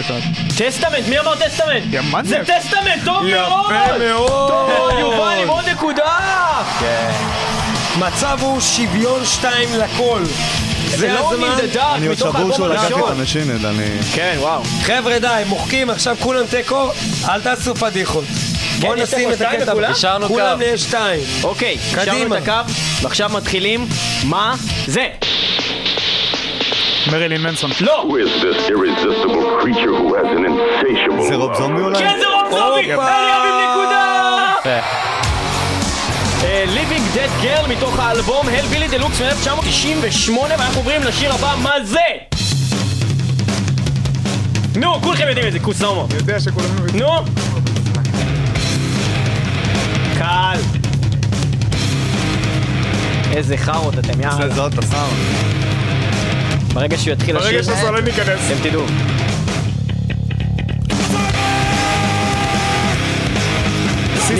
טסטמנט, 0.57 1.07
מי 1.09 1.19
אמר 1.19 1.35
טסטמנט? 1.35 1.83
יא, 1.91 2.01
זה? 2.23 2.41
טסטמנט, 2.45 3.03
טוב 3.05 3.23
מאוד! 3.23 3.65
יפה 3.65 3.97
מאוד. 3.97 4.51
טוב 4.51 4.69
מאוד, 4.69 4.93
יובל 4.99 5.37
עם 5.41 5.47
עוד 5.47 5.69
נקודה! 5.69 6.17
מצב 7.99 8.37
הוא 8.41 8.61
שוויון 8.61 9.25
שתיים 9.25 9.69
לכל. 9.79 10.21
זה 10.87 11.07
לא 11.07 11.33
dark 11.73 11.79
אני 11.95 12.07
עוד 12.07 12.17
שבור 12.17 12.53
שהוא 12.53 12.67
לקח 12.67 12.87
את. 12.87 13.09
המשינד, 13.09 13.65
אני... 13.65 13.85
כן, 14.13 14.35
וואו. 14.39 14.63
חבר'ה 14.81 15.19
די, 15.19 15.43
מוחקים 15.47 15.89
עכשיו 15.89 16.15
כולם 16.19 16.45
תיקו, 16.49 16.89
אל 17.29 17.41
תעשו 17.41 17.75
פדיחות. 17.75 18.23
בואו 18.79 18.93
כן, 18.93 19.01
יש 19.01 19.13
נשים 19.13 19.31
את 19.31 19.41
הקטע. 19.41 19.73
כולם. 20.27 20.59
נהיה 20.59 20.77
שתיים. 20.77 21.19
אוקיי, 21.43 21.77
קדימה. 21.95 22.37
את 22.37 22.41
הקו, 22.41 22.71
ועכשיו 23.01 23.29
מתחילים. 23.29 23.87
מה 24.23 24.55
זה? 24.87 25.07
מרילין 27.11 27.41
מנסון. 27.41 27.71
לא! 27.81 28.05
Who 28.09 28.13
is 28.13 28.41
this 28.41 28.69
irresistible 28.69 29.61
creature 29.61 29.93
who 29.99 30.15
has 30.15 30.37
an 30.37 30.45
insatiable 30.45 31.27
זה 31.29 31.35
רוב 31.35 31.53
זומבי 31.57 31.81
אולי? 31.81 31.99
כן, 31.99 32.15
זה 32.19 32.25
רוב 32.27 32.49
זומבי! 32.51 32.83
אליאב 32.83 33.01
עם 33.45 33.71
נקודה! 33.71 34.53
יפה. 34.59 34.79
Living 36.65 37.17
Dead 37.17 37.43
Girl 37.45 37.69
מתוך 37.69 37.99
האלבום 37.99 38.47
Hellbilly 38.47 38.93
Deluxe 38.93 39.21
מ-1998 39.23 40.31
ואנחנו 40.49 40.77
עוברים 40.77 41.03
לשיר 41.03 41.33
הבא, 41.33 41.55
מה 41.63 41.71
זה? 41.83 41.99
נו, 44.75 45.01
כולכם 45.01 45.27
יודעים 45.27 45.47
את 45.47 45.51
זה, 45.53 45.59
קוסומו. 45.59 46.07
אני 46.09 46.17
יודע 46.17 46.39
שכולם... 46.39 46.65
נו! 46.93 47.07
קל. 50.17 50.57
איזה 53.35 53.57
חארות 53.57 53.93
אתם, 53.99 54.13
זה 54.13 54.21
יאללה. 54.23 54.49
זאת 54.49 54.77
הסאונד. 54.77 55.74
ברגע 56.75 56.97
שהוא 56.97 57.13
יתחיל 57.13 57.37
לשיר, 57.37 57.51
ברגע 57.51 57.63
שהסולן 57.63 58.07
ייכנס. 58.07 58.51
אתם 58.51 58.69
תדעו. 58.69 58.81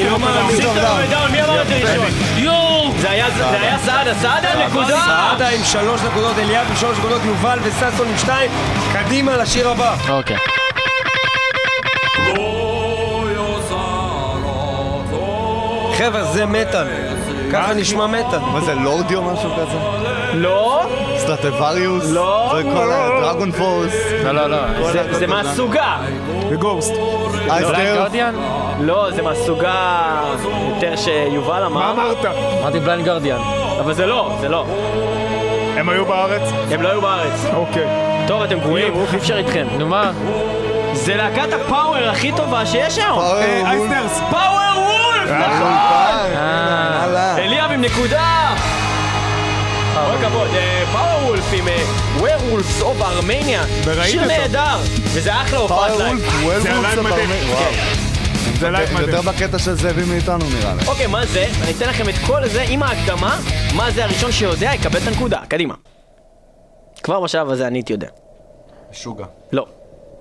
לא 0.01 0.17
מי 1.31 1.43
אמר 1.43 1.61
את 1.61 1.67
ראשון? 1.71 2.05
יואו! 2.37 2.91
זה 2.99 3.09
היה 3.09 3.25
סעדה, 3.85 4.13
סעדה, 4.21 4.65
נקודה! 4.67 5.01
סעדה 5.05 5.49
עם 5.49 5.63
שלוש 5.63 6.01
נקודות, 6.01 6.37
אליאב 6.37 6.67
עם 6.69 6.75
שלוש 6.75 6.97
נקודות, 6.97 7.21
יובל 7.25 7.59
וששון 7.63 8.07
עם 8.07 8.17
שתיים. 8.17 8.51
קדימה 8.93 9.37
לשיר 9.37 9.69
הבא. 9.69 9.95
אוקיי. 10.09 10.37
חבר'ה, 15.97 16.23
זה 16.23 16.45
מטאל. 16.45 17.14
ככה 17.51 17.73
נשמע 17.73 18.07
מטאל. 18.07 18.39
מה 18.39 18.61
זה, 18.61 18.73
Lordi 18.73 19.15
או 19.15 19.21
משהו 19.23 19.49
כזה? 19.53 19.77
לא, 20.33 20.81
Stratovarius? 21.17 22.11
לא. 22.11 22.51
זה 22.55 22.63
כל 22.63 22.91
ה 22.93 23.51
DragonForce? 23.51 23.93
לא, 24.23 24.31
לא, 24.31 24.47
לא. 24.49 24.91
זה- 24.91 25.13
זה 25.13 25.27
מהסוגה. 25.27 25.97
ו 26.49 26.56
Ghost. 26.56 26.93
Iced 27.49 27.67
Blind 27.67 27.87
Earth? 27.87 27.97
Guardian? 27.97 28.35
לא, 28.79 29.07
זה 29.15 29.21
מהסוגה 29.21 29.73
יותר 30.69 30.95
שיובל 30.95 31.67
מה 31.67 31.91
אמר. 31.91 31.91
אמרת? 31.91 32.25
אמרתי 32.61 32.79
Blind 32.79 33.05
Guardian. 33.05 33.39
אבל 33.79 33.93
זה 33.93 34.05
לא, 34.05 34.31
זה 34.41 34.49
לא. 34.49 34.65
הם 35.77 35.89
היו 35.89 36.05
בארץ? 36.05 36.41
הם 36.71 36.81
לא 36.81 36.89
היו 36.89 37.01
בארץ. 37.01 37.45
אוקיי. 37.55 37.87
טוב, 38.27 38.41
אתם 38.41 38.59
גרועים, 38.59 38.93
אי 39.13 39.17
אפשר 39.17 39.37
איתכם. 39.37 39.67
נו 39.77 39.85
מה? 39.87 40.11
זה 40.93 41.15
להקת 41.15 41.53
ה 41.53 41.60
power 41.60 41.95
הכי 42.09 42.31
טובה 42.31 42.65
שיש 42.65 42.97
היום. 42.97 43.19
אה, 43.19 43.61
אייסטרס. 43.71 44.19
Powerwolf! 44.31 45.29
נכון! 45.29 46.84
אה, 47.75 47.79
עם 47.79 47.85
נקודה! 47.85 48.55
כל 49.93 50.25
הכבוד, 50.25 50.47
Powerwolf 50.91 51.53
עם 51.53 51.65
Werewolves 52.17 52.81
of 52.81 53.01
Armenia. 53.01 53.63
שיר. 54.03 54.25
נהדר, 54.25 54.77
וזה 55.13 55.41
אחלה 55.41 55.59
הופעת 55.59 55.97
live. 55.97 56.17
זה 56.59 56.69
live 56.69 57.01
מדהים. 57.01 57.29
זה 58.59 58.69
live 58.69 58.93
מדהים. 58.93 59.09
יותר 59.09 59.21
בקטע 59.21 59.59
של 59.59 59.73
זאבים 59.73 60.09
מאיתנו 60.09 60.45
נראה 60.59 60.73
לי. 60.75 60.87
אוקיי, 60.87 61.07
מה 61.07 61.25
זה? 61.25 61.45
אני 61.63 61.71
אתן 61.77 61.89
לכם 61.89 62.09
את 62.09 62.15
כל 62.27 62.47
זה 62.47 62.61
עם 62.61 62.83
ההקדמה, 62.83 63.39
מה 63.75 63.91
זה 63.91 64.03
הראשון 64.03 64.31
שיודע 64.31 64.73
יקבל 64.73 64.99
את 64.99 65.07
הנקודה. 65.07 65.39
קדימה. 65.47 65.73
כבר 67.03 67.19
בשלב 67.19 67.49
הזה 67.49 67.67
אני 67.67 67.77
הייתי 67.77 67.93
יודע. 67.93 68.07
שוגה. 68.91 69.25
לא. 69.51 69.65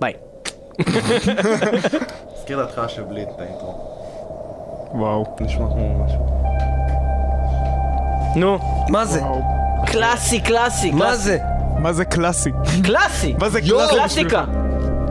ביי. 0.01 0.13
הזכיר 2.37 2.57
להתחלה 2.57 2.89
של 2.89 3.01
בלי 3.01 3.23
את 3.23 3.39
האינטרו. 3.39 3.95
וואו. 4.93 5.35
נשמע 5.41 5.65
כמו 5.71 6.05
משהו. 6.05 6.64
נו. 8.35 8.59
מה 8.89 9.05
זה? 9.05 9.21
קלאסי, 9.85 10.39
קלאסי. 10.39 10.91
מה. 10.91 11.15
זה? 11.15 11.37
מה 11.77 11.93
זה 11.93 12.05
קלאסי? 12.05 12.51
קלאסי. 12.83 13.35
מה 13.39 13.49
זה 13.49 13.61
קלאסי 13.61 13.95
קלאסיקה. 13.95 14.43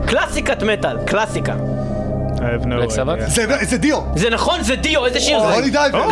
קלאסיקת 0.07 0.63
מטאל, 0.63 0.97
קלאסיקה. 1.05 1.53
זה 3.27 3.43
זה 3.61 3.77
Dio! 3.77 3.99
זה 4.15 4.29
נכון, 4.29 4.63
זה 4.63 4.75
Dio, 4.75 5.05
איזה 5.05 5.19
שיר 5.19 5.39
זה? 5.39 5.53
Holy 5.53 5.69
Diver! 5.69 6.05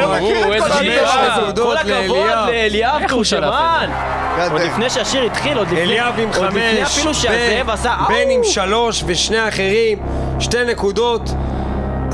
לא 0.00 0.14
מכיר 0.16 0.58
את 0.58 1.58
כל 1.58 1.76
הכבוד 1.76 2.26
לאליאב. 2.48 3.02
תורג'מן. 3.08 3.90
עוד. 4.50 4.60
לפני 4.60 4.90
שהשיר 4.90 5.22
התחיל, 5.22 5.58
עוד 5.58 5.66
לפני... 5.66 5.82
אליאב 5.82 6.14
עם 6.18 6.32
חמש, 6.32 6.56
אפילו 6.82 7.14
שהזאב 7.14 7.70
בן-. 8.08 8.30
עם 8.30 8.40
שלוש 8.44 9.04
ושני 9.06 9.38
האחרים, 9.38 9.98
שתי 10.40 10.64
נקודות. 10.64 11.30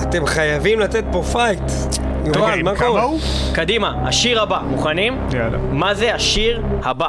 אתם 0.02 0.26
חייבים 0.26 0.80
לתת 0.80 1.04
פה 1.12 1.22
fight. 1.32 1.62
רגע, 2.26 2.62
מה 2.62 2.76
קורה? 2.76 3.04
קדימה, 3.52 3.94
השיר 4.04 4.42
הבא. 4.42 4.58
מוכנים? 4.66 5.18
יאללה. 5.32 5.58
מה 5.72 5.94
זה 5.94 6.14
השיר 6.14 6.62
הבא? 6.82 7.08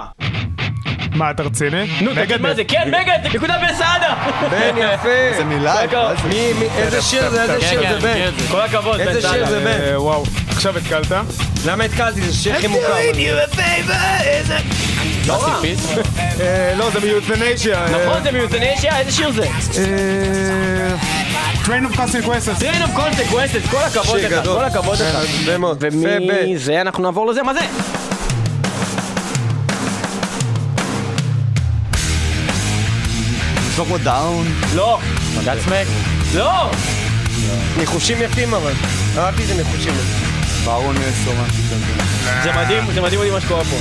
מה, 1.13 1.31
אתה 1.31 1.43
רציני? 1.43 1.87
נו, 2.01 2.11
תגיד 2.15 2.41
מה 2.41 2.53
זה? 2.53 2.63
כן, 2.63 2.87
Megadeth! 2.87 3.35
נקודה 3.35 3.57
בן 3.57 3.73
סעדה! 3.75 4.13
בן 4.51 4.77
יפה. 4.77 5.09
זה 5.37 5.43
מ 5.43 5.52
live? 5.52 5.93
מה 5.95 6.15
זה? 6.15 6.27
מי- 6.27 6.53
מי- 6.59 6.65
איזה 6.77 7.01
שיר 7.01 7.29
זה? 7.29 7.41
איזה 7.41 7.57
כן, 7.61 7.67
שיר 7.69 7.81
כן, 7.83 7.93
זה 7.93 7.99
בן? 7.99 8.31
זה. 8.37 8.47
כל 8.51 8.61
הכבוד, 8.61 8.97
בן 8.97 9.07
איזה 9.07 9.21
שיר 9.21 9.31
סעדה. 9.31 9.45
זה 9.45 9.59
בן? 9.59 9.91
אה, 9.93 10.01
וואו. 10.01 10.23
עכשיו 10.49 10.77
התקלת? 10.77 11.11
למה 11.65 11.83
התקלתי? 11.83 12.21
זה 12.21 12.33
שיר 12.33 12.55
הכי 12.55 12.67
מוכר. 12.67 12.93
לא 15.27 15.33
רע. 15.33 15.61
אה, 16.41 16.73
לא, 16.77 16.89
זה 16.89 16.99
מ 16.99 17.06
Youthanasia. 17.06 17.85
נכון, 17.85 18.23
זה 18.23 18.31
מ 18.31 18.36
Youthanasia? 18.36 18.99
איזה 18.99 19.11
שיר 19.11 19.31
זה? 19.31 19.47
Train 21.71 21.85
of 21.85 21.95
Consequences. 21.95 22.59
Train 22.59 22.81
of 22.81 22.93
Consequences, 22.95 23.71
כל 23.71 23.83
הכבוד 23.83 24.19
לך, 24.19 24.31
גדול. 24.31 24.57
כל 24.57 24.65
הכבוד 24.65 24.97
לך. 25.01 25.17
יפה 25.41 25.57
מאוד. 25.57 25.77
ומזה 25.81 26.81
אנחנו 26.81 27.03
נעבור 27.03 27.27
לזה, 27.27 27.43
מה 27.43 27.53
זה? 27.53 27.59
כמו 33.75 33.97
Down. 33.97 34.45
לא, 34.75 34.99
Godsmack? 35.45 35.87
לא! 36.35 36.69
ניחושים 37.77 38.21
יפים 38.21 38.53
אבל. 38.53 38.73
אהבתי 39.17 39.43
את 39.45 39.49
הניחושים. 39.49 39.93
Baroness 40.65 41.27
או 41.27 41.31
משהו 41.31 41.63
כזה. 41.71 42.03
זה 42.43 42.51
מדהים, 42.51 42.83
זה 42.93 43.01
מדהים 43.01 43.19
אותי 43.19 43.31
מה 43.31 43.41
שקורה 43.41 43.63
פה. 43.63 43.77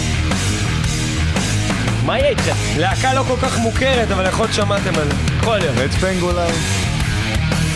מה 2.07 2.19
יהיה 2.19 2.29
איתכם? 2.29 2.55
להקה 2.77 3.15
לא 3.15 3.23
כל 3.29 3.37
כך 3.43 3.59
מוכרת, 3.59 4.11
אבל 4.11 4.27
יכול 4.27 4.45
להיות 4.45 4.55
שמעתם 4.55 4.95
עליה. 4.95 5.15
יכול 5.41 5.59
להיות. 5.59 5.77
Red 5.79 5.91
Fang 5.91 6.23
אולי? 6.23 6.51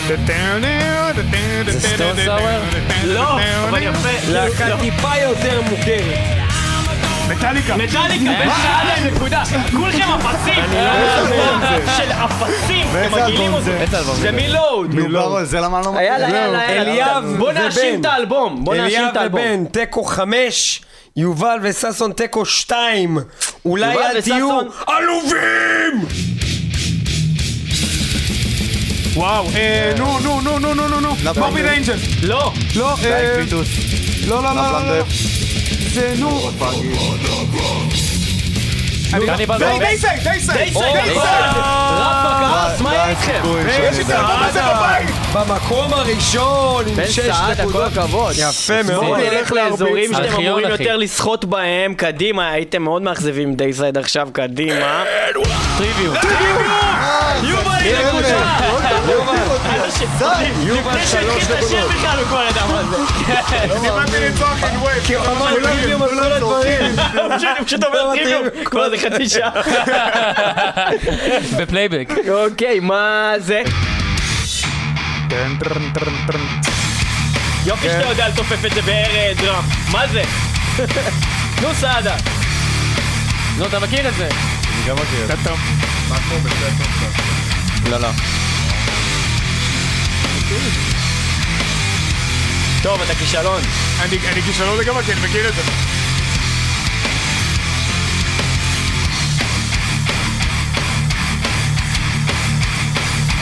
זה 0.07 1.81
Stone 1.81 2.17
Sour? 2.25 2.63
לא, 3.05 3.39
אבל 3.69 3.83
יפה. 3.83 4.09
להקה 4.33 4.69
לא. 4.69 4.77
טיפה 4.81 5.17
יותר 5.23 5.61
מוכרת. 5.71 6.19
מטאליקה. 7.29 7.77
מטאליקה, 7.77 8.31
סעדה 8.63 8.95
עם 8.97 9.07
נקודה. 9.15 9.43
כולכם 9.77 10.09
אפסים. 10.13 10.65
של 11.97 12.13
אפסים. 12.13 12.87
אתם 12.87 12.95
ואיזה 12.95 13.17
מגעילים 13.17 13.41
אלבום 13.41 13.55
אותו. 13.55 13.65
זה? 13.65 13.81
איזה 13.81 13.99
אלבום 13.99 14.15
זה 14.15 14.23
זה? 14.23 14.33
מילואוד. 14.33 14.95
ברור, 15.13 15.45
זה 15.45 15.61
למה 15.61 15.81
לא? 15.81 15.91
יאללה, 16.01 16.29
יאללה, 16.29 16.39
יאללה. 16.39 16.69
אליאב 16.69 17.25
בוא 17.39 17.53
נאשים 17.53 17.95
ובן. 17.95 18.01
את 18.01 18.07
האלבום. 18.07 18.65
בוא 18.65 18.75
נאשים 18.75 18.99
אליאב 18.99 19.11
את 19.13 19.17
האלבום. 19.17 19.41
ובן, 19.41 19.65
תיקו 19.65 20.05
חמש, 20.05 20.83
יובל 21.17 21.59
וששון 21.63 22.13
תיקו 22.13 22.47
שתיים. 22.47 23.19
אולי 23.65 23.93
יובל 23.93 24.07
אל 24.07 24.21
תהיו. 24.21 24.59
עלובים! 24.87 26.34
וואו. 29.15 29.47
אה, 29.55 29.93
נו, 29.99 30.19
נו, 30.19 30.41
נו, 30.41 30.59
נו, 30.59 30.75
נו, 30.75 30.89
נו, 30.89 31.01
נו. 31.01 31.09
לפלנדר. 31.15 31.41
מורביד 31.41 31.65
אנג'ל. 31.65 31.97
לא. 32.23 32.53
לא, 32.77 32.97
אה, 33.05 33.35
קליטוס. 33.37 33.69
לא, 34.27 34.43
לא, 34.43 34.55
לא, 34.55 34.63
לא, 34.63 34.73
לא. 34.73 34.79
לפלנדר. 34.79 35.05
זה 35.93 36.15
נו. 36.19 36.51
קניבל 39.11 39.59
די, 39.59 39.79
דייסי. 39.79 40.07
דייסי, 40.25 40.53
דייסי. 40.53 40.53
דייסי. 40.53 41.19
רב 41.99 42.27
בגרס, 42.27 42.81
מה 42.81 43.11
איתכם? 43.11 43.41
יש 43.69 43.97
לי 43.97 44.03
את 44.03 44.07
זה 44.53 44.63
בבית. 44.63 45.09
במקום 45.33 45.93
הראשון 45.95 46.85
עם 46.89 46.95
בן 46.97 47.07
שש 47.07 47.21
סעדה, 47.21 47.55
כל 47.57 47.69
נקודות. 47.69 47.93
הכבוד. 47.93 48.35
יפה 48.39 48.83
מאוד. 48.83 49.05
בואו 49.05 49.17
נלך 49.17 49.53
לאזורים 49.53 50.15
שאתם 50.15 50.41
אמורים. 50.41 50.71
יותר 50.71 50.97
לשחות 50.97 51.45
בהם, 51.45 51.95
קדימה, 51.95 52.51
הייתם 52.51 52.83
מאוד 52.83 53.03
מאכזבים 53.03 53.49
עם 53.49 53.55
דייסייד 53.55 53.99
עכשיו, 53.99 54.29
קדימה. 54.33 55.05
טריוויו. 55.79 56.13
יובל 57.43 57.75
שלוש 59.95 61.45
נקודות. 61.45 61.91
מה 63.83 63.97
באתי 63.97 64.21
לצעוק 64.21 64.49
עם 64.73 64.83
vibe. 64.83 65.05
כי 65.07 65.15
הוא 65.15 65.27
אמר 65.27 65.55
Trivium 65.63 66.03
על 66.03 66.09
כל 66.09 66.33
הדברים. 66.33 66.81
הוא 67.15 67.37
פשוט- 67.67 67.85
אומר 67.85 68.15
Trivium, 68.15 68.43
כבר 68.65 68.91
זה 68.91 68.97
חצי 68.99 69.29
שעה. 69.29 69.51
בפלייבק. 71.59 72.09
אוקיי, 72.31 72.81
מה 72.81 73.33
זה? 73.39 73.63
יופי 77.67 77.89
שאתה 77.89 78.09
יודע 78.09 78.29
לתופף 78.29 78.65
את 78.65 78.75
זה 78.75 78.83
ב 78.83 78.88
air 78.88 79.05
drum. 79.37 79.65
מה 79.93 80.03
זה? 80.13 80.23
נו 81.63 81.69
סעדה. 81.81 82.15
נו, 83.59 83.67
אתה 83.67 83.81
מכיר 83.81 84.09
את 84.09 84.15
זה? 84.15 84.25
אני 84.29 84.89
גם 84.89 84.97
מכיר. 84.97 85.25
אתה 85.27 85.35
טוב. 85.45 85.59
לא, 87.91 87.99
לא. 88.01 88.09
טוב, 92.83 93.03
אתה 93.03 93.15
כישלון. 93.15 93.61
אני 94.03 94.19
אני 94.33 94.43
כישלון 94.43 94.79
לגמרי, 94.79 95.03
כי 95.03 95.13
אני 95.13 95.21
מכיר 95.21 95.49
את 95.49 95.55
זה. 95.55 95.63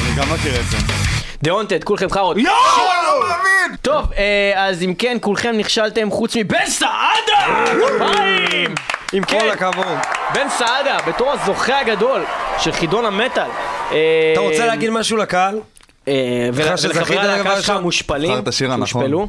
אני 0.00 0.16
גם 0.16 0.34
מכיר 0.34 0.60
את 0.60 0.66
זה. 0.70 0.76
דאונטד, 1.42 1.84
כולכם 1.84 2.10
חארות. 2.10 2.36
יואו, 2.36 2.54
לא 3.04 3.20
מאמין! 3.20 3.76
טוב, 3.82 4.12
אה, 4.16 4.52
אז 4.68 4.82
אם 4.82 4.94
כן, 4.98 5.16
כולכם 5.20 5.52
נכשלתם 5.56 6.10
חוץ 6.10 6.36
מבן 6.36 6.66
סעדה! 6.66 7.64
כפיים! 7.66 8.74
אם 9.14 9.24
כל 9.24 9.40
כן, 9.40 9.48
הכבוד. 9.52 9.98
בן 10.34 10.48
סעדה, 10.48 10.98
בתור 11.06 11.32
הזוכה 11.32 11.78
הגדול 11.80 12.24
של 12.58 12.72
חידון 12.72 13.04
המטאל. 13.04 13.50
אה, 13.92 14.30
אתה 14.32 14.40
רוצה 14.40 14.66
להגיד 14.66 14.90
משהו 14.90 15.16
לקהל? 15.16 15.58
אה, 16.08 16.48
ולחברי 16.54 17.18
הלהקה 17.18 17.62
שלך 17.62 17.72
השיר 18.46 18.72
הנכון. 18.72 19.02
הושפלו. 19.02 19.28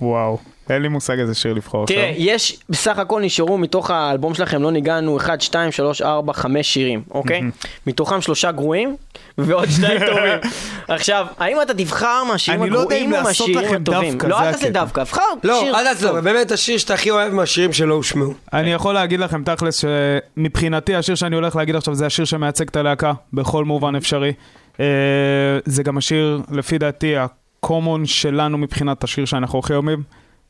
וואו. 0.00 0.38
אין 0.70 0.82
לי 0.82 0.88
מושג 0.88 1.18
איזה 1.18 1.34
שיר 1.34 1.52
לבחור 1.52 1.82
עכשיו. 1.82 1.96
תראה, 1.96 2.12
יש, 2.16 2.58
בסך 2.68 2.98
הכל 2.98 3.20
נשארו 3.20 3.58
מתוך 3.58 3.90
האלבום 3.90 4.34
שלכם, 4.34 4.62
לא 4.62 4.72
ניגענו 4.72 5.16
1, 5.16 5.40
2, 5.40 5.72
3, 5.72 6.02
4, 6.02 6.32
5 6.32 6.72
שירים, 6.72 7.02
אוקיי? 7.10 7.40
מתוכם 7.86 8.20
שלושה 8.20 8.52
גרועים, 8.52 8.96
ועוד 9.38 9.68
שניים 9.70 10.00
טובים. 10.10 10.52
עכשיו, 10.88 11.26
האם 11.38 11.56
אתה 11.62 11.74
תבחר 11.74 12.24
מהשירים 12.24 12.72
לא 12.72 12.80
הגרועים 12.80 13.14
או 13.14 13.22
מהשירים 13.22 13.74
הטובים? 13.74 14.18
לא, 14.28 14.40
אל 14.40 14.52
תעשה. 14.52 14.70
דווקא, 14.70 15.00
הבחר 15.00 15.22
לא, 15.44 15.60
שיר 15.60 15.76
אל 15.76 15.84
תעצור, 15.84 16.10
טוב. 16.10 16.20
באמת 16.20 16.50
השיר 16.50 16.78
שאתה 16.78 16.94
הכי 16.94 17.10
אוהב 17.10 17.32
מהשירים 17.32 17.72
שלא 17.72 17.94
הושמעו. 17.94 18.34
אני 18.52 18.72
יכול 18.72 18.94
להגיד 18.94 19.20
לכם 19.20 19.42
תכלס 19.44 19.84
שמבחינתי 19.84 20.94
השיר 20.94 21.14
שאני 21.14 21.36
הולך 21.36 21.56
להגיד 21.56 21.76
עכשיו 21.76 21.94
זה 21.94 22.06
השיר 22.06 22.24
שמייצג 22.24 22.68
את 22.68 22.76
הלהקה 22.76 23.12
בכל 23.32 23.64
מובן 23.64 23.96
אפשרי. 23.96 24.32
אה, 24.80 25.58
זה 25.64 25.82
גם 25.82 25.98
השיר 25.98 26.40
לפי 26.50 26.78
דעתי 26.78 27.14
הקומון 27.16 28.06
שלנו 28.06 28.58
מבחינת 28.58 29.04
השיר 29.04 29.24
שאנחנו 29.24 29.58
הכי 29.58 29.74
אוהבים. 29.74 30.02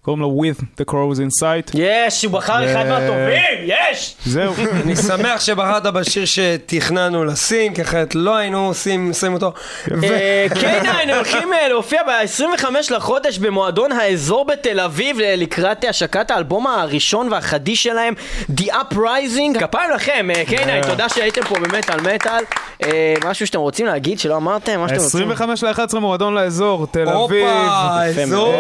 קוראים 0.02 0.22
לו 0.22 0.42
With 0.42 0.60
the 0.80 0.90
Crows 0.90 1.16
in 1.18 1.42
Sight. 1.42 1.70
יש, 1.74 2.24
הוא 2.24 2.32
בחר 2.32 2.72
אחד 2.72 2.86
מהטובים, 2.88 3.42
יש! 3.64 4.16
זהו. 4.26 4.54
אני 4.84 4.96
שמח 4.96 5.40
שבחרת 5.40 5.82
בשיר 5.82 6.24
שתכננו 6.24 7.24
לשים, 7.24 7.74
כי 7.74 7.82
אחרת 7.82 8.14
לא 8.14 8.36
היינו 8.36 8.66
עושים, 8.66 9.12
שמים 9.12 9.32
אותו. 9.34 9.52
ו- 9.88 10.04
אה, 10.04 10.46
קייניים 10.60 11.10
הולכים 11.10 11.52
אה, 11.52 11.68
להופיע 11.68 12.02
ב-25 12.02 12.64
לחודש 12.90 13.38
במועדון 13.38 13.92
האזור 13.92 14.44
בתל 14.44 14.80
אביב 14.80 15.16
לקראת 15.20 15.84
השקת 15.88 16.30
האלבום 16.30 16.66
הראשון 16.66 17.32
והחדיש 17.32 17.82
שלהם, 17.82 18.14
The 18.56 18.64
Uprising. 18.70 19.58
כפיים 19.60 19.90
לכם, 19.90 20.28
אה, 20.36 20.42
קייניים, 20.44 20.82
תודה 20.82 21.08
שהייתם 21.08 21.42
פה 21.42 21.54
במטאל 21.54 22.00
מטאל. 22.14 22.44
אה, 22.82 23.14
משהו 23.24 23.46
שאתם 23.46 23.58
רוצים 23.58 23.86
להגיד 23.86 24.18
שלא 24.18 24.36
אמרתם? 24.36 24.80
מה 24.80 24.88
שאתם 24.88 25.00
רוצים? 25.00 25.30
25 25.30 25.62
ל-11 25.64 25.98
מועדון 25.98 26.34
לאזור, 26.34 26.86
תל 26.90 27.08
אביב. 27.08 27.46
הופה, 27.48 28.04
אזור. 28.22 28.54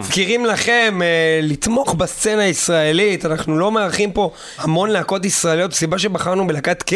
מזכירים 0.00 0.46
לכם 0.46 1.00
אה, 1.02 1.40
לתמוך 1.42 1.94
בסצנה 1.94 2.42
הישראלית, 2.42 3.26
אנחנו 3.26 3.58
לא 3.58 3.72
מארחים 3.72 4.12
פה 4.12 4.30
המון 4.58 4.90
להקות 4.90 5.24
ישראליות, 5.24 5.72
הסיבה 5.72 5.98
שבחרנו 5.98 6.46
בלהקת 6.46 6.84
K9, 6.90 6.92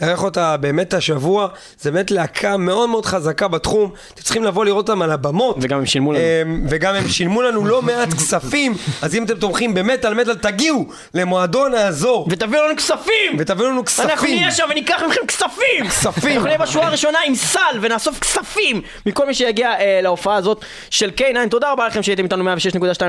לארח 0.00 0.22
אותה 0.22 0.56
באמת 0.56 0.94
השבוע, 0.94 1.48
זה 1.80 1.90
באמת 1.90 2.10
להקה 2.10 2.56
מאוד 2.56 2.88
מאוד 2.88 3.06
חזקה 3.06 3.48
בתחום, 3.48 3.90
אתם 4.14 4.22
צריכים 4.22 4.44
לבוא 4.44 4.64
לראות 4.64 4.88
אותם 4.88 5.02
על 5.02 5.10
הבמות. 5.10 5.56
וגם 5.60 5.78
הם 5.78 5.86
שילמו 5.86 6.12
לנו. 6.12 6.20
אה, 6.22 6.42
וגם 6.68 6.94
הם 6.94 7.08
שילמו 7.08 7.42
לנו 7.42 7.66
לא 7.66 7.82
מעט 7.82 8.14
כספים, 8.14 8.74
אז 9.02 9.14
אם 9.14 9.24
אתם 9.24 9.34
תומכים 9.34 9.74
במטאל 9.74 10.14
מטאל, 10.14 10.34
תגיעו 10.34 10.86
למועדון 11.14 11.74
האזור, 11.74 12.26
ותביאו 12.30 12.64
לנו 12.66 12.76
כספים! 12.76 13.36
ותביאו 13.38 13.68
לנו 13.68 13.84
כספים. 13.84 14.10
אנחנו 14.10 14.26
נהיה 14.26 14.50
שם 14.50 14.64
וניקח 14.70 15.02
מכם 15.08 15.26
כספים! 15.26 15.88
כספים. 15.88 16.32
אנחנו 16.32 16.46
נהיה 16.46 16.58
בשורה 16.58 16.86
הראשונה 16.86 17.18
עם 17.26 17.34
סל 17.34 17.78
ונאסוף 17.80 18.18
כספים 18.18 18.82
מכל 19.06 19.26
מי 19.26 19.34
שיגיע 19.34 19.70
אה, 19.80 20.00
להופעה 20.02 20.36
הזאת 20.36 20.64
של 20.90 21.10
K9. 21.16 21.48
תודה 21.50 21.72
רבה 21.72 21.86
לכם 21.86 22.02
שהייתם 22.02 22.21
איתנו 22.24 22.44
106.2 22.44 22.48